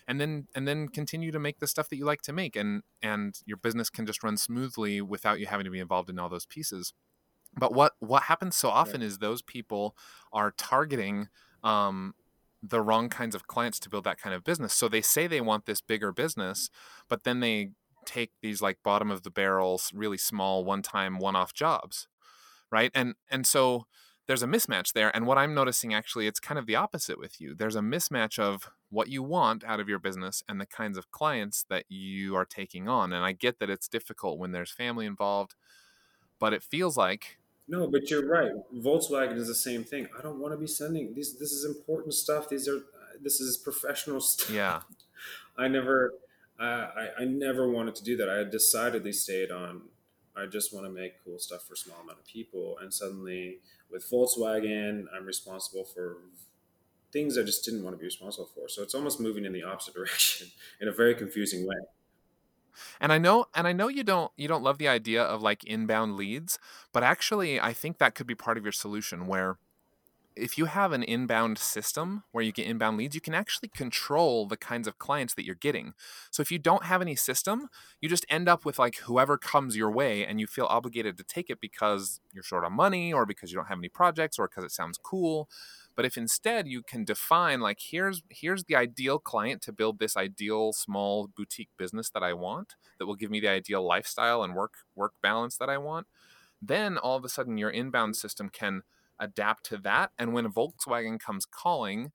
and 0.07 0.21
then 0.21 0.47
and 0.55 0.67
then 0.67 0.89
continue 0.89 1.31
to 1.31 1.39
make 1.39 1.59
the 1.59 1.67
stuff 1.67 1.89
that 1.89 1.97
you 1.97 2.05
like 2.05 2.23
to 2.23 2.33
make 2.33 2.57
and 2.57 2.83
and 3.03 3.41
your 3.47 3.57
business 3.57 3.91
can 3.91 4.07
just 4.07 4.23
run 4.23 4.37
smoothly 4.37 5.01
without 5.01 5.41
you 5.41 5.47
having 5.47 5.65
to 5.65 5.71
be 5.71 5.81
involved 5.81 6.11
in 6.11 6.19
all 6.19 6.29
those 6.29 6.47
pieces. 6.47 6.93
But 7.57 7.73
what 7.75 7.93
what 7.99 8.25
happens 8.25 8.57
so 8.57 8.69
often 8.69 9.01
right. 9.01 9.07
is 9.07 9.19
those 9.19 9.43
people 9.43 9.97
are 10.33 10.53
targeting 10.57 11.29
um, 11.63 12.15
the 12.63 12.81
wrong 12.81 13.09
kinds 13.09 13.35
of 13.35 13.47
clients 13.47 13.79
to 13.81 13.91
build 13.91 14.05
that 14.05 14.19
kind 14.19 14.35
of 14.35 14.45
business. 14.45 14.73
So 14.73 14.89
they 14.89 15.03
say 15.03 15.27
they 15.27 15.41
want 15.41 15.67
this 15.67 15.81
bigger 15.81 16.13
business 16.13 16.71
but 17.09 17.25
then 17.25 17.41
they 17.41 17.71
take 18.05 18.33
these 18.41 18.61
like 18.61 18.79
bottom 18.83 19.13
of 19.13 19.23
the 19.23 19.31
barrels 19.31 19.93
really 19.95 20.19
small 20.19 20.65
one 20.65 20.83
time 20.83 21.19
one 21.19 21.37
off 21.37 21.55
jobs 21.55 22.09
right? 22.73 22.91
And 22.95 23.15
and 23.31 23.47
so 23.47 23.87
there's 24.27 24.43
a 24.43 24.47
mismatch 24.47 24.93
there. 24.93 25.15
And 25.15 25.27
what 25.27 25.39
I'm 25.39 25.55
noticing 25.55 25.93
actually, 25.93 26.27
it's 26.27 26.41
kind 26.41 26.59
of 26.59 26.67
the 26.67 26.77
opposite 26.77 27.19
with 27.19 27.41
you. 27.41 27.55
There's 27.55 27.77
a 27.77 27.81
mismatch 27.81 28.39
of 28.39 28.71
what 28.91 29.09
you 29.09 29.23
want 29.23 29.65
out 29.65 29.81
of 29.81 29.89
your 29.89 29.99
business 29.99 30.43
and 30.49 30.61
the 30.61 30.67
kinds 30.67 30.97
of 30.97 31.11
clients 31.11 31.65
that 31.69 31.85
you 31.89 32.37
are 32.37 32.45
taking 32.45 32.89
on. 32.89 33.13
And 33.13 33.25
I 33.25 33.33
get 33.33 33.59
that 33.59 33.71
it's 33.71 33.89
difficult 33.89 34.39
when 34.39 34.53
there's 34.53 34.71
family 34.71 35.07
involved, 35.07 35.55
but 36.39 36.53
it 36.53 36.63
feels 36.63 36.97
like. 36.97 37.39
No, 37.69 37.89
but 37.89 38.11
you're 38.11 38.27
right. 38.27 38.53
Volkswagen 38.75 39.37
is 39.37 39.49
the 39.49 39.55
same 39.55 39.85
thing. 39.85 40.09
I 40.17 40.23
don't 40.23 40.39
want 40.39 40.53
to 40.55 40.59
be 40.59 40.67
sending 40.67 41.15
these. 41.15 41.39
This 41.39 41.53
is 41.53 41.65
important 41.65 42.15
stuff. 42.15 42.49
These 42.49 42.69
are. 42.69 42.77
Uh, 42.77 43.19
this 43.21 43.41
is 43.41 43.57
professional 43.57 44.21
stuff. 44.21 44.51
Yeah. 44.51 44.81
I 45.57 45.69
never. 45.69 46.15
Uh, 46.61 46.91
I, 46.95 47.09
I 47.21 47.25
never 47.25 47.69
wanted 47.69 47.97
to 47.97 48.05
do 48.05 48.17
that. 48.19 48.29
I 48.29 48.37
had 48.39 48.51
decidedly 48.51 49.13
stayed 49.13 49.51
on 49.51 49.83
I 50.37 50.47
just 50.47 50.73
want 50.73 50.87
to 50.87 50.91
make 50.91 51.23
cool 51.25 51.39
stuff 51.39 51.65
for 51.65 51.77
small 51.77 52.01
amount 52.03 52.19
of 52.19 52.27
people. 52.27 52.79
And 52.81 52.93
suddenly 52.93 53.59
with 53.91 54.09
Volkswagen, 54.11 55.05
I'm 55.15 55.27
responsible 55.27 55.85
for 55.85 56.19
things 57.13 57.37
I 57.37 57.43
just 57.43 57.65
didn't 57.65 57.85
want 57.85 57.95
to 57.95 57.99
be 57.99 58.07
responsible 58.07 58.49
for. 58.55 58.69
So 58.69 58.83
it's 58.83 58.95
almost 58.95 59.21
moving 59.21 59.45
in 59.45 59.53
the 59.53 59.63
opposite 59.63 59.95
direction 59.95 60.49
in 60.81 60.89
a 60.89 60.93
very 60.93 61.15
confusing 61.15 61.67
way. 61.67 61.77
And 63.01 63.13
I 63.13 63.19
know 63.19 63.47
and 63.55 63.67
I 63.67 63.73
know 63.73 63.89
you 63.89 64.03
don't 64.03 64.33
you 64.37 64.49
don't 64.49 64.63
love 64.63 64.79
the 64.79 64.89
idea 64.89 65.23
of 65.23 65.43
like 65.43 65.63
inbound 65.65 66.17
leads, 66.17 66.59
but 66.93 67.03
actually 67.03 67.61
I 67.61 67.75
think 67.75 67.99
that 67.99 68.15
could 68.15 68.27
be 68.27 68.35
part 68.35 68.57
of 68.57 68.65
your 68.65 68.73
solution 68.73 69.27
where 69.27 69.59
if 70.37 70.57
you 70.57 70.67
have 70.67 70.93
an 70.93 71.03
inbound 71.03 71.59
system 71.59 72.25
where 72.33 72.43
you 72.43 72.53
get 72.53 72.67
inbound 72.67 72.97
leads, 72.97 73.15
you 73.15 73.21
can 73.21 73.35
actually 73.35 73.69
control 73.69 74.47
the 74.47 74.57
kinds 74.57 74.89
of 74.89 74.99
clients 74.99 75.35
that 75.35 75.45
you're 75.45 75.55
getting. 75.55 75.95
So 76.31 76.41
if 76.41 76.51
you 76.51 76.59
don't 76.59 76.85
have 76.85 77.03
any 77.03 77.17
system, 77.17 77.69
you 78.01 78.09
just 78.09 78.27
end 78.29 78.49
up 78.49 78.65
with 78.65 78.79
like 78.79 78.97
whoever 78.97 79.37
comes 79.39 79.77
your 79.77 79.91
way 79.91 80.27
and 80.27 80.41
you 80.41 80.47
feel 80.47 80.67
obligated 80.67 81.17
to 81.19 81.25
take 81.25 81.51
it 81.51 81.61
because 81.61 82.21
you're 82.33 82.43
short 82.43 82.65
on 82.65 82.73
money 82.73 83.13
or 83.13 83.27
because 83.27 83.53
you 83.53 83.57
don't 83.57 83.67
have 83.67 83.79
any 83.79 83.89
projects 83.89 84.39
or 84.39 84.49
because 84.49 84.65
it 84.65 84.71
sounds 84.73 84.99
cool. 85.03 85.49
But 85.95 86.07
if 86.07 86.17
instead 86.17 86.67
you 86.67 86.83
can 86.83 87.05
define 87.05 87.61
like 87.61 87.81
here's 87.81 88.23
here's 88.31 88.65
the 88.65 88.77
ideal 88.77 89.19
client 89.19 89.61
to 89.63 89.73
build 89.73 89.99
this 89.99 90.17
ideal 90.17 90.73
small 90.73 91.29
boutique 91.37 91.71
business 91.77 92.09
that 92.11 92.23
I 92.23 92.33
want 92.33 92.77
that 92.99 93.07
will 93.07 93.17
give 93.17 93.31
me 93.31 93.41
the 93.41 93.49
ideal 93.49 93.87
lifestyle 93.87 94.43
and 94.43 94.55
work 94.55 94.75
work 94.95 95.13
balance 95.23 95.57
that 95.59 95.69
I 95.69 95.79
want, 95.79 96.07
then 96.63 96.97
all 96.97 97.17
of 97.17 97.25
a 97.25 97.29
sudden 97.29 97.59
your 97.59 97.71
inbound 97.71 98.17
system 98.17 98.49
can 98.49 98.83
adapt 99.23 99.65
to 99.67 99.79
that. 99.79 100.11
And 100.19 100.35
when 100.35 100.45
a 100.45 100.51
Volkswagen 100.51 101.19
comes 101.19 101.47
calling, 101.47 102.13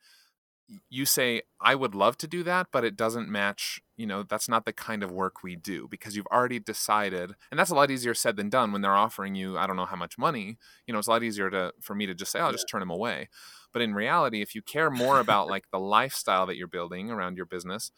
you 0.89 1.05
say, 1.05 1.43
I 1.61 1.75
would 1.75 1.95
love 1.95 2.17
to 2.17 2.27
do 2.27 2.43
that, 2.43 2.67
but 2.71 2.83
it 2.83 2.97
doesn't 2.97 3.29
match, 3.29 3.79
you 3.95 4.05
know, 4.05 4.23
that's 4.23 4.49
not 4.49 4.65
the 4.65 4.73
kind 4.73 5.01
of 5.01 5.11
work 5.11 5.41
we 5.41 5.55
do 5.55 5.87
because 5.89 6.15
you've 6.15 6.27
already 6.27 6.59
decided. 6.59 7.33
And 7.49 7.59
that's 7.59 7.69
a 7.69 7.75
lot 7.75 7.89
easier 7.89 8.13
said 8.13 8.35
than 8.35 8.49
done 8.49 8.71
when 8.71 8.81
they're 8.81 8.93
offering 8.93 9.33
you, 9.33 9.57
I 9.57 9.65
don't 9.65 9.77
know 9.77 9.85
how 9.85 9.95
much 9.95 10.17
money. 10.17 10.57
You 10.85 10.93
know, 10.93 10.99
it's 10.99 11.07
a 11.07 11.11
lot 11.11 11.23
easier 11.23 11.49
to 11.49 11.71
for 11.81 11.95
me 11.95 12.05
to 12.05 12.13
just 12.13 12.31
say, 12.31 12.39
I'll 12.39 12.51
just 12.51 12.67
turn 12.69 12.81
them 12.81 12.89
away. 12.89 13.29
But 13.71 13.81
in 13.81 13.93
reality, 13.93 14.41
if 14.41 14.55
you 14.55 14.61
care 14.61 14.91
more 14.91 15.19
about 15.19 15.47
like 15.47 15.65
the 15.71 15.79
lifestyle 15.79 16.45
that 16.47 16.57
you're 16.57 16.67
building 16.67 17.11
around 17.11 17.37
your 17.37 17.45
business, 17.45 17.91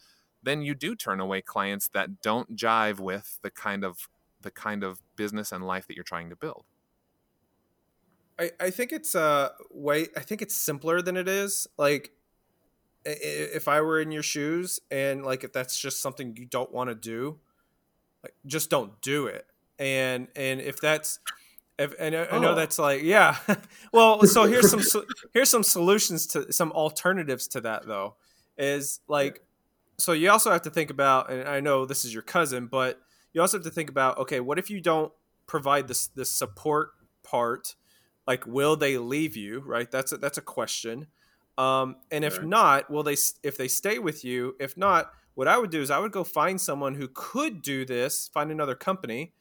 then 0.43 0.61
you 0.61 0.75
do 0.75 0.95
turn 0.95 1.19
away 1.19 1.41
clients 1.41 1.89
that 1.89 2.21
don't 2.21 2.55
jive 2.55 2.99
with 2.99 3.39
the 3.41 3.49
kind 3.49 3.83
of 3.83 4.09
the 4.41 4.51
kind 4.51 4.83
of 4.83 5.01
business 5.15 5.51
and 5.51 5.65
life 5.65 5.87
that 5.87 5.95
you're 5.95 6.03
trying 6.03 6.29
to 6.29 6.35
build. 6.35 6.65
I, 8.39 8.51
I 8.59 8.69
think 8.69 8.91
it's 8.91 9.15
uh 9.15 9.49
way 9.71 10.07
I 10.15 10.21
think 10.21 10.41
it's 10.41 10.55
simpler 10.55 11.01
than 11.01 11.17
it 11.17 11.27
is. 11.27 11.67
Like 11.77 12.11
if 13.05 13.67
I 13.67 13.81
were 13.81 13.99
in 13.99 14.11
your 14.11 14.23
shoes 14.23 14.79
and 14.91 15.25
like 15.25 15.43
if 15.43 15.53
that's 15.53 15.77
just 15.77 16.01
something 16.01 16.35
you 16.37 16.45
don't 16.45 16.71
want 16.71 16.89
to 16.89 16.95
do, 16.95 17.39
like 18.23 18.33
just 18.45 18.69
don't 18.69 18.99
do 19.01 19.27
it. 19.27 19.45
And 19.77 20.27
and 20.35 20.61
if 20.61 20.79
that's 20.79 21.19
if, 21.77 21.93
and 21.97 22.13
I, 22.15 22.25
I 22.25 22.39
know 22.39 22.51
oh. 22.51 22.55
that's 22.55 22.77
like 22.77 23.03
yeah. 23.03 23.37
well, 23.93 24.25
so 24.25 24.45
here's 24.45 24.69
some 24.69 25.03
here's 25.33 25.49
some 25.49 25.63
solutions 25.63 26.27
to 26.27 26.51
some 26.51 26.71
alternatives 26.71 27.47
to 27.49 27.61
that 27.61 27.85
though. 27.85 28.15
Is 28.57 28.99
like 29.07 29.41
so 29.97 30.11
you 30.11 30.29
also 30.29 30.51
have 30.51 30.63
to 30.63 30.69
think 30.69 30.89
about 30.89 31.31
and 31.31 31.47
I 31.47 31.61
know 31.61 31.85
this 31.85 32.05
is 32.05 32.13
your 32.13 32.23
cousin, 32.23 32.67
but 32.67 32.99
you 33.33 33.41
also 33.41 33.57
have 33.57 33.65
to 33.65 33.71
think 33.71 33.89
about 33.89 34.17
okay, 34.19 34.39
what 34.39 34.59
if 34.59 34.69
you 34.69 34.81
don't 34.81 35.11
provide 35.47 35.87
this 35.87 36.07
this 36.07 36.29
support 36.29 36.91
part? 37.23 37.75
Like, 38.27 38.45
will 38.45 38.75
they 38.75 38.97
leave 38.97 39.35
you? 39.35 39.61
Right. 39.65 39.89
That's 39.89 40.11
a, 40.11 40.17
that's 40.17 40.37
a 40.37 40.41
question. 40.41 41.07
Um, 41.57 41.97
and 42.11 42.23
if 42.23 42.37
right. 42.37 42.47
not, 42.47 42.89
will 42.89 43.03
they? 43.03 43.17
If 43.43 43.57
they 43.57 43.67
stay 43.67 43.99
with 43.99 44.23
you, 44.23 44.55
if 44.59 44.77
not, 44.77 45.11
what 45.33 45.47
I 45.47 45.57
would 45.57 45.71
do 45.71 45.81
is 45.81 45.91
I 45.91 45.99
would 45.99 46.11
go 46.11 46.23
find 46.23 46.59
someone 46.59 46.95
who 46.95 47.09
could 47.13 47.61
do 47.61 47.85
this. 47.85 48.29
Find 48.33 48.51
another 48.51 48.75
company 48.75 49.33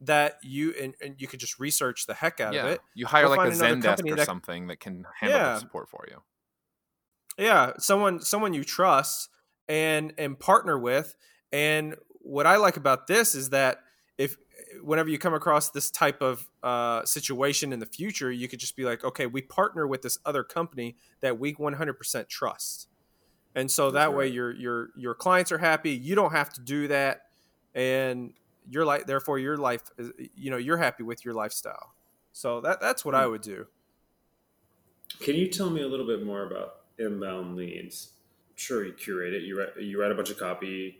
that 0.00 0.38
you 0.42 0.72
and, 0.80 0.94
and 1.02 1.14
you 1.18 1.26
could 1.26 1.40
just 1.40 1.58
research 1.58 2.06
the 2.06 2.14
heck 2.14 2.40
out 2.40 2.54
yeah. 2.54 2.64
of 2.64 2.70
it. 2.70 2.80
You 2.94 3.06
hire 3.06 3.28
like 3.28 3.48
a 3.48 3.52
Zendesk 3.52 4.10
or 4.10 4.16
that, 4.16 4.26
something 4.26 4.68
that 4.68 4.80
can 4.80 5.04
handle 5.18 5.38
yeah. 5.38 5.54
the 5.54 5.60
support 5.60 5.88
for 5.88 6.06
you. 6.08 6.22
Yeah, 7.36 7.72
someone 7.78 8.20
someone 8.20 8.54
you 8.54 8.64
trust 8.64 9.30
and 9.68 10.12
and 10.18 10.38
partner 10.38 10.78
with. 10.78 11.16
And 11.50 11.96
what 12.20 12.46
I 12.46 12.56
like 12.56 12.76
about 12.76 13.06
this 13.06 13.34
is 13.34 13.50
that 13.50 13.78
whenever 14.82 15.08
you 15.08 15.18
come 15.18 15.34
across 15.34 15.70
this 15.70 15.90
type 15.90 16.22
of 16.22 16.48
uh, 16.62 17.04
situation 17.04 17.72
in 17.72 17.78
the 17.78 17.86
future, 17.86 18.30
you 18.30 18.48
could 18.48 18.58
just 18.58 18.76
be 18.76 18.84
like, 18.84 19.04
okay, 19.04 19.26
we 19.26 19.42
partner 19.42 19.86
with 19.86 20.02
this 20.02 20.18
other 20.24 20.42
company 20.42 20.96
that 21.20 21.38
we 21.38 21.54
100% 21.54 22.28
trust, 22.28 22.88
and 23.54 23.70
so 23.70 23.90
that 23.90 24.14
way 24.14 24.28
your 24.28 24.54
your 24.54 24.90
your 24.96 25.14
clients 25.14 25.50
are 25.52 25.58
happy. 25.58 25.90
You 25.90 26.14
don't 26.14 26.32
have 26.32 26.52
to 26.54 26.60
do 26.60 26.88
that, 26.88 27.22
and 27.74 28.32
your 28.70 28.84
life, 28.84 29.06
therefore, 29.06 29.38
your 29.38 29.56
life, 29.56 29.82
is, 29.96 30.10
you 30.34 30.50
know, 30.50 30.56
you're 30.56 30.76
happy 30.76 31.02
with 31.02 31.24
your 31.24 31.34
lifestyle. 31.34 31.94
So 32.32 32.60
that 32.60 32.80
that's 32.80 33.04
what 33.04 33.14
I 33.14 33.24
hmm. 33.24 33.32
would 33.32 33.42
do. 33.42 33.66
Can 35.20 35.34
you 35.34 35.48
tell 35.48 35.70
me 35.70 35.82
a 35.82 35.88
little 35.88 36.06
bit 36.06 36.24
more 36.24 36.46
about 36.46 36.80
inbound 36.98 37.56
leads? 37.56 38.12
Sure, 38.54 38.84
you 38.84 38.92
curate 38.92 39.34
it. 39.34 39.42
You 39.42 39.58
write 39.58 39.82
you 39.82 40.00
write 40.00 40.12
a 40.12 40.14
bunch 40.14 40.30
of 40.30 40.38
copy 40.38 40.98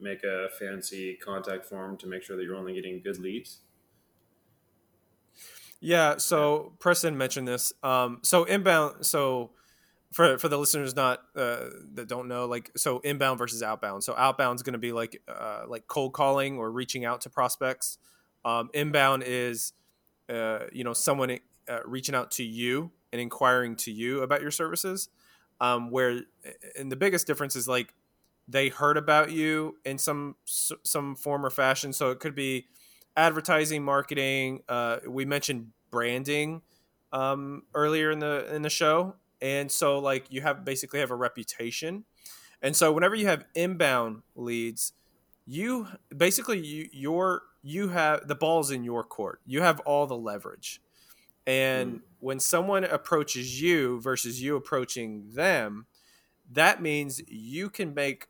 make 0.00 0.24
a 0.24 0.48
fancy 0.58 1.14
contact 1.14 1.66
form 1.66 1.96
to 1.98 2.06
make 2.06 2.22
sure 2.22 2.36
that 2.36 2.42
you're 2.42 2.56
only 2.56 2.74
getting 2.74 3.00
good 3.02 3.18
leads? 3.18 3.60
Yeah. 5.80 6.16
So 6.16 6.72
Preston 6.78 7.16
mentioned 7.16 7.46
this. 7.46 7.72
Um, 7.82 8.20
so 8.22 8.44
inbound. 8.44 9.06
So 9.06 9.50
for 10.12 10.38
for 10.38 10.48
the 10.48 10.58
listeners 10.58 10.96
not 10.96 11.20
uh, 11.36 11.66
that 11.94 12.08
don't 12.08 12.28
know, 12.28 12.46
like 12.46 12.70
so 12.76 13.00
inbound 13.00 13.38
versus 13.38 13.62
outbound. 13.62 14.04
So 14.04 14.14
outbound 14.16 14.56
is 14.56 14.62
going 14.62 14.72
to 14.74 14.78
be 14.78 14.92
like 14.92 15.22
uh, 15.28 15.64
like 15.68 15.86
cold 15.86 16.12
calling 16.12 16.58
or 16.58 16.70
reaching 16.70 17.04
out 17.04 17.20
to 17.22 17.30
prospects. 17.30 17.98
Um, 18.44 18.70
inbound 18.72 19.24
is 19.26 19.72
uh, 20.28 20.60
you 20.72 20.84
know 20.84 20.92
someone 20.92 21.38
uh, 21.68 21.80
reaching 21.84 22.14
out 22.14 22.30
to 22.32 22.44
you 22.44 22.92
and 23.12 23.20
inquiring 23.20 23.76
to 23.76 23.92
you 23.92 24.22
about 24.22 24.40
your 24.40 24.50
services. 24.50 25.08
Um, 25.60 25.90
where 25.90 26.20
and 26.78 26.92
the 26.92 26.96
biggest 26.96 27.26
difference 27.26 27.56
is 27.56 27.66
like 27.66 27.92
they 28.48 28.68
heard 28.68 28.96
about 28.96 29.32
you 29.32 29.76
in 29.84 29.98
some 29.98 30.36
some 30.44 31.16
form 31.16 31.44
or 31.44 31.50
fashion. 31.50 31.92
So 31.92 32.10
it 32.10 32.20
could 32.20 32.34
be 32.34 32.66
advertising, 33.16 33.82
marketing. 33.84 34.62
Uh, 34.68 34.98
we 35.08 35.24
mentioned 35.24 35.68
branding 35.90 36.62
um, 37.12 37.62
earlier 37.74 38.10
in 38.10 38.18
the 38.18 38.52
in 38.54 38.62
the 38.62 38.70
show, 38.70 39.16
and 39.40 39.70
so 39.70 39.98
like 39.98 40.26
you 40.30 40.42
have 40.42 40.64
basically 40.64 41.00
have 41.00 41.10
a 41.10 41.16
reputation, 41.16 42.04
and 42.62 42.76
so 42.76 42.92
whenever 42.92 43.14
you 43.14 43.26
have 43.26 43.44
inbound 43.54 44.22
leads, 44.34 44.92
you 45.46 45.88
basically 46.16 46.60
you 46.60 46.88
your 46.92 47.42
you 47.62 47.88
have 47.88 48.28
the 48.28 48.34
ball's 48.34 48.70
in 48.70 48.84
your 48.84 49.02
court. 49.02 49.40
You 49.46 49.62
have 49.62 49.80
all 49.80 50.06
the 50.06 50.16
leverage. 50.16 50.80
And 51.48 51.94
mm. 51.94 52.00
when 52.18 52.40
someone 52.40 52.84
approaches 52.84 53.60
you 53.60 54.00
versus 54.00 54.42
you 54.42 54.56
approaching 54.56 55.30
them, 55.32 55.86
that 56.50 56.82
means 56.82 57.22
you 57.28 57.70
can 57.70 57.94
make 57.94 58.26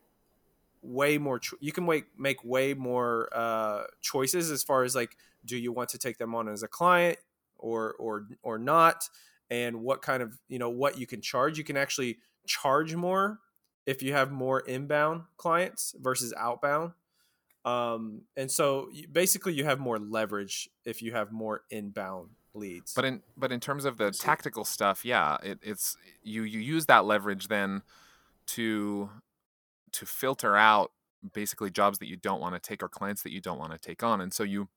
way 0.87 1.18
more 1.18 1.39
cho- 1.39 1.57
you 1.61 1.72
can 1.72 1.84
make 1.84 2.07
make 2.18 2.43
way 2.45 2.74
more 2.74 3.28
uh, 3.32 3.84
choices 4.01 4.51
as 4.51 4.62
far 4.62 4.84
as 4.84 4.95
like 4.95 5.16
do 5.45 5.57
you 5.57 5.72
want 5.72 5.89
to 5.91 5.99
take 5.99 6.18
them 6.18 6.34
on 6.34 6.49
as 6.49 6.62
a 6.62 6.68
client 6.68 7.18
or 7.59 7.95
or 7.99 8.26
or 8.43 8.59
not? 8.59 9.09
And 9.51 9.82
what 9.82 10.03
kind 10.03 10.22
of 10.22 10.39
you 10.49 10.59
know 10.59 10.70
what 10.70 10.99
you 10.99 11.07
can 11.07 11.20
charge. 11.20 11.59
You 11.59 11.64
can 11.64 11.76
actually 11.76 12.18
charge 12.47 12.95
more 12.95 13.41
if 13.87 14.03
you 14.03 14.12
have 14.12 14.32
more 14.32 14.61
inbound 14.61 15.22
clients 15.37 15.95
versus 16.01 16.34
outbound. 16.37 16.93
Um, 17.64 18.22
and 18.37 18.51
so 18.51 18.91
basically 19.11 19.53
you 19.55 19.64
have 19.64 19.80
more 19.80 19.99
leverage 19.99 20.68
if 20.84 21.03
you 21.03 21.12
have 21.12 21.32
more 21.32 21.62
inbound 21.70 22.30
leads. 22.55 22.93
But 22.95 23.05
in 23.05 23.22
but 23.37 23.53
in 23.53 23.61
terms 23.61 23.84
of 23.84 23.99
the 23.99 24.11
tactical 24.11 24.64
stuff 24.64 25.05
yeah 25.05 25.37
it, 25.43 25.59
it's 25.62 25.97
you 26.22 26.43
you 26.43 26.61
use 26.61 26.87
that 26.87 27.05
leverage 27.05 27.49
then 27.49 27.82
to 28.47 29.11
to 29.99 30.07
filter 30.07 30.57
out 30.57 30.93
basically 31.33 31.71
jobs 31.71 31.99
that 31.99 32.09
you 32.09 32.17
don't 32.17 32.41
want 32.41 32.55
to 32.55 32.61
take 32.61 32.83
or 32.83 32.89
clients 32.89 33.23
that 33.23 33.33
you 33.33 33.41
don't 33.41 33.59
want 33.59 33.73
to 33.73 33.79
take 33.79 34.03
on. 34.03 34.21
And 34.21 34.33
so 34.33 34.43
you 34.43 34.69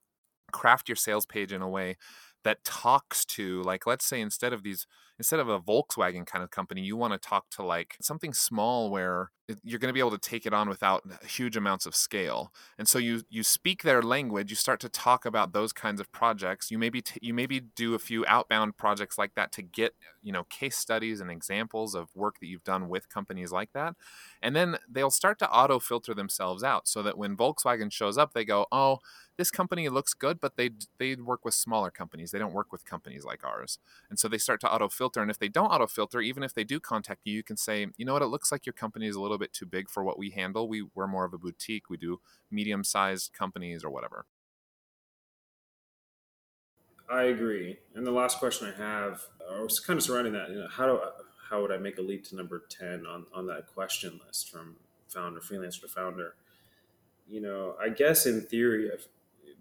craft 0.51 0.89
your 0.89 0.95
sales 0.95 1.25
page 1.25 1.53
in 1.53 1.61
a 1.61 1.69
way 1.69 1.97
that 2.43 2.63
talks 2.63 3.25
to 3.25 3.61
like 3.63 3.85
let's 3.85 4.05
say 4.05 4.21
instead 4.21 4.53
of 4.53 4.63
these 4.63 4.87
instead 5.19 5.39
of 5.39 5.47
a 5.47 5.59
Volkswagen 5.59 6.25
kind 6.25 6.43
of 6.43 6.49
company 6.49 6.81
you 6.81 6.97
want 6.97 7.13
to 7.13 7.19
talk 7.19 7.49
to 7.51 7.63
like 7.63 7.95
something 8.01 8.33
small 8.33 8.89
where 8.89 9.31
you're 9.63 9.79
going 9.79 9.89
to 9.89 9.93
be 9.93 9.99
able 9.99 10.11
to 10.11 10.17
take 10.17 10.45
it 10.45 10.53
on 10.53 10.69
without 10.69 11.03
huge 11.27 11.57
amounts 11.57 11.85
of 11.85 11.95
scale. 11.95 12.51
And 12.77 12.87
so 12.87 12.99
you 12.99 13.23
you 13.29 13.43
speak 13.43 13.83
their 13.83 14.01
language 14.01 14.49
you 14.49 14.55
start 14.55 14.79
to 14.81 14.89
talk 14.89 15.25
about 15.25 15.53
those 15.53 15.73
kinds 15.73 15.99
of 15.99 16.11
projects. 16.11 16.69
You 16.69 16.77
maybe 16.77 17.01
t- 17.01 17.19
you 17.21 17.33
maybe 17.33 17.59
do 17.59 17.95
a 17.95 17.99
few 17.99 18.25
outbound 18.27 18.77
projects 18.77 19.17
like 19.17 19.35
that 19.35 19.51
to 19.53 19.61
get 19.61 19.93
you 20.21 20.31
know 20.31 20.43
case 20.45 20.77
studies 20.77 21.21
and 21.21 21.31
examples 21.31 21.95
of 21.95 22.09
work 22.15 22.39
that 22.39 22.47
you've 22.47 22.63
done 22.63 22.89
with 22.89 23.09
companies 23.09 23.51
like 23.51 23.71
that. 23.73 23.95
And 24.41 24.55
then 24.55 24.77
they'll 24.89 25.11
start 25.11 25.39
to 25.39 25.49
auto 25.49 25.79
filter 25.79 26.13
themselves 26.13 26.63
out 26.63 26.87
so 26.87 27.01
that 27.03 27.17
when 27.17 27.35
Volkswagen 27.35 27.91
shows 27.91 28.17
up 28.17 28.33
they 28.33 28.45
go 28.45 28.67
oh 28.71 28.99
this 29.37 29.51
company 29.51 29.89
looks 29.89 30.13
good 30.13 30.39
but 30.39 30.57
they 30.57 30.69
they 30.99 31.15
work 31.15 31.43
with 31.43 31.53
smaller 31.53 31.89
companies. 31.89 32.31
They 32.31 32.39
don't 32.39 32.53
work 32.53 32.71
with 32.71 32.85
companies 32.85 33.23
like 33.23 33.43
ours. 33.43 33.79
And 34.09 34.19
so 34.19 34.27
they 34.27 34.37
start 34.37 34.61
to 34.61 34.71
auto 34.71 34.89
filter 34.89 35.08
and 35.17 35.31
if 35.31 35.39
they 35.39 35.47
don't 35.47 35.69
auto 35.69 35.87
filter 35.87 36.21
even 36.21 36.43
if 36.43 36.53
they 36.53 36.63
do 36.63 36.79
contact 36.79 37.21
you 37.25 37.33
you 37.33 37.43
can 37.43 37.57
say 37.57 37.87
you 37.97 38.05
know 38.05 38.13
what 38.13 38.21
it 38.21 38.27
looks 38.27 38.51
like 38.51 38.65
your 38.65 38.73
company 38.73 39.07
is 39.07 39.15
a 39.15 39.21
little 39.21 39.37
bit 39.37 39.53
too 39.53 39.65
big 39.65 39.89
for 39.89 40.03
what 40.03 40.17
we 40.17 40.29
handle. 40.31 40.67
We 40.67 40.85
we're 40.95 41.07
more 41.07 41.25
of 41.25 41.33
a 41.33 41.37
boutique. 41.37 41.89
We 41.89 41.97
do 41.97 42.19
medium 42.51 42.83
sized 42.83 43.33
companies 43.33 43.83
or 43.83 43.89
whatever. 43.89 44.25
I 47.11 47.23
agree. 47.23 47.79
And 47.95 48.05
the 48.05 48.11
last 48.11 48.37
question 48.37 48.67
I 48.67 48.77
have, 48.77 49.21
I 49.51 49.61
was 49.61 49.79
kind 49.79 49.97
of 49.97 50.03
surrounding 50.03 50.33
that. 50.33 50.49
You 50.49 50.59
know, 50.59 50.67
how 50.69 50.85
do 50.85 50.99
how 51.49 51.61
would 51.61 51.71
I 51.71 51.77
make 51.77 51.97
a 51.97 52.01
leap 52.01 52.25
to 52.25 52.35
number 52.35 52.63
ten 52.69 53.05
on 53.05 53.25
on 53.33 53.47
that 53.47 53.67
question 53.67 54.19
list 54.25 54.49
from 54.49 54.75
founder 55.07 55.39
freelancer 55.39 55.81
to 55.81 55.87
founder? 55.87 56.35
You 57.27 57.41
know, 57.41 57.75
I 57.81 57.89
guess 57.89 58.25
in 58.25 58.41
theory, 58.41 58.89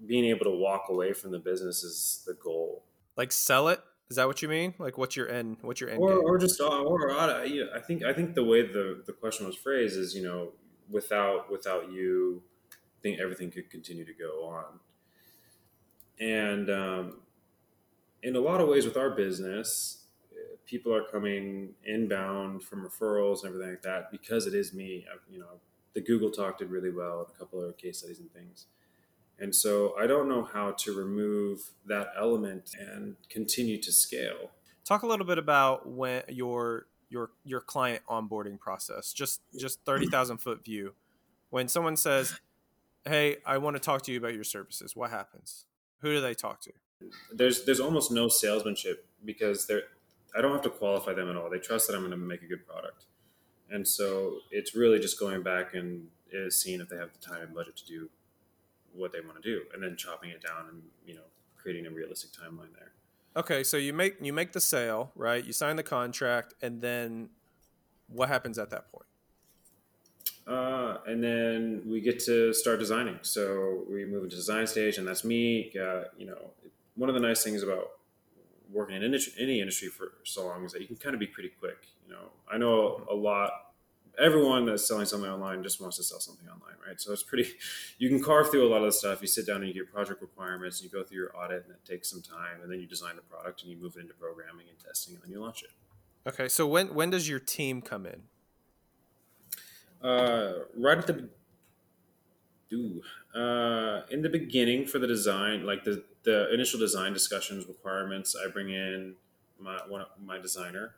being 0.07 0.24
able 0.24 0.44
to 0.44 0.51
walk 0.51 0.86
away 0.88 1.12
from 1.12 1.30
the 1.30 1.38
business 1.38 1.82
is 1.82 2.22
the 2.26 2.34
goal. 2.34 2.82
Like 3.16 3.32
sell 3.32 3.68
it 3.68 3.80
is 4.11 4.17
that 4.17 4.27
what 4.27 4.41
you 4.41 4.49
mean? 4.49 4.75
Like, 4.79 4.97
what's 4.97 5.17
your 5.17 5.29
end? 5.29 5.59
What's 5.61 5.81
your 5.81 5.91
end? 5.91 6.01
Or, 6.01 6.09
game? 6.11 6.25
or 6.25 6.39
just, 6.39 6.61
uh, 6.61 6.83
or 6.83 7.11
uh, 7.11 7.43
I 7.43 7.81
think, 7.87 8.03
I 8.05 8.13
think 8.13 8.35
the 8.35 8.45
way 8.45 8.63
the 8.63 9.03
the 9.07 9.13
question 9.13 9.47
was 9.47 9.57
phrased 9.57 9.97
is, 9.97 10.15
you 10.15 10.23
know, 10.23 10.53
without 10.91 11.51
without 11.51 11.93
you, 11.93 12.43
I 12.73 13.03
think 13.03 13.21
everything 13.21 13.51
could 13.51 13.71
continue 13.71 14.05
to 14.05 14.15
go 14.15 14.47
on. 14.47 14.81
And 16.21 16.71
um, 16.71 17.21
in 18.23 18.35
a 18.35 18.41
lot 18.41 18.61
of 18.61 18.69
ways, 18.69 18.85
with 18.85 18.97
our 18.97 19.11
business, 19.11 20.07
people 20.67 20.95
are 20.95 21.05
coming 21.05 21.75
inbound 21.85 22.63
from 22.63 22.87
referrals 22.87 23.41
and 23.43 23.49
everything 23.49 23.71
like 23.71 23.83
that 23.83 24.11
because 24.11 24.47
it 24.47 24.55
is 24.55 24.73
me. 24.73 25.05
You 25.31 25.41
know, 25.41 25.61
the 25.95 26.01
Google 26.01 26.31
talk 26.31 26.59
did 26.59 26.71
really 26.71 26.91
well, 26.91 27.29
a 27.35 27.39
couple 27.39 27.63
of 27.63 27.77
case 27.77 27.99
studies 27.99 28.21
and 28.21 28.33
things. 28.33 28.67
And 29.39 29.55
so 29.55 29.95
I 29.99 30.07
don't 30.07 30.28
know 30.28 30.43
how 30.43 30.72
to 30.72 30.93
remove 30.93 31.70
that 31.86 32.09
element 32.18 32.74
and 32.78 33.16
continue 33.28 33.80
to 33.80 33.93
scale. 33.93 34.51
Talk 34.84 35.03
a 35.03 35.07
little 35.07 35.26
bit 35.26 35.39
about 35.39 35.89
when 35.89 36.22
your 36.28 36.86
your 37.09 37.30
your 37.45 37.61
client 37.61 38.03
onboarding 38.09 38.59
process. 38.59 39.12
Just 39.12 39.41
just 39.59 39.84
30,000 39.84 40.39
foot 40.39 40.64
view. 40.64 40.95
When 41.51 41.68
someone 41.68 41.97
says, 41.97 42.39
"Hey, 43.05 43.36
I 43.47 43.59
want 43.59 43.76
to 43.76 43.80
talk 43.80 44.03
to 44.03 44.12
you 44.12 44.18
about 44.18 44.34
your 44.34 44.45
services." 44.45 44.97
What 44.97 45.11
happens? 45.11 45.66
Who 46.01 46.12
do 46.12 46.20
they 46.20 46.34
talk 46.34 46.61
to? 46.62 46.72
There's 47.32 47.64
there's 47.64 47.80
almost 47.80 48.11
no 48.11 48.28
salesmanship 48.28 49.07
because 49.24 49.66
they're 49.66 49.84
I 50.36 50.41
don't 50.41 50.53
have 50.53 50.62
to 50.62 50.70
qualify 50.70 51.14
them 51.14 51.30
at 51.30 51.36
all. 51.36 51.49
They 51.49 51.59
trust 51.59 51.86
that 51.89 51.95
I'm 51.95 52.01
going 52.01 52.11
to 52.11 52.16
make 52.16 52.43
a 52.43 52.47
good 52.47 52.66
product. 52.66 53.05
And 53.70 53.86
so 53.86 54.39
it's 54.51 54.74
really 54.74 54.99
just 54.99 55.18
going 55.18 55.43
back 55.43 55.74
and 55.74 56.09
uh, 56.32 56.51
seeing 56.51 56.80
if 56.80 56.89
they 56.89 56.97
have 56.97 57.11
the 57.12 57.18
time 57.18 57.43
and 57.43 57.55
budget 57.55 57.76
to 57.76 57.86
do 57.86 58.11
what 58.95 59.12
they 59.12 59.20
want 59.20 59.41
to 59.41 59.43
do 59.43 59.62
and 59.72 59.82
then 59.82 59.97
chopping 59.97 60.30
it 60.30 60.43
down 60.43 60.66
and 60.70 60.82
you 61.07 61.14
know 61.14 61.26
creating 61.57 61.86
a 61.86 61.91
realistic 61.91 62.30
timeline 62.30 62.72
there 62.74 62.93
Okay, 63.39 63.62
so 63.62 63.76
you 63.76 63.93
make 63.93 64.16
you 64.20 64.32
make 64.32 64.53
the 64.53 64.61
sale, 64.61 65.12
right? 65.14 65.45
You 65.45 65.53
sign 65.53 65.76
the 65.76 65.84
contract, 65.84 66.55
and 66.61 66.80
then 66.80 67.28
what 68.09 68.28
happens 68.28 68.59
at 68.59 68.70
that 68.70 68.91
point? 68.91 69.05
Uh, 70.45 70.97
and 71.07 71.22
then 71.22 71.82
we 71.86 72.01
get 72.01 72.18
to 72.24 72.53
start 72.53 72.80
designing. 72.80 73.18
So 73.22 73.84
we 73.89 74.05
move 74.05 74.24
into 74.24 74.34
design 74.34 74.66
stage, 74.66 74.99
and 74.99 75.07
that's 75.07 75.24
me. 75.24 75.72
Uh, 75.80 76.05
you 76.16 76.26
know, 76.26 76.51
one 76.97 77.09
of 77.09 77.14
the 77.14 77.20
nice 77.20 77.45
things 77.45 77.62
about 77.62 77.91
working 78.72 78.97
in 78.97 79.05
industry, 79.05 79.34
any 79.39 79.61
industry 79.61 79.89
for 79.89 80.14
so 80.24 80.47
long 80.47 80.64
is 80.64 80.72
that 80.72 80.80
you 80.80 80.89
can 80.89 80.97
kind 80.97 81.14
of 81.14 81.20
be 81.20 81.28
pretty 81.28 81.51
quick. 81.51 81.86
You 82.07 82.14
know, 82.14 82.30
I 82.51 82.59
know 82.59 83.07
a 83.09 83.14
lot. 83.14 83.68
Everyone 84.21 84.66
that's 84.66 84.87
selling 84.87 85.07
something 85.07 85.31
online 85.31 85.62
just 85.62 85.81
wants 85.81 85.97
to 85.99 86.03
sell 86.03 86.21
something 86.21 86.49
online, 86.49 86.75
right? 86.87 87.01
So 87.01 87.12
it's 87.12 87.23
pretty. 87.23 87.51
You 87.99 88.09
can 88.09 88.23
carve 88.23 88.51
through 88.51 88.66
a 88.66 88.71
lot 88.71 88.79
of 88.79 88.85
the 88.85 88.93
stuff. 88.93 89.21
You 89.21 89.27
sit 89.27 89.45
down 89.45 89.57
and 89.57 89.66
you 89.66 89.75
get 89.75 89.93
project 89.93 90.23
requirements, 90.23 90.81
and 90.81 90.91
you 90.91 90.97
go 90.97 91.05
through 91.05 91.19
your 91.19 91.37
audit, 91.37 91.64
and 91.64 91.73
it 91.73 91.85
takes 91.85 92.09
some 92.09 92.23
time, 92.23 92.62
and 92.62 92.71
then 92.71 92.81
you 92.81 92.87
design 92.87 93.16
the 93.16 93.23
product, 93.23 93.62
and 93.62 93.71
you 93.73 93.77
move 93.77 93.97
it 93.97 94.03
into 94.03 94.14
programming 94.14 94.66
and 94.69 94.79
testing, 94.79 95.14
and 95.14 95.23
then 95.25 95.31
you 95.31 95.41
launch 95.41 95.64
it. 95.64 95.71
Okay, 96.29 96.49
so 96.49 96.66
when 96.66 96.95
when 96.95 97.11
does 97.11 97.29
your 97.29 97.41
team 97.41 97.83
come 97.83 98.07
in? 98.07 98.23
Uh, 100.01 100.53
right 100.77 100.99
at 100.99 101.09
the 101.09 101.29
do 102.71 103.03
uh, 103.35 104.03
in 104.11 104.23
the 104.23 104.29
beginning 104.29 104.87
for 104.87 104.99
the 104.99 105.07
design, 105.07 105.64
like 105.64 105.85
the 105.85 106.05
the 106.25 106.53
initial 106.53 106.79
design 106.79 107.12
discussions 107.12 107.66
requirements, 107.66 108.37
I 108.37 108.51
bring 108.51 108.71
in 108.71 109.14
my 109.59 109.79
one 109.89 110.05
my 110.23 110.39
designer. 110.39 110.95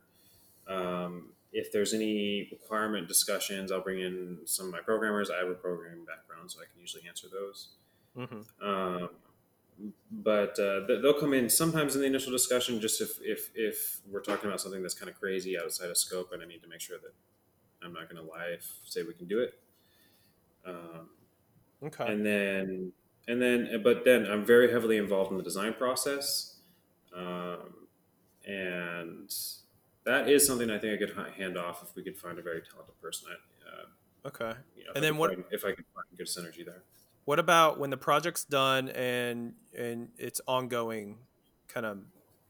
Um, 0.66 1.32
if 1.52 1.72
there's 1.72 1.92
any 1.92 2.48
requirement 2.50 3.08
discussions, 3.08 3.72
I'll 3.72 3.80
bring 3.80 4.00
in 4.00 4.38
some 4.44 4.66
of 4.66 4.72
my 4.72 4.80
programmers. 4.80 5.30
I 5.30 5.38
have 5.38 5.48
a 5.48 5.54
programming 5.54 6.04
background, 6.04 6.50
so 6.50 6.60
I 6.60 6.64
can 6.70 6.80
usually 6.80 7.04
answer 7.08 7.26
those. 7.30 7.68
Mm-hmm. 8.16 8.66
Um, 8.66 9.10
but 10.10 10.58
uh, 10.58 10.80
they'll 10.86 11.18
come 11.18 11.32
in 11.32 11.48
sometimes 11.48 11.94
in 11.94 12.02
the 12.02 12.06
initial 12.06 12.32
discussion, 12.32 12.80
just 12.80 13.00
if, 13.00 13.18
if 13.22 13.50
if 13.54 14.00
we're 14.10 14.20
talking 14.20 14.48
about 14.48 14.60
something 14.60 14.82
that's 14.82 14.94
kind 14.94 15.10
of 15.10 15.18
crazy 15.18 15.58
outside 15.58 15.90
of 15.90 15.96
scope, 15.96 16.32
and 16.32 16.42
I 16.42 16.46
need 16.46 16.62
to 16.62 16.68
make 16.68 16.80
sure 16.80 16.98
that 16.98 17.12
I'm 17.84 17.92
not 17.92 18.10
going 18.10 18.22
to 18.22 18.30
lie 18.30 18.48
if 18.54 18.66
say 18.84 19.02
we 19.02 19.14
can 19.14 19.26
do 19.26 19.40
it. 19.40 19.54
Um, 20.66 21.08
okay. 21.84 22.12
And 22.12 22.24
then 22.24 22.92
and 23.26 23.40
then 23.40 23.80
but 23.82 24.04
then 24.04 24.26
I'm 24.26 24.44
very 24.44 24.70
heavily 24.70 24.98
involved 24.98 25.30
in 25.30 25.38
the 25.38 25.42
design 25.44 25.72
process, 25.72 26.56
um, 27.16 27.86
and 28.44 29.32
that 30.10 30.28
is 30.28 30.46
something 30.46 30.70
I 30.70 30.78
think 30.78 31.00
I 31.00 31.06
could 31.06 31.34
hand 31.36 31.56
off 31.56 31.82
if 31.82 31.94
we 31.94 32.02
could 32.02 32.16
find 32.16 32.38
a 32.38 32.42
very 32.42 32.62
talented 32.62 33.00
person. 33.00 33.28
Uh, 33.66 34.28
okay. 34.28 34.58
You 34.76 34.84
know, 34.84 34.90
and 34.94 35.04
then 35.04 35.16
what 35.16 35.30
find, 35.30 35.44
if 35.50 35.64
I 35.64 35.72
could 35.72 35.84
find 35.94 36.18
good 36.18 36.26
synergy 36.26 36.64
there? 36.64 36.82
What 37.24 37.38
about 37.38 37.78
when 37.78 37.90
the 37.90 37.96
project's 37.96 38.44
done 38.44 38.88
and 38.88 39.54
and 39.76 40.08
it's 40.18 40.40
ongoing, 40.48 41.18
kind 41.68 41.86
of 41.86 41.98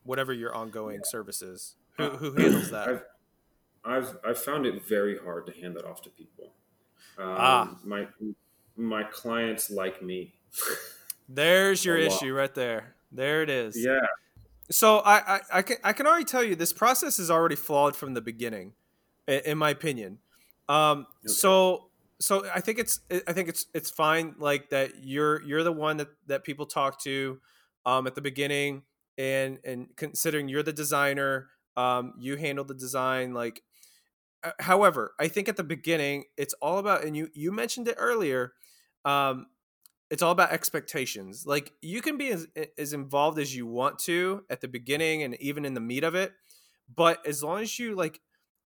whatever 0.04 0.32
your 0.32 0.54
ongoing 0.54 1.00
services? 1.04 1.76
Who, 1.98 2.08
who 2.10 2.32
handles 2.32 2.70
that? 2.70 2.88
I've, 2.88 3.02
I've 3.84 4.16
I've 4.24 4.38
found 4.38 4.64
it 4.64 4.82
very 4.88 5.18
hard 5.18 5.46
to 5.46 5.52
hand 5.52 5.76
that 5.76 5.84
off 5.84 6.00
to 6.02 6.10
people. 6.10 6.52
Um, 7.18 7.26
ah, 7.28 7.76
my 7.84 8.06
my 8.76 9.02
clients 9.04 9.70
like 9.70 10.02
me. 10.02 10.34
There's 11.28 11.84
your 11.84 11.98
issue 11.98 12.32
right 12.32 12.54
there. 12.54 12.94
There 13.12 13.42
it 13.42 13.50
is. 13.50 13.76
Yeah. 13.76 13.98
So 14.70 14.98
I, 14.98 15.36
I, 15.36 15.40
I 15.54 15.62
can 15.62 15.76
I 15.82 15.92
can 15.92 16.06
already 16.06 16.24
tell 16.24 16.44
you 16.44 16.54
this 16.54 16.72
process 16.72 17.18
is 17.18 17.30
already 17.30 17.56
flawed 17.56 17.96
from 17.96 18.14
the 18.14 18.20
beginning, 18.20 18.74
in, 19.26 19.40
in 19.46 19.58
my 19.58 19.70
opinion. 19.70 20.18
Um, 20.68 21.06
okay. 21.24 21.32
So 21.32 21.88
so 22.20 22.46
I 22.54 22.60
think 22.60 22.78
it's 22.78 23.00
I 23.26 23.32
think 23.32 23.48
it's 23.48 23.66
it's 23.74 23.90
fine 23.90 24.34
like 24.38 24.70
that 24.70 25.02
you're 25.02 25.42
you're 25.42 25.64
the 25.64 25.72
one 25.72 25.96
that 25.96 26.08
that 26.28 26.44
people 26.44 26.66
talk 26.66 27.00
to 27.02 27.40
um, 27.84 28.06
at 28.06 28.14
the 28.14 28.20
beginning 28.20 28.82
and 29.18 29.58
and 29.64 29.88
considering 29.96 30.48
you're 30.48 30.62
the 30.62 30.72
designer 30.72 31.48
um, 31.76 32.14
you 32.18 32.36
handle 32.36 32.64
the 32.64 32.74
design 32.74 33.34
like 33.34 33.62
uh, 34.42 34.52
however, 34.60 35.14
I 35.18 35.28
think 35.28 35.48
at 35.48 35.56
the 35.56 35.64
beginning 35.64 36.24
it's 36.36 36.54
all 36.54 36.78
about, 36.78 37.04
and 37.04 37.16
you 37.16 37.30
you 37.34 37.52
mentioned 37.52 37.88
it 37.88 37.96
earlier. 37.98 38.52
Um, 39.04 39.46
it's 40.10 40.22
all 40.22 40.32
about 40.32 40.52
expectations. 40.52 41.46
Like 41.46 41.72
you 41.80 42.02
can 42.02 42.18
be 42.18 42.28
as, 42.28 42.48
as 42.76 42.92
involved 42.92 43.38
as 43.38 43.54
you 43.54 43.66
want 43.66 43.98
to 44.00 44.44
at 44.50 44.60
the 44.60 44.68
beginning 44.68 45.22
and 45.22 45.40
even 45.40 45.64
in 45.64 45.74
the 45.74 45.80
meat 45.80 46.04
of 46.04 46.14
it, 46.14 46.32
but 46.94 47.24
as 47.26 47.42
long 47.42 47.60
as 47.60 47.78
you 47.78 47.94
like, 47.94 48.20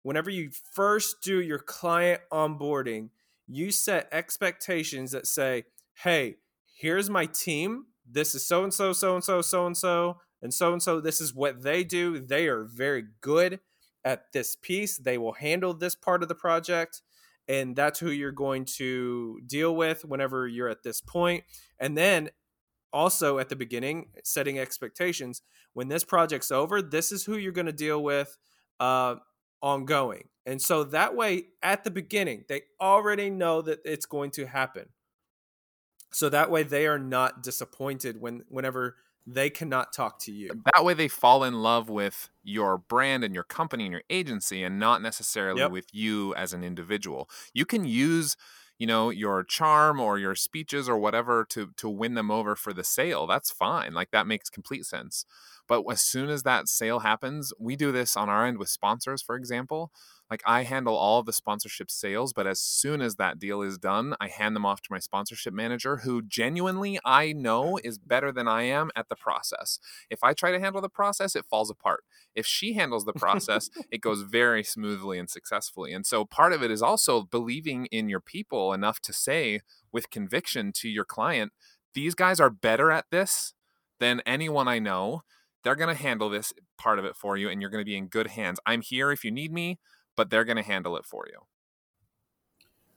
whenever 0.04 0.30
you 0.30 0.52
first 0.74 1.22
do 1.22 1.42
your 1.42 1.60
client 1.60 2.22
onboarding, 2.32 3.10
you 3.48 3.72
set 3.72 4.08
expectations 4.12 5.12
that 5.12 5.28
say, 5.28 5.66
"Hey, 5.96 6.38
here's 6.76 7.10
my 7.10 7.26
team. 7.26 7.88
This 8.10 8.36
is 8.36 8.46
so 8.46 8.64
and 8.64 8.74
so, 8.74 8.94
so 8.94 9.16
and 9.16 9.24
so, 9.24 9.42
so 9.42 9.66
and 9.66 9.76
so, 9.76 10.18
and 10.42 10.54
so 10.54 10.74
and 10.74 10.84
so. 10.84 11.02
This 11.02 11.20
is 11.20 11.34
what 11.34 11.64
they 11.64 11.84
do. 11.84 12.20
They 12.20 12.48
are 12.48 12.64
very 12.64 13.06
good." 13.22 13.60
at 14.06 14.32
this 14.34 14.56
piece. 14.56 14.98
They 14.98 15.18
will 15.18 15.34
handle 15.34 15.74
this 15.74 15.96
part 15.96 16.24
of 16.24 16.30
the 16.30 16.36
project. 16.36 17.02
And 17.48 17.76
that's 17.76 18.00
who 18.00 18.10
you're 18.10 18.32
going 18.32 18.66
to 18.78 19.40
deal 19.46 19.76
with 19.76 20.06
whenever 20.06 20.48
you're 20.48 20.70
at 20.70 20.84
this. 20.84 21.02
And 21.80 21.98
then 21.98 22.30
also 22.94 23.40
at 23.40 23.50
the 23.50 23.56
beginning, 23.56 24.10
setting 24.24 24.60
expectations. 24.60 25.42
When 25.74 25.88
this 25.88 26.04
project's 26.04 26.52
over, 26.52 26.82
this 26.82 27.12
is 27.12 27.26
who 27.26 27.36
you're 27.36 27.52
going 27.52 27.66
to 27.66 27.74
deal 27.74 28.02
with 28.02 28.38
uh, 28.80 29.16
ongoing. 29.62 30.30
And 30.46 30.62
so 30.62 30.84
that 30.86 31.16
way, 31.16 31.46
at 31.62 31.84
the 31.84 31.92
beginning, 31.92 32.46
they 32.48 32.64
already 32.80 33.30
know 33.30 33.62
that 33.62 33.80
it's 33.84 34.06
going 34.06 34.32
to 34.32 34.46
happen. 34.46 34.90
So 36.12 36.30
that 36.30 36.52
way, 36.52 36.64
they 36.64 36.86
are 36.86 37.00
not 37.00 37.42
disappointed 37.42 38.22
when 38.22 38.44
whenever 38.50 38.98
they 39.26 39.50
cannot 39.50 39.94
talk 39.94 40.20
to 40.20 40.32
you. 40.32 40.50
That 40.74 40.84
way 40.84 40.94
they 40.94 41.08
fall 41.08 41.44
in 41.44 41.62
love 41.62 41.90
with 41.90 42.30
your 42.44 42.78
brand 42.78 43.24
and 43.24 43.34
your 43.34 43.44
company 43.44 43.86
and 43.86 43.94
your 43.94 44.04
agency 44.10 44.64
and 44.64 44.80
not 44.80 45.02
necessarily 45.02 45.62
yep. 45.62 45.72
with 45.72 45.88
you 45.94 46.36
as 46.36 46.54
an 46.54 46.64
individual. 46.64 47.30
You 47.54 47.66
can 47.66 47.86
use 47.86 48.36
you 48.80 48.88
know 48.88 49.10
your 49.10 49.44
charm 49.44 50.00
or 50.00 50.18
your 50.18 50.36
speeches 50.36 50.90
or 50.90 50.98
whatever 50.98 51.46
to 51.50 51.72
to 51.78 51.88
win 51.88 52.16
them 52.16 52.32
over 52.32 52.56
for 52.56 52.74
the 52.74 52.84
sale 52.84 53.28
that's 53.28 53.52
fine 53.52 53.94
like 53.94 54.12
that 54.12 54.28
makes 54.28 54.50
complete 54.50 54.84
sense 54.84 55.26
but 55.68 55.84
as 55.90 56.02
soon 56.02 56.30
as 56.30 56.44
that 56.44 56.68
sale 56.68 57.00
happens 57.00 57.54
we 57.60 57.76
do 57.76 57.92
this 57.92 58.18
on 58.18 58.30
our 58.30 58.46
end 58.46 58.58
with 58.58 58.70
sponsors 58.70 59.22
for 59.22 59.36
example 59.36 59.92
like 60.34 60.42
I 60.48 60.64
handle 60.64 60.96
all 60.96 61.20
of 61.20 61.28
the 61.28 61.32
sponsorship 61.32 61.92
sales, 61.92 62.34
but 62.34 62.48
as 62.48 62.60
soon 62.60 63.02
as 63.02 63.18
that 63.18 63.38
deal 63.38 63.62
is 63.62 63.78
done, 63.78 64.16
I 64.20 64.30
hand 64.30 64.56
them 64.56 64.66
off 64.66 64.82
to 64.82 64.88
my 64.90 64.98
sponsorship 64.98 65.54
manager 65.54 65.98
who 65.98 66.24
genuinely 66.24 67.00
I 67.06 67.34
know 67.34 67.78
is 67.84 68.00
better 68.00 68.32
than 68.32 68.48
I 68.48 68.64
am 68.64 68.90
at 68.96 69.10
the 69.10 69.16
process. 69.16 69.78
If 70.10 70.24
I 70.24 70.34
try 70.34 70.52
to 70.52 70.60
handle 70.60 70.82
the 70.82 70.90
process, 70.90 71.36
it 71.36 71.46
falls 71.46 71.70
apart. 71.70 72.04
If 72.34 72.48
she 72.48 72.74
handles 72.74 73.06
the 73.06 73.14
process, 73.14 73.70
it 73.92 74.02
goes 74.02 74.24
very 74.24 74.64
smoothly 74.64 75.20
and 75.20 75.30
successfully. 75.30 75.94
And 75.94 76.04
so 76.04 76.26
part 76.26 76.52
of 76.52 76.64
it 76.64 76.72
is 76.72 76.82
also 76.82 77.22
believing 77.22 77.86
in 77.92 78.10
your 78.10 78.20
people 78.20 78.74
enough 78.74 79.00
to 79.02 79.14
say 79.14 79.60
with 79.92 80.10
conviction 80.10 80.72
to 80.78 80.90
your 80.90 81.06
client, 81.06 81.52
these 81.94 82.16
guys 82.16 82.40
are 82.40 82.50
better 82.50 82.90
at 82.90 83.06
this 83.12 83.54
than 84.00 84.20
anyone 84.26 84.68
I 84.68 84.80
know. 84.80 85.22
They're 85.64 85.76
going 85.76 85.96
to 85.96 86.02
handle 86.02 86.32
this 86.32 86.54
part 86.76 86.98
of 86.98 87.06
it 87.06 87.16
for 87.16 87.38
you 87.38 87.50
and 87.50 87.62
you're 87.62 87.70
going 87.70 87.82
to 87.82 87.86
be 87.86 87.96
in 87.96 88.08
good 88.08 88.32
hands. 88.32 88.60
I'm 88.66 88.82
here 88.82 89.12
if 89.12 89.24
you 89.24 89.30
need 89.30 89.54
me 89.54 89.78
but 90.16 90.30
they're 90.30 90.46
going 90.46 90.58
to 90.58 90.64
handle 90.64 90.98
it 90.98 91.06
for 91.06 91.26
you. 91.28 91.40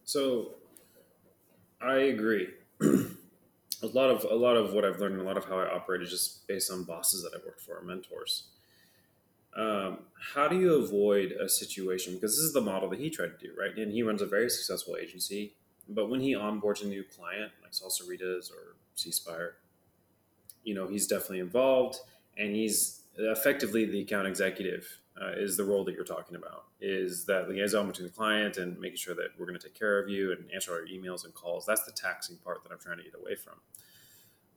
So 0.04 0.54
I 1.80 1.96
agree. 1.96 2.48
a 2.80 3.86
lot 3.92 4.10
of 4.10 4.24
a 4.24 4.34
lot 4.34 4.56
of 4.56 4.72
what 4.72 4.84
I've 4.84 5.00
learned, 5.00 5.20
a 5.20 5.24
lot 5.24 5.36
of 5.36 5.44
how 5.46 5.58
I 5.58 5.74
operate 5.74 6.02
is 6.02 6.10
just 6.10 6.46
based 6.46 6.70
on 6.70 6.84
bosses 6.84 7.22
that 7.22 7.32
I've 7.36 7.44
worked 7.44 7.60
for, 7.60 7.80
mentors. 7.82 8.44
Um, 9.56 10.00
how 10.34 10.48
do 10.48 10.58
you 10.58 10.74
avoid 10.74 11.32
a 11.32 11.48
situation? 11.48 12.14
Because 12.14 12.36
this 12.36 12.44
is 12.44 12.52
the 12.52 12.60
model 12.60 12.90
that 12.90 12.98
he 12.98 13.08
tried 13.08 13.38
to 13.38 13.46
do, 13.46 13.54
right? 13.58 13.74
And 13.76 13.90
he 13.90 14.02
runs 14.02 14.20
a 14.20 14.26
very 14.26 14.50
successful 14.50 14.96
agency. 15.00 15.54
But 15.88 16.10
when 16.10 16.20
he 16.20 16.34
onboards 16.34 16.82
a 16.82 16.86
new 16.86 17.04
client, 17.04 17.52
like 17.62 17.72
Salsaritas 17.72 18.50
or 18.50 18.76
Ceasefire, 18.96 19.52
you 20.62 20.74
know, 20.74 20.88
he's 20.88 21.06
definitely 21.06 21.40
involved, 21.40 22.00
and 22.36 22.54
he's 22.54 23.02
effectively 23.16 23.86
the 23.86 24.00
account 24.00 24.26
executive 24.26 25.00
uh, 25.20 25.32
is 25.36 25.56
the 25.56 25.64
role 25.64 25.84
that 25.84 25.94
you're 25.94 26.04
talking 26.04 26.36
about 26.36 26.64
is 26.80 27.24
that 27.24 27.48
liaison 27.48 27.86
between 27.86 28.06
the 28.06 28.12
client 28.12 28.58
and 28.58 28.78
making 28.78 28.98
sure 28.98 29.14
that 29.14 29.28
we're 29.38 29.46
going 29.46 29.58
to 29.58 29.64
take 29.66 29.78
care 29.78 29.98
of 29.98 30.08
you 30.08 30.32
and 30.32 30.50
answer 30.52 30.72
our 30.72 30.82
emails 30.82 31.24
and 31.24 31.32
calls. 31.34 31.64
That's 31.64 31.84
the 31.84 31.92
taxing 31.92 32.36
part 32.36 32.62
that 32.62 32.72
i'm 32.72 32.78
trying 32.78 32.98
to 32.98 33.04
get 33.04 33.14
away 33.14 33.34
from. 33.34 33.54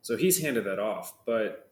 So 0.01 0.17
he's 0.17 0.41
handed 0.41 0.65
that 0.65 0.79
off 0.79 1.13
but 1.25 1.71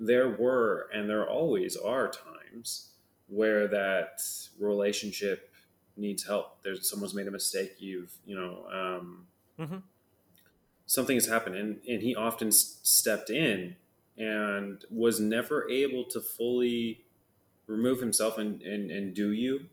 there 0.00 0.28
were 0.28 0.88
and 0.92 1.08
there 1.08 1.28
always 1.28 1.76
are 1.76 2.10
times 2.10 2.90
where 3.28 3.66
that 3.68 4.20
relationship 4.58 5.52
needs 5.96 6.24
help. 6.24 6.62
There's 6.62 6.88
someone's 6.88 7.14
made 7.14 7.26
a 7.26 7.30
mistake 7.30 7.76
you've 7.78 8.12
you 8.24 8.36
know 8.36 8.66
um, 8.72 9.26
mm-hmm. 9.58 9.78
something 10.86 11.16
has 11.16 11.26
happened 11.26 11.56
and, 11.56 11.80
and 11.88 12.02
he 12.02 12.14
often 12.14 12.48
s- 12.48 12.78
stepped 12.82 13.30
in 13.30 13.76
and 14.16 14.84
was 14.90 15.20
never 15.20 15.68
able 15.68 16.04
to 16.04 16.20
fully 16.20 17.04
remove 17.68 18.00
himself 18.00 18.38
and, 18.38 18.60
and, 18.62 18.90
and 18.90 19.14
do 19.14 19.30
you? 19.32 19.66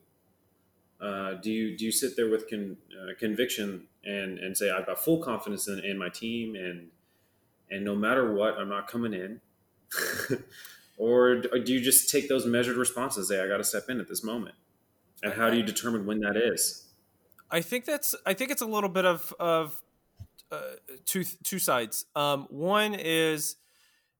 Uh, 1.02 1.34
do 1.34 1.52
you 1.52 1.78
do 1.78 1.86
you 1.86 1.91
sit 1.91 2.16
there 2.16 2.30
with 2.30 2.50
con, 2.50 2.78
uh, 2.93 3.14
conviction 3.20 3.84
and 4.06 4.39
and 4.39 4.56
say 4.56 4.72
I've 4.72 4.86
got 4.86 4.98
full 4.98 5.22
confidence 5.22 5.68
in, 5.68 5.80
in 5.80 5.98
my 5.98 6.08
team 6.08 6.56
and 6.56 6.88
and 7.70 7.84
no 7.84 7.96
matter 7.96 8.34
what 8.34 8.58
I'm 8.58 8.70
not 8.70 8.88
coming 8.88 9.14
in. 9.14 9.41
or 10.98 11.36
do 11.36 11.74
you 11.74 11.82
just 11.82 12.10
take 12.10 12.30
those 12.30 12.46
measured 12.46 12.78
responses? 12.78 13.30
Say, 13.30 13.41
I 13.41 13.48
got 13.48 13.58
to 13.58 13.64
step 13.64 13.89
in 13.89 14.00
at 14.00 14.08
this 14.08 14.24
moment, 14.24 14.56
and 15.24 15.34
how 15.34 15.50
do 15.50 15.58
you 15.58 15.64
determine 15.64 16.06
when 16.06 16.20
that 16.22 16.38
is? 16.38 16.86
I 17.52 17.62
think 17.62 17.86
that's. 17.86 18.16
I 18.26 18.34
think 18.34 18.52
it's 18.52 18.62
a 18.62 18.66
little 18.66 18.89
bit 18.89 19.06
of 19.06 19.34
of 19.39 19.82
uh, 20.52 20.62
two 21.06 21.24
two 21.43 21.60
sides. 21.60 22.06
Um, 22.16 22.48
one 22.50 22.96
is, 22.96 23.56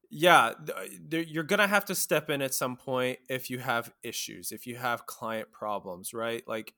yeah, 0.10 0.54
you're 1.10 1.44
gonna 1.44 1.68
have 1.68 1.86
to 1.86 1.96
step 1.96 2.30
in 2.30 2.42
at 2.42 2.54
some 2.54 2.76
point 2.78 3.20
if 3.30 3.50
you 3.50 3.60
have 3.60 3.92
issues, 4.04 4.52
if 4.52 4.68
you 4.68 4.76
have 4.76 5.06
client 5.06 5.52
problems, 5.52 6.14
right? 6.14 6.44
Like, 6.48 6.74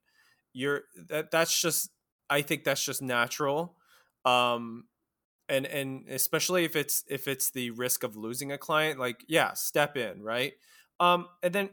you're 0.54 0.84
that 1.10 1.32
that's 1.32 1.60
just. 1.60 1.92
I 2.30 2.42
think 2.42 2.66
that's 2.66 2.84
just 2.84 3.02
natural. 3.02 3.78
Um, 4.26 4.86
and 5.50 5.66
and 5.66 6.08
especially 6.10 6.66
if 6.66 6.76
it's 6.76 7.04
if 7.10 7.28
it's 7.28 7.52
the 7.52 7.72
risk 7.72 8.04
of 8.04 8.16
losing 8.16 8.52
a 8.52 8.58
client 8.58 9.00
like 9.00 9.24
yeah 9.28 9.54
step 9.54 9.96
in 9.98 10.22
right 10.22 10.54
um 11.00 11.28
and 11.44 11.54
then 11.54 11.70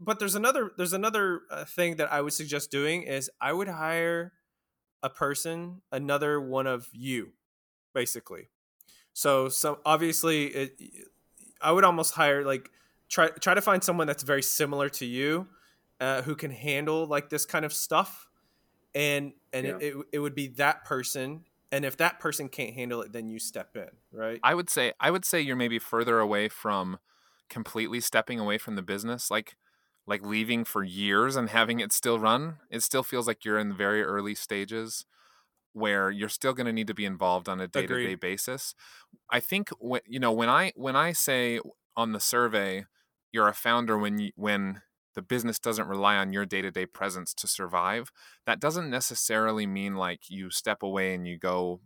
but 0.00 0.18
there's 0.18 0.34
another 0.34 0.72
there's 0.76 0.92
another 0.92 1.42
uh, 1.50 1.64
thing 1.64 1.96
that 1.96 2.12
i 2.12 2.20
would 2.20 2.32
suggest 2.32 2.70
doing 2.70 3.02
is 3.02 3.30
i 3.40 3.52
would 3.52 3.68
hire 3.68 4.32
a 5.02 5.10
person 5.10 5.82
another 5.92 6.40
one 6.40 6.66
of 6.66 6.88
you 6.92 7.30
basically 7.94 8.48
so 9.12 9.48
so 9.48 9.78
obviously 9.84 10.46
it, 10.46 10.80
i 11.60 11.70
would 11.72 11.84
almost 11.84 12.14
hire 12.14 12.44
like 12.44 12.70
try 13.10 13.28
try 13.28 13.52
to 13.52 13.60
find 13.60 13.84
someone 13.84 14.06
that's 14.06 14.22
very 14.22 14.42
similar 14.42 14.88
to 14.88 15.04
you 15.04 15.46
uh, 16.00 16.22
who 16.22 16.34
can 16.34 16.50
handle 16.50 17.06
like 17.06 17.28
this 17.28 17.44
kind 17.44 17.64
of 17.64 17.72
stuff. 17.72 18.28
And 18.94 19.32
and 19.52 19.66
yeah. 19.66 19.76
it, 19.80 19.82
it, 19.82 20.06
it 20.14 20.18
would 20.20 20.34
be 20.34 20.48
that 20.56 20.84
person. 20.84 21.44
And 21.72 21.84
if 21.84 21.98
that 21.98 22.18
person 22.18 22.48
can't 22.48 22.74
handle 22.74 23.00
it 23.02 23.12
then 23.12 23.28
you 23.28 23.38
step 23.38 23.76
in 23.76 23.86
right? 24.12 24.40
I 24.42 24.56
would 24.56 24.68
say 24.68 24.92
i 24.98 25.08
would 25.08 25.24
say 25.24 25.40
you're 25.40 25.54
maybe 25.54 25.78
further 25.78 26.18
away 26.18 26.48
from 26.48 26.98
completely 27.48 28.00
stepping 28.00 28.40
away 28.40 28.58
from 28.58 28.74
the 28.74 28.82
business 28.82 29.30
like 29.30 29.54
like 30.04 30.24
leaving 30.26 30.64
for 30.64 30.82
years 30.82 31.36
and 31.36 31.50
having 31.50 31.78
it 31.78 31.92
still 31.92 32.18
run. 32.18 32.56
It 32.70 32.82
still 32.82 33.04
feels 33.04 33.28
like 33.28 33.44
you're 33.44 33.58
in 33.58 33.68
the 33.68 33.74
very 33.76 34.02
early 34.02 34.34
stages 34.34 35.04
where 35.72 36.10
you're 36.10 36.28
still 36.28 36.52
going 36.52 36.66
to 36.66 36.72
need 36.72 36.86
to 36.88 36.94
be 36.94 37.04
involved 37.04 37.48
on 37.48 37.60
a 37.60 37.68
day-to-day 37.68 38.14
basis. 38.16 38.74
I 39.30 39.40
think 39.40 39.70
when 39.78 40.00
you 40.06 40.18
know 40.18 40.32
when 40.32 40.48
i 40.48 40.72
when 40.76 40.96
i 40.96 41.12
say 41.12 41.60
on 41.96 42.12
the 42.12 42.20
survey 42.20 42.84
you're 43.32 43.48
a 43.48 43.54
founder 43.54 43.98
when 43.98 44.18
you 44.18 44.32
when 44.36 44.82
the 45.14 45.22
business 45.22 45.58
doesn't 45.58 45.88
rely 45.88 46.16
on 46.16 46.32
your 46.32 46.46
day-to-day 46.46 46.86
presence 46.86 47.34
to 47.34 47.46
survive 47.46 48.10
that 48.46 48.60
doesn't 48.60 48.90
necessarily 48.90 49.66
mean 49.66 49.94
like 49.96 50.28
you 50.28 50.50
step 50.50 50.82
away 50.82 51.14
and 51.14 51.26
you 51.26 51.38
go 51.38 51.80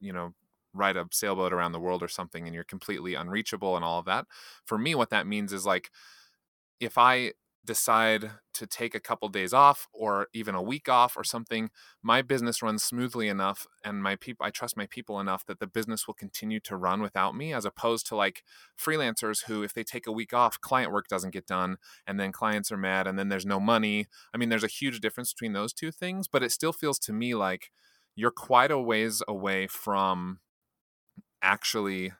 you 0.00 0.12
know 0.12 0.34
ride 0.74 0.96
a 0.96 1.06
sailboat 1.12 1.52
around 1.52 1.72
the 1.72 1.80
world 1.80 2.02
or 2.02 2.08
something 2.08 2.46
and 2.46 2.54
you're 2.54 2.64
completely 2.64 3.14
unreachable 3.14 3.74
and 3.76 3.84
all 3.84 3.98
of 3.98 4.04
that. 4.06 4.26
For 4.64 4.78
me 4.78 4.94
what 4.94 5.10
that 5.10 5.26
means 5.26 5.52
is 5.52 5.66
like 5.66 5.90
if 6.80 6.96
i 6.96 7.32
decide 7.68 8.30
to 8.54 8.66
take 8.66 8.94
a 8.94 9.00
couple 9.00 9.28
days 9.28 9.52
off 9.52 9.86
or 9.92 10.28
even 10.32 10.54
a 10.54 10.62
week 10.62 10.88
off 10.88 11.18
or 11.18 11.22
something 11.22 11.68
my 12.02 12.22
business 12.22 12.62
runs 12.62 12.82
smoothly 12.82 13.28
enough 13.28 13.66
and 13.84 14.02
my 14.02 14.16
people 14.16 14.46
i 14.46 14.48
trust 14.48 14.74
my 14.74 14.86
people 14.86 15.20
enough 15.20 15.44
that 15.44 15.60
the 15.60 15.66
business 15.66 16.06
will 16.06 16.14
continue 16.14 16.60
to 16.60 16.78
run 16.78 17.02
without 17.02 17.36
me 17.36 17.52
as 17.52 17.66
opposed 17.66 18.06
to 18.06 18.16
like 18.16 18.42
freelancers 18.82 19.44
who 19.44 19.62
if 19.62 19.74
they 19.74 19.84
take 19.84 20.06
a 20.06 20.12
week 20.12 20.32
off 20.32 20.58
client 20.62 20.90
work 20.90 21.08
doesn't 21.08 21.34
get 21.34 21.46
done 21.46 21.76
and 22.06 22.18
then 22.18 22.32
clients 22.32 22.72
are 22.72 22.78
mad 22.78 23.06
and 23.06 23.18
then 23.18 23.28
there's 23.28 23.44
no 23.44 23.60
money. 23.60 24.06
I 24.32 24.38
mean 24.38 24.48
there's 24.48 24.64
a 24.64 24.68
huge 24.68 25.00
difference 25.00 25.34
between 25.34 25.52
those 25.52 25.74
two 25.74 25.90
things 25.90 26.26
but 26.26 26.42
it 26.42 26.50
still 26.50 26.72
feels 26.72 26.98
to 27.00 27.12
me 27.12 27.34
like 27.34 27.70
you're 28.16 28.30
quite 28.30 28.70
a 28.70 28.78
ways 28.78 29.22
away 29.28 29.66
from 29.66 30.40
actually 31.42 32.12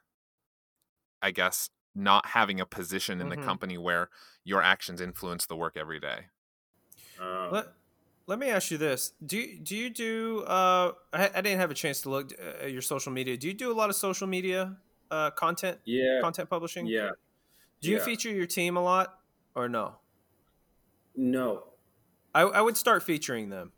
i 1.22 1.30
guess 1.30 1.70
not 1.98 2.26
having 2.26 2.60
a 2.60 2.66
position 2.66 3.20
in 3.20 3.28
mm-hmm. 3.28 3.40
the 3.40 3.46
company 3.46 3.76
where 3.76 4.08
your 4.44 4.62
actions 4.62 5.00
influence 5.00 5.46
the 5.46 5.56
work 5.56 5.76
every 5.76 6.00
day. 6.00 6.26
Um, 7.20 7.48
let, 7.50 7.66
let 8.26 8.38
me 8.38 8.48
ask 8.48 8.70
you 8.70 8.78
this: 8.78 9.12
Do 9.24 9.36
you, 9.36 9.58
do 9.58 9.76
you 9.76 9.90
do? 9.90 10.44
Uh, 10.46 10.92
I, 11.12 11.30
I 11.34 11.40
didn't 11.40 11.58
have 11.58 11.70
a 11.70 11.74
chance 11.74 12.02
to 12.02 12.10
look 12.10 12.32
uh, 12.38 12.64
at 12.64 12.72
your 12.72 12.82
social 12.82 13.12
media. 13.12 13.36
Do 13.36 13.48
you 13.48 13.54
do 13.54 13.72
a 13.72 13.74
lot 13.74 13.90
of 13.90 13.96
social 13.96 14.26
media 14.26 14.76
uh, 15.10 15.30
content? 15.30 15.78
Yeah, 15.84 16.20
content 16.22 16.48
publishing. 16.48 16.86
Yeah. 16.86 17.10
Do 17.80 17.90
you 17.90 17.98
yeah. 17.98 18.04
feature 18.04 18.30
your 18.30 18.46
team 18.46 18.76
a 18.76 18.82
lot 18.82 19.18
or 19.54 19.68
no? 19.68 19.96
No. 21.16 21.64
I, 22.34 22.42
I 22.42 22.60
would 22.60 22.76
start 22.76 23.02
featuring 23.02 23.50
them. 23.50 23.72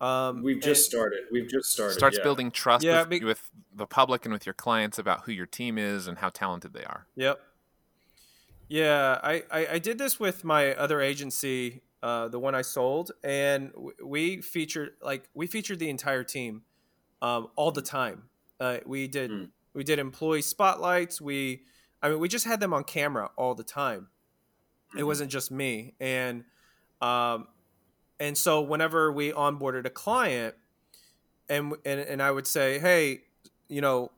Um, 0.00 0.42
We've 0.42 0.60
just 0.60 0.86
started. 0.86 1.20
We've 1.32 1.48
just 1.48 1.72
started. 1.72 1.94
Starts 1.94 2.18
yeah. 2.18 2.22
building 2.22 2.50
trust 2.50 2.84
yeah, 2.84 3.00
with, 3.00 3.08
be- 3.08 3.24
with 3.24 3.50
the 3.74 3.86
public 3.86 4.24
and 4.24 4.32
with 4.32 4.46
your 4.46 4.54
clients 4.54 4.98
about 4.98 5.24
who 5.24 5.32
your 5.32 5.46
team 5.46 5.78
is 5.78 6.06
and 6.06 6.18
how 6.18 6.28
talented 6.28 6.72
they 6.72 6.84
are. 6.84 7.06
Yep. 7.16 7.40
Yeah, 8.68 9.18
I, 9.22 9.42
I, 9.50 9.66
I 9.72 9.78
did 9.78 9.98
this 9.98 10.20
with 10.20 10.44
my 10.44 10.74
other 10.74 11.00
agency, 11.00 11.80
uh, 12.02 12.28
the 12.28 12.38
one 12.38 12.54
I 12.54 12.62
sold, 12.62 13.12
and 13.24 13.72
we 14.04 14.42
featured 14.42 14.90
like 15.02 15.28
we 15.34 15.46
featured 15.46 15.78
the 15.78 15.88
entire 15.88 16.22
team, 16.22 16.62
um, 17.22 17.48
all 17.56 17.72
the 17.72 17.82
time. 17.82 18.24
Uh, 18.60 18.78
we 18.84 19.08
did 19.08 19.30
mm. 19.30 19.48
we 19.72 19.84
did 19.84 19.98
employee 19.98 20.42
spotlights. 20.42 21.18
We, 21.18 21.62
I 22.02 22.10
mean, 22.10 22.18
we 22.18 22.28
just 22.28 22.44
had 22.44 22.60
them 22.60 22.74
on 22.74 22.84
camera 22.84 23.30
all 23.36 23.54
the 23.54 23.64
time. 23.64 24.08
Mm-hmm. 24.90 24.98
It 24.98 25.02
wasn't 25.04 25.30
just 25.30 25.50
me, 25.50 25.94
and 25.98 26.44
um, 27.00 27.48
and 28.20 28.36
so 28.36 28.60
whenever 28.60 29.12
we 29.12 29.32
onboarded 29.32 29.86
a 29.86 29.90
client 29.90 30.54
and 31.48 31.74
and, 31.84 32.00
and 32.00 32.22
i 32.22 32.30
would 32.30 32.46
say 32.46 32.78
hey 32.78 33.20
you 33.68 33.80
know 33.80 34.10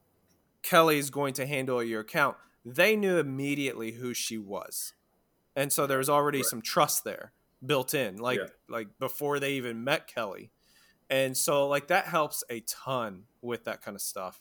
kelly's 0.62 1.11
going 1.11 1.34
to 1.34 1.46
handle 1.46 1.82
your 1.82 2.01
account 2.01 2.36
they 2.64 2.96
knew 2.96 3.18
immediately 3.18 3.92
who 3.92 4.12
she 4.12 4.38
was 4.38 4.92
and 5.57 5.72
so 5.72 5.86
there 5.86 5.98
was 5.98 6.09
already 6.09 6.38
right. 6.38 6.46
some 6.46 6.62
trust 6.62 7.05
there 7.05 7.32
built 7.64 7.94
in 7.94 8.16
like 8.16 8.38
yeah. 8.38 8.46
like 8.68 8.88
before 8.98 9.38
they 9.38 9.53
even 9.53 9.84
met 9.84 10.07
kelly 10.07 10.51
and 11.09 11.36
so 11.36 11.66
like 11.66 11.88
that 11.88 12.07
helps 12.07 12.44
a 12.51 12.61
ton 12.61 13.24
with 13.42 13.64
that 13.64 13.82
kind 13.82 13.94
of 13.94 14.01
stuff 14.01 14.40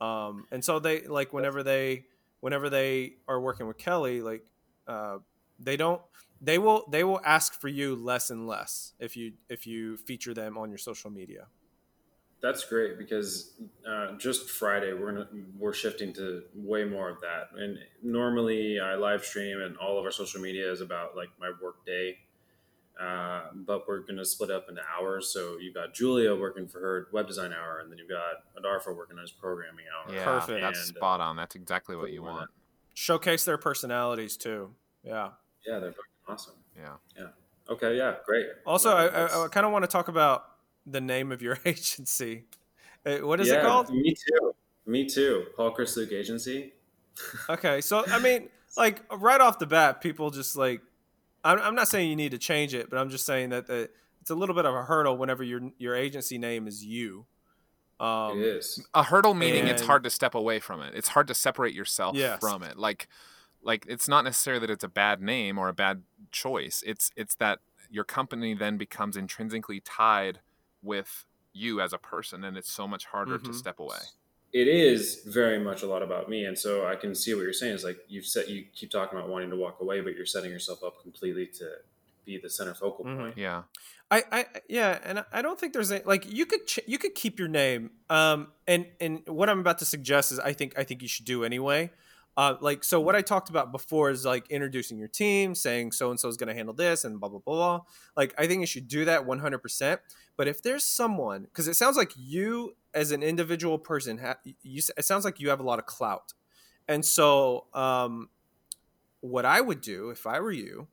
um 0.00 0.44
and 0.50 0.64
so 0.64 0.78
they 0.78 1.02
like 1.02 1.32
whenever 1.32 1.62
they 1.62 2.04
whenever 2.40 2.70
they 2.70 3.14
are 3.26 3.40
working 3.40 3.66
with 3.66 3.76
kelly 3.76 4.22
like 4.22 4.44
uh 4.86 5.18
they 5.58 5.76
don't 5.76 6.00
they 6.40 6.58
will 6.58 6.84
they 6.90 7.04
will 7.04 7.20
ask 7.24 7.60
for 7.60 7.68
you 7.68 7.96
less 7.96 8.30
and 8.30 8.46
less 8.46 8.92
if 8.98 9.16
you 9.16 9.32
if 9.48 9.66
you 9.66 9.96
feature 9.96 10.34
them 10.34 10.56
on 10.56 10.68
your 10.68 10.78
social 10.78 11.10
media 11.10 11.46
that's 12.40 12.64
great 12.64 12.98
because 12.98 13.54
uh, 13.88 14.16
just 14.16 14.48
friday 14.48 14.92
we're 14.92 15.12
gonna 15.12 15.28
we're 15.58 15.72
shifting 15.72 16.12
to 16.12 16.42
way 16.54 16.84
more 16.84 17.08
of 17.08 17.16
that 17.20 17.48
and 17.60 17.78
normally 18.02 18.78
i 18.80 18.94
live 18.94 19.24
stream 19.24 19.60
and 19.60 19.76
all 19.78 19.98
of 19.98 20.04
our 20.04 20.12
social 20.12 20.40
media 20.40 20.70
is 20.70 20.80
about 20.80 21.16
like 21.16 21.28
my 21.40 21.50
work 21.60 21.84
day 21.84 22.16
uh, 22.98 23.42
but 23.54 23.86
we're 23.86 24.00
going 24.00 24.16
to 24.16 24.24
split 24.24 24.50
up 24.50 24.68
into 24.68 24.82
hours. 24.98 25.32
So 25.32 25.56
you've 25.60 25.74
got 25.74 25.94
Julia 25.94 26.34
working 26.34 26.66
for 26.66 26.80
her 26.80 27.08
web 27.12 27.28
design 27.28 27.52
hour, 27.52 27.78
and 27.78 27.92
then 27.92 27.98
you've 27.98 28.08
got 28.08 28.42
Adarfa 28.60 28.94
working 28.94 29.16
on 29.16 29.22
his 29.22 29.30
programming 29.30 29.84
hour. 29.94 30.12
Yeah, 30.12 30.24
Perfect. 30.24 30.60
That's 30.60 30.88
and, 30.88 30.96
spot 30.96 31.20
on. 31.20 31.36
That's 31.36 31.54
exactly 31.54 31.94
what 31.94 32.10
you 32.10 32.22
want. 32.22 32.50
Showcase 32.94 33.44
their 33.44 33.58
personalities 33.58 34.36
too. 34.36 34.74
Yeah. 35.04 35.30
Yeah, 35.64 35.78
they're 35.78 35.94
Awesome. 36.28 36.54
Yeah. 36.76 36.94
Yeah. 37.16 37.26
Okay. 37.70 37.96
Yeah. 37.96 38.16
Great. 38.26 38.46
Also, 38.66 38.90
yeah, 38.90 39.04
I, 39.04 39.40
I, 39.40 39.44
I 39.44 39.48
kind 39.48 39.66
of 39.66 39.72
want 39.72 39.84
to 39.84 39.88
talk 39.88 40.08
about 40.08 40.44
the 40.86 41.00
name 41.00 41.32
of 41.32 41.42
your 41.42 41.58
agency. 41.64 42.44
Uh, 43.04 43.18
what 43.18 43.40
is 43.40 43.48
yeah, 43.48 43.54
it 43.54 43.62
called? 43.62 43.90
Me 43.90 44.14
too. 44.14 44.54
Me 44.86 45.06
too. 45.06 45.46
Paul 45.56 45.70
Chris 45.70 45.96
Luke 45.96 46.12
Agency. 46.12 46.72
okay. 47.48 47.80
So, 47.80 48.04
I 48.06 48.18
mean, 48.18 48.48
like 48.76 49.02
right 49.12 49.40
off 49.40 49.58
the 49.58 49.66
bat, 49.66 50.00
people 50.00 50.30
just 50.30 50.56
like, 50.56 50.80
I'm, 51.44 51.58
I'm 51.60 51.74
not 51.74 51.88
saying 51.88 52.08
you 52.08 52.16
need 52.16 52.32
to 52.32 52.38
change 52.38 52.74
it, 52.74 52.90
but 52.90 52.98
I'm 52.98 53.10
just 53.10 53.26
saying 53.26 53.50
that 53.50 53.66
the, 53.66 53.90
it's 54.20 54.30
a 54.30 54.34
little 54.34 54.54
bit 54.54 54.64
of 54.64 54.74
a 54.74 54.82
hurdle 54.82 55.16
whenever 55.16 55.42
your 55.42 55.70
your 55.78 55.94
agency 55.94 56.38
name 56.38 56.66
is 56.66 56.84
you. 56.84 57.26
Um, 58.00 58.38
it 58.38 58.44
is 58.44 58.86
a 58.94 59.02
hurdle 59.02 59.34
meaning 59.34 59.62
and, 59.62 59.70
it's 59.70 59.82
hard 59.82 60.04
to 60.04 60.10
step 60.10 60.34
away 60.34 60.60
from 60.60 60.80
it. 60.82 60.94
It's 60.94 61.08
hard 61.08 61.26
to 61.28 61.34
separate 61.34 61.74
yourself 61.74 62.14
yes. 62.16 62.38
from 62.40 62.62
it. 62.62 62.76
Like 62.76 63.08
like 63.62 63.86
it's 63.88 64.08
not 64.08 64.24
necessarily 64.24 64.60
that 64.66 64.70
it's 64.70 64.84
a 64.84 64.88
bad 64.88 65.20
name 65.20 65.58
or 65.58 65.68
a 65.68 65.72
bad 65.72 66.02
choice. 66.32 66.82
It's 66.86 67.10
it's 67.16 67.34
that 67.36 67.60
your 67.90 68.04
company 68.04 68.54
then 68.54 68.76
becomes 68.76 69.16
intrinsically 69.16 69.80
tied 69.80 70.40
with 70.82 71.24
you 71.52 71.80
as 71.80 71.92
a 71.92 71.98
person 71.98 72.44
and 72.44 72.56
it's 72.56 72.70
so 72.70 72.86
much 72.86 73.06
harder 73.06 73.38
mm-hmm. 73.38 73.50
to 73.50 73.54
step 73.54 73.78
away. 73.78 73.98
It 74.52 74.68
is 74.68 75.22
very 75.26 75.58
much 75.58 75.82
a 75.82 75.86
lot 75.86 76.02
about 76.02 76.28
me 76.28 76.44
and 76.44 76.58
so 76.58 76.86
i 76.86 76.96
can 76.96 77.14
see 77.14 77.34
what 77.34 77.42
you're 77.42 77.52
saying. 77.52 77.74
Is 77.74 77.84
like 77.84 77.98
you've 78.08 78.26
set 78.26 78.48
you 78.48 78.64
keep 78.74 78.90
talking 78.90 79.18
about 79.18 79.30
wanting 79.30 79.50
to 79.50 79.56
walk 79.56 79.80
away 79.80 80.00
but 80.00 80.14
you're 80.14 80.26
setting 80.26 80.50
yourself 80.50 80.82
up 80.82 81.02
completely 81.02 81.46
to 81.46 81.68
be 82.24 82.38
the 82.38 82.50
center 82.50 82.74
focal 82.74 83.04
mm-hmm. 83.04 83.20
point. 83.20 83.38
Yeah. 83.38 83.62
I, 84.10 84.24
I 84.32 84.46
yeah 84.68 84.98
and 85.04 85.24
i 85.32 85.42
don't 85.42 85.60
think 85.60 85.74
there's 85.74 85.92
a 85.92 86.00
like 86.06 86.32
you 86.32 86.46
could 86.46 86.66
ch- 86.66 86.80
you 86.86 86.96
could 86.96 87.14
keep 87.14 87.38
your 87.38 87.48
name 87.48 87.90
um 88.08 88.48
and 88.66 88.86
and 89.00 89.20
what 89.26 89.50
i'm 89.50 89.60
about 89.60 89.78
to 89.80 89.84
suggest 89.84 90.32
is 90.32 90.38
i 90.40 90.54
think 90.54 90.78
i 90.78 90.84
think 90.84 91.02
you 91.02 91.08
should 91.08 91.26
do 91.26 91.44
anyway 91.44 91.90
uh, 92.38 92.54
like 92.62 92.82
so 92.84 93.00
what 93.00 93.14
i 93.14 93.20
talked 93.20 93.50
about 93.50 93.72
before 93.72 94.10
is 94.10 94.24
like 94.24 94.50
introducing 94.50 94.98
your 94.98 95.08
team 95.08 95.54
saying 95.54 95.92
so 95.92 96.10
and 96.10 96.18
so 96.18 96.28
is 96.28 96.38
going 96.38 96.48
to 96.48 96.54
handle 96.54 96.74
this 96.74 97.04
and 97.04 97.20
blah 97.20 97.28
blah 97.28 97.40
blah 97.40 97.54
blah 97.54 97.80
like 98.16 98.34
i 98.38 98.46
think 98.46 98.60
you 98.60 98.66
should 98.66 98.88
do 98.88 99.04
that 99.04 99.26
100% 99.26 99.98
but 100.36 100.48
if 100.48 100.62
there's 100.62 100.84
someone 100.84 101.42
because 101.42 101.68
it 101.68 101.74
sounds 101.74 101.96
like 101.96 102.12
you 102.16 102.74
as 102.94 103.10
an 103.12 103.22
individual 103.22 103.78
person 103.78 104.18
ha- 104.18 104.38
you, 104.62 104.80
it 104.96 105.04
sounds 105.04 105.24
like 105.24 105.40
you 105.40 105.50
have 105.50 105.60
a 105.60 105.64
lot 105.64 105.78
of 105.78 105.86
clout 105.86 106.32
and 106.88 107.04
so 107.04 107.66
um, 107.74 108.30
what 109.20 109.44
I 109.44 109.60
would 109.60 109.80
do 109.80 110.10
if 110.10 110.26
I 110.26 110.40
were 110.40 110.52
you 110.52 110.88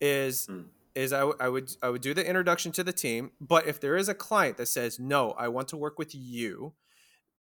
is 0.00 0.46
Hmm. 0.46 0.62
is 0.94 1.12
I, 1.12 1.20
w- 1.20 1.36
I 1.40 1.48
would 1.48 1.70
I 1.82 1.88
would 1.88 2.02
do 2.02 2.14
the 2.14 2.26
introduction 2.26 2.72
to 2.72 2.84
the 2.84 2.92
team. 2.92 3.32
But 3.40 3.66
if 3.66 3.80
there 3.80 3.96
is 3.96 4.08
a 4.08 4.14
client 4.14 4.56
that 4.58 4.66
says 4.66 4.98
no, 4.98 5.32
I 5.32 5.48
want 5.48 5.68
to 5.68 5.76
work 5.76 5.98
with 5.98 6.14
you, 6.14 6.74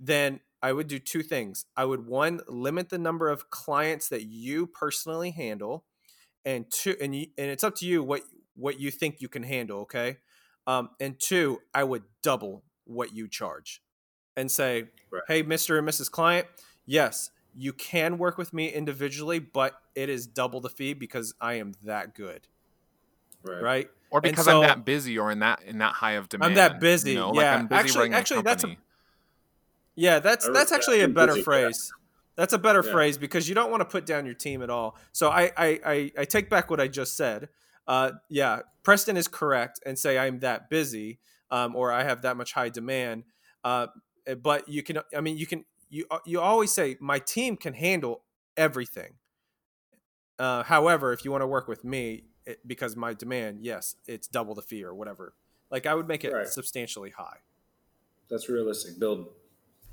then 0.01 0.41
I 0.63 0.73
would 0.73 0.89
do 0.89 0.99
two 0.99 1.23
things. 1.23 1.67
I 1.77 1.85
would 1.85 2.07
one 2.07 2.41
limit 2.49 2.89
the 2.89 2.99
number 2.99 3.29
of 3.29 3.51
clients 3.51 4.09
that 4.09 4.25
you 4.25 4.67
personally 4.67 5.31
handle, 5.31 5.85
and 6.45 6.71
two 6.71 6.97
and 7.01 7.15
you, 7.15 7.27
and 7.39 7.51
it's 7.51 7.63
up 7.65 7.75
to 7.77 7.87
you 7.87 8.03
what 8.03 8.23
what 8.57 8.81
you 8.81 8.91
think 8.91 9.21
you 9.21 9.29
can 9.29 9.43
handle. 9.45 9.81
Okay, 9.83 10.17
um, 10.67 10.91
and 11.01 11.19
two, 11.19 11.61
I 11.75 11.85
would 11.85 12.03
double 12.23 12.65
what 12.85 13.15
you 13.15 13.29
charge, 13.29 13.83
and 14.37 14.51
say, 14.51 14.89
Right. 15.11 15.23
hey, 15.29 15.43
Mister 15.43 15.79
and 15.79 15.87
Mrs. 15.87 16.11
Client, 16.11 16.47
yes, 16.87 17.31
you 17.55 17.73
can 17.73 18.19
work 18.19 18.37
with 18.39 18.53
me 18.53 18.69
individually, 18.73 19.39
but 19.39 19.81
it 19.95 20.09
is 20.09 20.27
double 20.27 20.61
the 20.61 20.69
fee 20.71 20.93
because 20.95 21.35
I 21.41 21.55
am 21.55 21.75
that 21.85 22.15
good, 22.15 22.49
Right. 23.43 23.63
right? 23.63 23.91
Or 24.11 24.21
because 24.21 24.47
so- 24.47 24.63
I'm 24.63 24.67
that 24.69 24.85
busy 24.85 25.19
or 25.19 25.31
in 25.31 25.39
that 25.41 25.63
in 25.63 25.79
that 25.79 25.93
high 25.95 26.13
of 26.13 26.29
demand. 26.29 26.51
I'm 26.53 26.55
that 26.57 26.81
busy, 26.81 27.11
You 27.13 27.17
know? 27.19 27.33
yeah. 27.35 27.53
Like 27.53 27.61
I'm 27.61 27.67
busy 27.69 27.79
Actually- 27.81 27.99
running 28.01 28.15
a 28.15 28.17
actually, 28.17 28.43
that's 28.43 28.65
a- 28.65 28.67
company. 28.69 28.85
Yeah, 29.99 30.21
that's 30.21 30.49
that's 30.49 30.71
actually 30.71 30.99
yeah, 30.99 31.07
a 31.07 31.09
better 31.09 31.43
phrase. 31.43 31.93
That's 32.37 32.53
a 32.53 32.59
better 32.59 32.85
Yeah. 32.85 32.93
phrase 32.93 33.19
because 33.19 33.49
you 33.49 33.55
don't 33.57 33.69
want 33.69 33.81
to 33.81 33.85
put 33.85 34.07
down 34.07 34.25
your 34.27 34.35
team 34.37 34.63
at 34.63 34.71
all. 34.71 34.97
So 35.13 35.29
I 35.29 35.51
I, 35.57 35.81
I, 35.85 36.13
I 36.19 36.25
take 36.25 36.49
back 36.49 36.71
what 36.71 36.79
I 36.81 36.87
just 36.87 37.17
said. 37.17 37.49
Uh, 37.87 38.13
yeah, 38.29 38.61
Preston 38.85 39.17
is 39.17 39.27
correct 39.27 39.81
and 39.85 39.99
say 39.99 40.17
I'm 40.17 40.39
that 40.41 40.71
busy 40.71 41.19
um, 41.51 41.75
or 41.75 41.91
I 41.91 42.05
have 42.05 42.23
that 42.23 42.37
much 42.37 42.53
high 42.53 42.69
demand. 42.69 43.25
Uh, 43.65 43.89
but 44.41 44.69
you 44.69 44.83
can, 44.85 44.99
I 45.17 45.21
mean, 45.21 45.37
you 45.37 45.47
can 45.47 45.65
you 45.91 46.07
you 46.25 46.41
always 46.41 46.71
say 46.71 46.97
my 47.01 47.19
team 47.19 47.57
can 47.57 47.75
handle 47.75 48.23
everything. 48.57 49.15
Uh, 50.39 50.63
however, 50.63 51.13
if 51.13 51.25
you 51.25 51.33
want 51.33 51.43
to 51.43 51.47
work 51.49 51.67
with 51.67 51.83
me 51.83 52.23
it, 52.47 52.61
because 52.67 52.95
my 52.95 53.15
demand, 53.15 53.61
yes, 53.63 53.97
it's 54.07 54.29
double 54.29 54.55
the 54.55 54.63
fee 54.63 54.85
or 54.85 54.95
whatever. 54.95 55.35
Like 55.73 55.87
I 55.87 55.95
would 55.95 56.07
make 56.07 56.25
it 56.25 56.33
Right. 56.33 56.47
substantially 56.47 57.11
high. 57.11 57.39
That's 58.31 58.49
realistic. 58.49 59.01
Build 59.01 59.27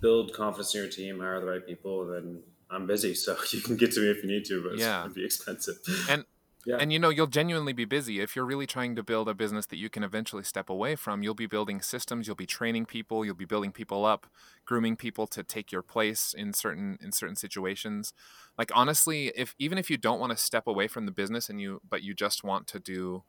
build 0.02 0.34
confidence 0.34 0.74
in 0.76 0.82
your 0.82 0.90
team, 0.90 1.20
hire 1.20 1.40
the 1.40 1.46
right 1.48 1.66
people, 1.66 2.08
then 2.08 2.42
I'm 2.70 2.88
busy, 2.88 3.14
so 3.14 3.38
you 3.52 3.62
can 3.62 3.78
get 3.78 3.92
to 3.94 4.02
me 4.02 4.10
if 4.10 4.24
you 4.24 4.30
need 4.30 4.46
to, 4.46 4.62
but 4.64 4.74
it's 4.74 4.82
Yeah. 4.82 5.02
gonna 5.02 5.14
be 5.14 5.26
expensive. 5.26 5.76
And- 6.10 6.26
yeah. 6.66 6.78
And 6.80 6.92
you 6.92 6.98
know, 6.98 7.10
you'll 7.10 7.28
genuinely 7.28 7.74
be 7.74 7.86
busy 7.86 8.20
if 8.22 8.36
you're 8.36 8.44
really 8.46 8.66
trying 8.66 8.96
to 8.96 9.04
build 9.04 9.30
a 9.30 9.36
business 9.36 9.68
that 9.68 9.78
you 9.78 9.88
can 9.88 10.04
eventually 10.04 10.42
step 10.44 10.68
away 10.68 10.96
from. 10.96 11.22
You'll 11.22 11.36
be 11.36 11.46
building 11.46 11.80
systems, 11.80 12.26
you'll 12.26 12.36
be 12.36 12.48
training 12.48 12.88
people, 12.88 13.24
you'll 13.24 13.36
be 13.36 13.46
building 13.46 13.72
people 13.72 14.04
up, 14.04 14.26
grooming 14.66 14.96
people 14.96 15.28
to 15.28 15.44
take 15.44 15.72
your 15.72 15.84
place 15.84 16.34
in 16.36 16.54
certain 16.54 16.98
in 17.02 17.12
certain 17.12 17.36
situations. 17.36 18.14
Like 18.58 18.72
honestly, 18.74 19.32
if 19.36 19.54
even 19.60 19.78
if 19.78 19.92
you 19.92 19.98
don't 19.98 20.20
want 20.20 20.32
to 20.32 20.38
step 20.38 20.66
away 20.66 20.88
from 20.88 21.06
the 21.06 21.12
business 21.12 21.50
and 21.52 21.62
you 21.62 21.82
but 21.88 22.02
you 22.02 22.16
just 22.16 22.44
want 22.44 22.66
to 22.68 22.80
do 22.80 23.24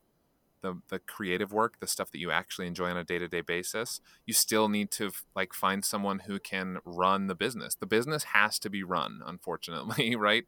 the 0.66 0.80
the 0.88 0.98
creative 0.98 1.52
work, 1.52 1.78
the 1.80 1.86
stuff 1.86 2.10
that 2.10 2.18
you 2.18 2.30
actually 2.30 2.66
enjoy 2.66 2.90
on 2.90 2.96
a 2.96 3.04
day-to-day 3.04 3.42
basis, 3.42 4.00
you 4.26 4.34
still 4.34 4.68
need 4.68 4.90
to 4.92 5.10
like 5.34 5.52
find 5.54 5.84
someone 5.84 6.20
who 6.20 6.38
can 6.38 6.78
run 6.84 7.26
the 7.28 7.34
business. 7.34 7.74
The 7.74 7.86
business 7.86 8.24
has 8.24 8.58
to 8.60 8.70
be 8.70 8.82
run, 8.82 9.20
unfortunately, 9.26 10.16
right? 10.28 10.44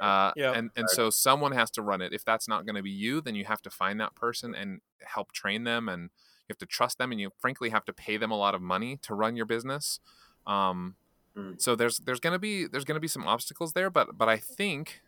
Uh, 0.00 0.32
Yeah. 0.36 0.52
and 0.52 0.70
and 0.76 0.88
so 0.90 1.10
someone 1.10 1.52
has 1.52 1.70
to 1.72 1.82
run 1.82 2.00
it. 2.02 2.12
If 2.12 2.24
that's 2.24 2.48
not 2.48 2.64
going 2.66 2.76
to 2.76 2.82
be 2.82 2.90
you, 2.90 3.20
then 3.20 3.34
you 3.34 3.44
have 3.44 3.62
to 3.62 3.70
find 3.70 4.00
that 4.00 4.14
person 4.14 4.54
and 4.54 4.80
help 5.02 5.32
train 5.32 5.64
them, 5.64 5.88
and 5.88 6.02
you 6.04 6.52
have 6.54 6.58
to 6.58 6.66
trust 6.66 6.98
them, 6.98 7.12
and 7.12 7.20
you 7.20 7.30
frankly 7.38 7.70
have 7.70 7.84
to 7.84 7.92
pay 7.92 8.16
them 8.16 8.30
a 8.30 8.36
lot 8.36 8.54
of 8.54 8.62
money 8.62 8.96
to 9.02 9.14
run 9.14 9.36
your 9.36 9.46
business. 9.46 10.00
Um, 10.46 10.96
Mm. 11.36 11.60
So 11.60 11.76
there's 11.76 11.98
there's 11.98 12.20
gonna 12.20 12.38
be 12.38 12.66
there's 12.66 12.84
gonna 12.84 12.98
be 13.00 13.06
some 13.08 13.26
obstacles 13.26 13.72
there, 13.72 13.90
but 13.90 14.18
but 14.18 14.28
I 14.28 14.38
think 14.38 15.02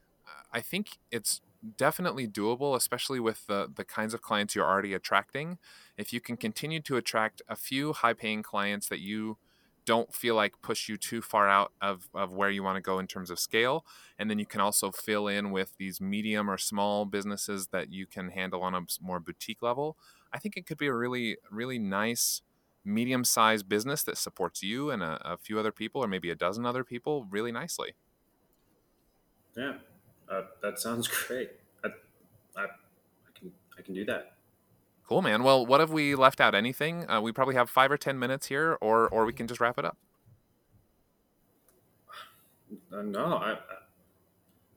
I 0.52 0.60
think 0.60 0.98
it's 1.10 1.40
definitely 1.76 2.26
doable, 2.26 2.76
especially 2.76 3.20
with 3.20 3.46
the 3.46 3.70
the 3.74 3.84
kinds 3.84 4.14
of 4.14 4.22
clients 4.22 4.54
you're 4.54 4.66
already 4.66 4.94
attracting. 4.94 5.58
If 5.96 6.12
you 6.12 6.20
can 6.20 6.36
continue 6.36 6.80
to 6.80 6.96
attract 6.96 7.42
a 7.48 7.56
few 7.56 7.92
high 7.92 8.14
paying 8.14 8.42
clients 8.42 8.88
that 8.88 9.00
you 9.00 9.38
don't 9.84 10.14
feel 10.14 10.34
like 10.34 10.60
push 10.62 10.88
you 10.88 10.96
too 10.96 11.22
far 11.22 11.48
out 11.48 11.72
of, 11.80 12.08
of 12.14 12.32
where 12.32 12.50
you 12.50 12.62
want 12.62 12.76
to 12.76 12.80
go 12.80 12.98
in 12.98 13.06
terms 13.06 13.30
of 13.30 13.38
scale. 13.38 13.84
And 14.18 14.30
then 14.30 14.38
you 14.38 14.46
can 14.46 14.60
also 14.60 14.90
fill 14.90 15.26
in 15.26 15.50
with 15.50 15.76
these 15.78 16.00
medium 16.00 16.50
or 16.50 16.58
small 16.58 17.04
businesses 17.06 17.68
that 17.68 17.90
you 17.92 18.06
can 18.06 18.30
handle 18.30 18.62
on 18.62 18.74
a 18.74 18.82
more 19.00 19.20
boutique 19.20 19.62
level. 19.62 19.96
I 20.32 20.38
think 20.38 20.56
it 20.56 20.66
could 20.66 20.78
be 20.78 20.86
a 20.86 20.94
really, 20.94 21.38
really 21.50 21.78
nice 21.78 22.42
medium 22.84 23.24
sized 23.24 23.68
business 23.68 24.02
that 24.04 24.16
supports 24.16 24.62
you 24.62 24.90
and 24.90 25.02
a, 25.02 25.20
a 25.24 25.36
few 25.36 25.58
other 25.58 25.72
people, 25.72 26.02
or 26.02 26.08
maybe 26.08 26.30
a 26.30 26.36
dozen 26.36 26.64
other 26.64 26.84
people, 26.84 27.26
really 27.30 27.52
nicely. 27.52 27.94
yeah. 29.56 29.72
Uh, 30.30 30.42
that 30.62 30.78
sounds 30.78 31.08
great. 31.26 31.50
I, 31.84 31.88
I, 32.56 32.62
I 32.62 32.66
can 33.38 33.52
I 33.78 33.82
can 33.82 33.94
do 33.94 34.04
that. 34.06 34.34
Cool, 35.10 35.22
man. 35.22 35.42
Well, 35.42 35.66
what 35.66 35.80
have 35.80 35.90
we 35.90 36.14
left 36.14 36.40
out? 36.40 36.54
Anything? 36.54 37.10
Uh, 37.10 37.20
we 37.20 37.32
probably 37.32 37.56
have 37.56 37.68
five 37.68 37.90
or 37.90 37.96
10 37.96 38.16
minutes 38.16 38.46
here, 38.46 38.78
or, 38.80 39.08
or 39.08 39.24
we 39.24 39.32
can 39.32 39.48
just 39.48 39.60
wrap 39.60 39.76
it 39.76 39.84
up. 39.84 39.96
Uh, 42.92 43.02
no, 43.02 43.24
I, 43.24 43.56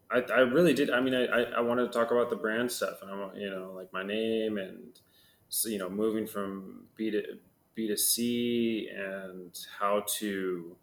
I, 0.09 0.21
I 0.21 0.39
really 0.39 0.73
did. 0.73 0.89
I 0.89 1.01
mean, 1.01 1.13
I, 1.13 1.25
I, 1.25 1.41
I 1.57 1.61
wanted 1.61 1.83
to 1.83 1.89
talk 1.89 2.09
about 2.09 2.31
the 2.31 2.35
brand 2.35 2.71
stuff, 2.71 3.03
and 3.03 3.11
I 3.11 3.15
want 3.15 3.37
you 3.37 3.47
know, 3.47 3.73
like 3.75 3.93
my 3.93 4.01
name, 4.01 4.57
and 4.57 4.99
you 5.65 5.77
know, 5.77 5.87
moving 5.87 6.25
from 6.25 6.85
B 6.95 7.11
to 7.11 7.21
B 7.75 7.87
to 7.87 7.95
C, 7.95 8.89
and 8.91 9.55
how 9.79 10.03
to 10.17 10.75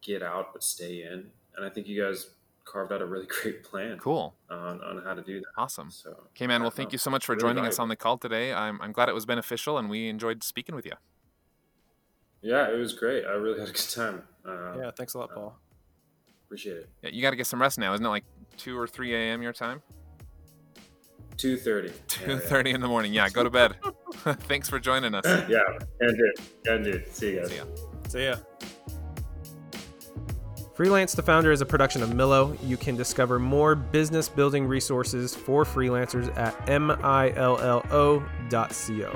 get 0.00 0.22
out 0.22 0.54
but 0.54 0.62
stay 0.62 1.02
in. 1.02 1.26
And 1.54 1.66
I 1.66 1.68
think 1.68 1.86
you 1.86 2.02
guys 2.02 2.30
carved 2.64 2.92
out 2.92 3.02
a 3.02 3.06
really 3.06 3.26
great 3.42 3.62
plan 3.62 3.98
Cool. 3.98 4.34
on, 4.50 4.80
on 4.82 5.02
how 5.04 5.14
to 5.14 5.22
do 5.22 5.40
that. 5.40 5.46
Awesome. 5.56 5.90
So, 5.90 6.10
Okay, 6.30 6.46
man. 6.46 6.60
Well, 6.62 6.68
uh, 6.68 6.70
thank 6.70 6.92
you 6.92 6.98
so 6.98 7.10
much 7.10 7.26
for 7.26 7.32
really 7.32 7.42
joining 7.42 7.66
us 7.66 7.78
on 7.78 7.88
the 7.88 7.96
call 7.96 8.18
today. 8.18 8.52
I'm, 8.52 8.80
I'm 8.82 8.92
glad 8.92 9.08
it 9.08 9.14
was 9.14 9.26
beneficial 9.26 9.78
and 9.78 9.88
we 9.90 10.08
enjoyed 10.08 10.42
speaking 10.42 10.74
with 10.74 10.86
you. 10.86 10.92
Yeah, 12.42 12.70
it 12.70 12.76
was 12.76 12.92
great. 12.92 13.24
I 13.24 13.32
really 13.32 13.58
had 13.60 13.68
a 13.68 13.72
good 13.72 13.88
time. 13.90 14.22
Uh, 14.46 14.78
Yeah, 14.78 14.90
thanks 14.96 15.14
a 15.14 15.18
lot, 15.18 15.30
Paul. 15.34 15.56
Appreciate 16.46 16.76
it. 16.78 16.90
Yeah, 17.02 17.10
you 17.10 17.22
got 17.22 17.30
to 17.30 17.36
get 17.36 17.46
some 17.46 17.60
rest 17.60 17.78
now. 17.78 17.94
Isn't 17.94 18.04
it 18.04 18.08
like 18.10 18.24
2 18.58 18.78
or 18.78 18.86
3 18.86 19.14
a.m. 19.14 19.42
your 19.42 19.52
time? 19.54 19.82
Two 21.36 21.56
thirty. 21.56 21.88
2.30 22.08 22.74
in 22.74 22.80
the 22.80 22.86
morning. 22.86 23.12
Yeah, 23.12 23.28
go 23.28 23.42
to 23.42 23.50
bed. 23.50 23.74
Thanks 24.46 24.68
for 24.68 24.78
joining 24.78 25.14
us. 25.14 25.24
Yeah, 25.48 25.58
can 26.00 26.16
do. 26.16 26.32
Can 26.64 26.82
do. 26.84 27.02
See 27.10 27.32
you 27.34 27.40
guys. 27.40 27.50
See 27.50 27.56
ya. 27.56 27.64
See 28.08 28.24
ya. 28.26 28.36
Freelance 30.74 31.14
to 31.14 31.22
Founder 31.22 31.52
is 31.52 31.60
a 31.60 31.66
production 31.66 32.02
of 32.02 32.10
Millo. 32.10 32.58
You 32.60 32.76
can 32.76 32.96
discover 32.96 33.38
more 33.38 33.76
business 33.76 34.28
building 34.28 34.66
resources 34.66 35.32
for 35.32 35.62
freelancers 35.62 36.36
at 36.36 36.66
millo.co. 36.66 38.26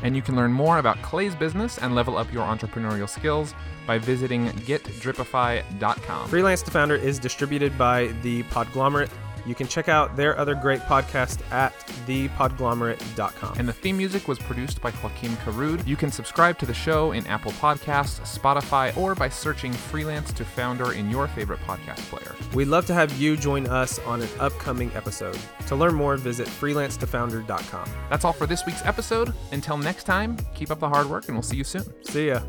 And 0.04 0.14
you 0.14 0.22
can 0.22 0.36
learn 0.36 0.52
more 0.52 0.78
about 0.78 1.02
Clay's 1.02 1.34
business 1.34 1.78
and 1.78 1.96
level 1.96 2.16
up 2.16 2.32
your 2.32 2.46
entrepreneurial 2.46 3.08
skills 3.08 3.54
by 3.88 3.98
visiting 3.98 4.46
getdripify.com. 4.46 6.28
Freelance 6.28 6.62
to 6.62 6.70
Founder 6.70 6.94
is 6.94 7.18
distributed 7.18 7.76
by 7.76 8.06
The 8.22 8.44
Podglomerate. 8.44 9.10
You 9.46 9.54
can 9.54 9.66
check 9.66 9.88
out 9.88 10.16
their 10.16 10.38
other 10.38 10.54
great 10.54 10.80
podcast 10.82 11.40
at 11.52 11.76
thepodglomerate.com. 12.06 13.58
And 13.58 13.68
the 13.68 13.72
theme 13.72 13.96
music 13.96 14.28
was 14.28 14.38
produced 14.38 14.80
by 14.80 14.92
Joaquin 15.02 15.32
Carud. 15.38 15.86
You 15.86 15.96
can 15.96 16.10
subscribe 16.10 16.58
to 16.58 16.66
the 16.66 16.74
show 16.74 17.12
in 17.12 17.26
Apple 17.26 17.52
Podcasts, 17.52 18.20
Spotify, 18.38 18.96
or 18.96 19.14
by 19.14 19.28
searching 19.28 19.72
Freelance 19.72 20.32
to 20.34 20.44
Founder 20.44 20.92
in 20.92 21.10
your 21.10 21.28
favorite 21.28 21.60
podcast 21.60 21.98
player. 22.10 22.34
We'd 22.54 22.66
love 22.66 22.86
to 22.86 22.94
have 22.94 23.12
you 23.18 23.36
join 23.36 23.66
us 23.66 23.98
on 24.00 24.22
an 24.22 24.28
upcoming 24.38 24.90
episode. 24.94 25.38
To 25.66 25.76
learn 25.76 25.94
more, 25.94 26.16
visit 26.16 26.46
freelancetofounder.com. 26.46 27.88
That's 28.10 28.24
all 28.24 28.32
for 28.32 28.46
this 28.46 28.64
week's 28.66 28.84
episode. 28.84 29.34
Until 29.52 29.78
next 29.78 30.04
time, 30.04 30.36
keep 30.54 30.70
up 30.70 30.80
the 30.80 30.88
hard 30.88 31.08
work 31.08 31.26
and 31.28 31.36
we'll 31.36 31.42
see 31.42 31.56
you 31.56 31.64
soon. 31.64 31.84
See 32.04 32.28
ya. 32.28 32.40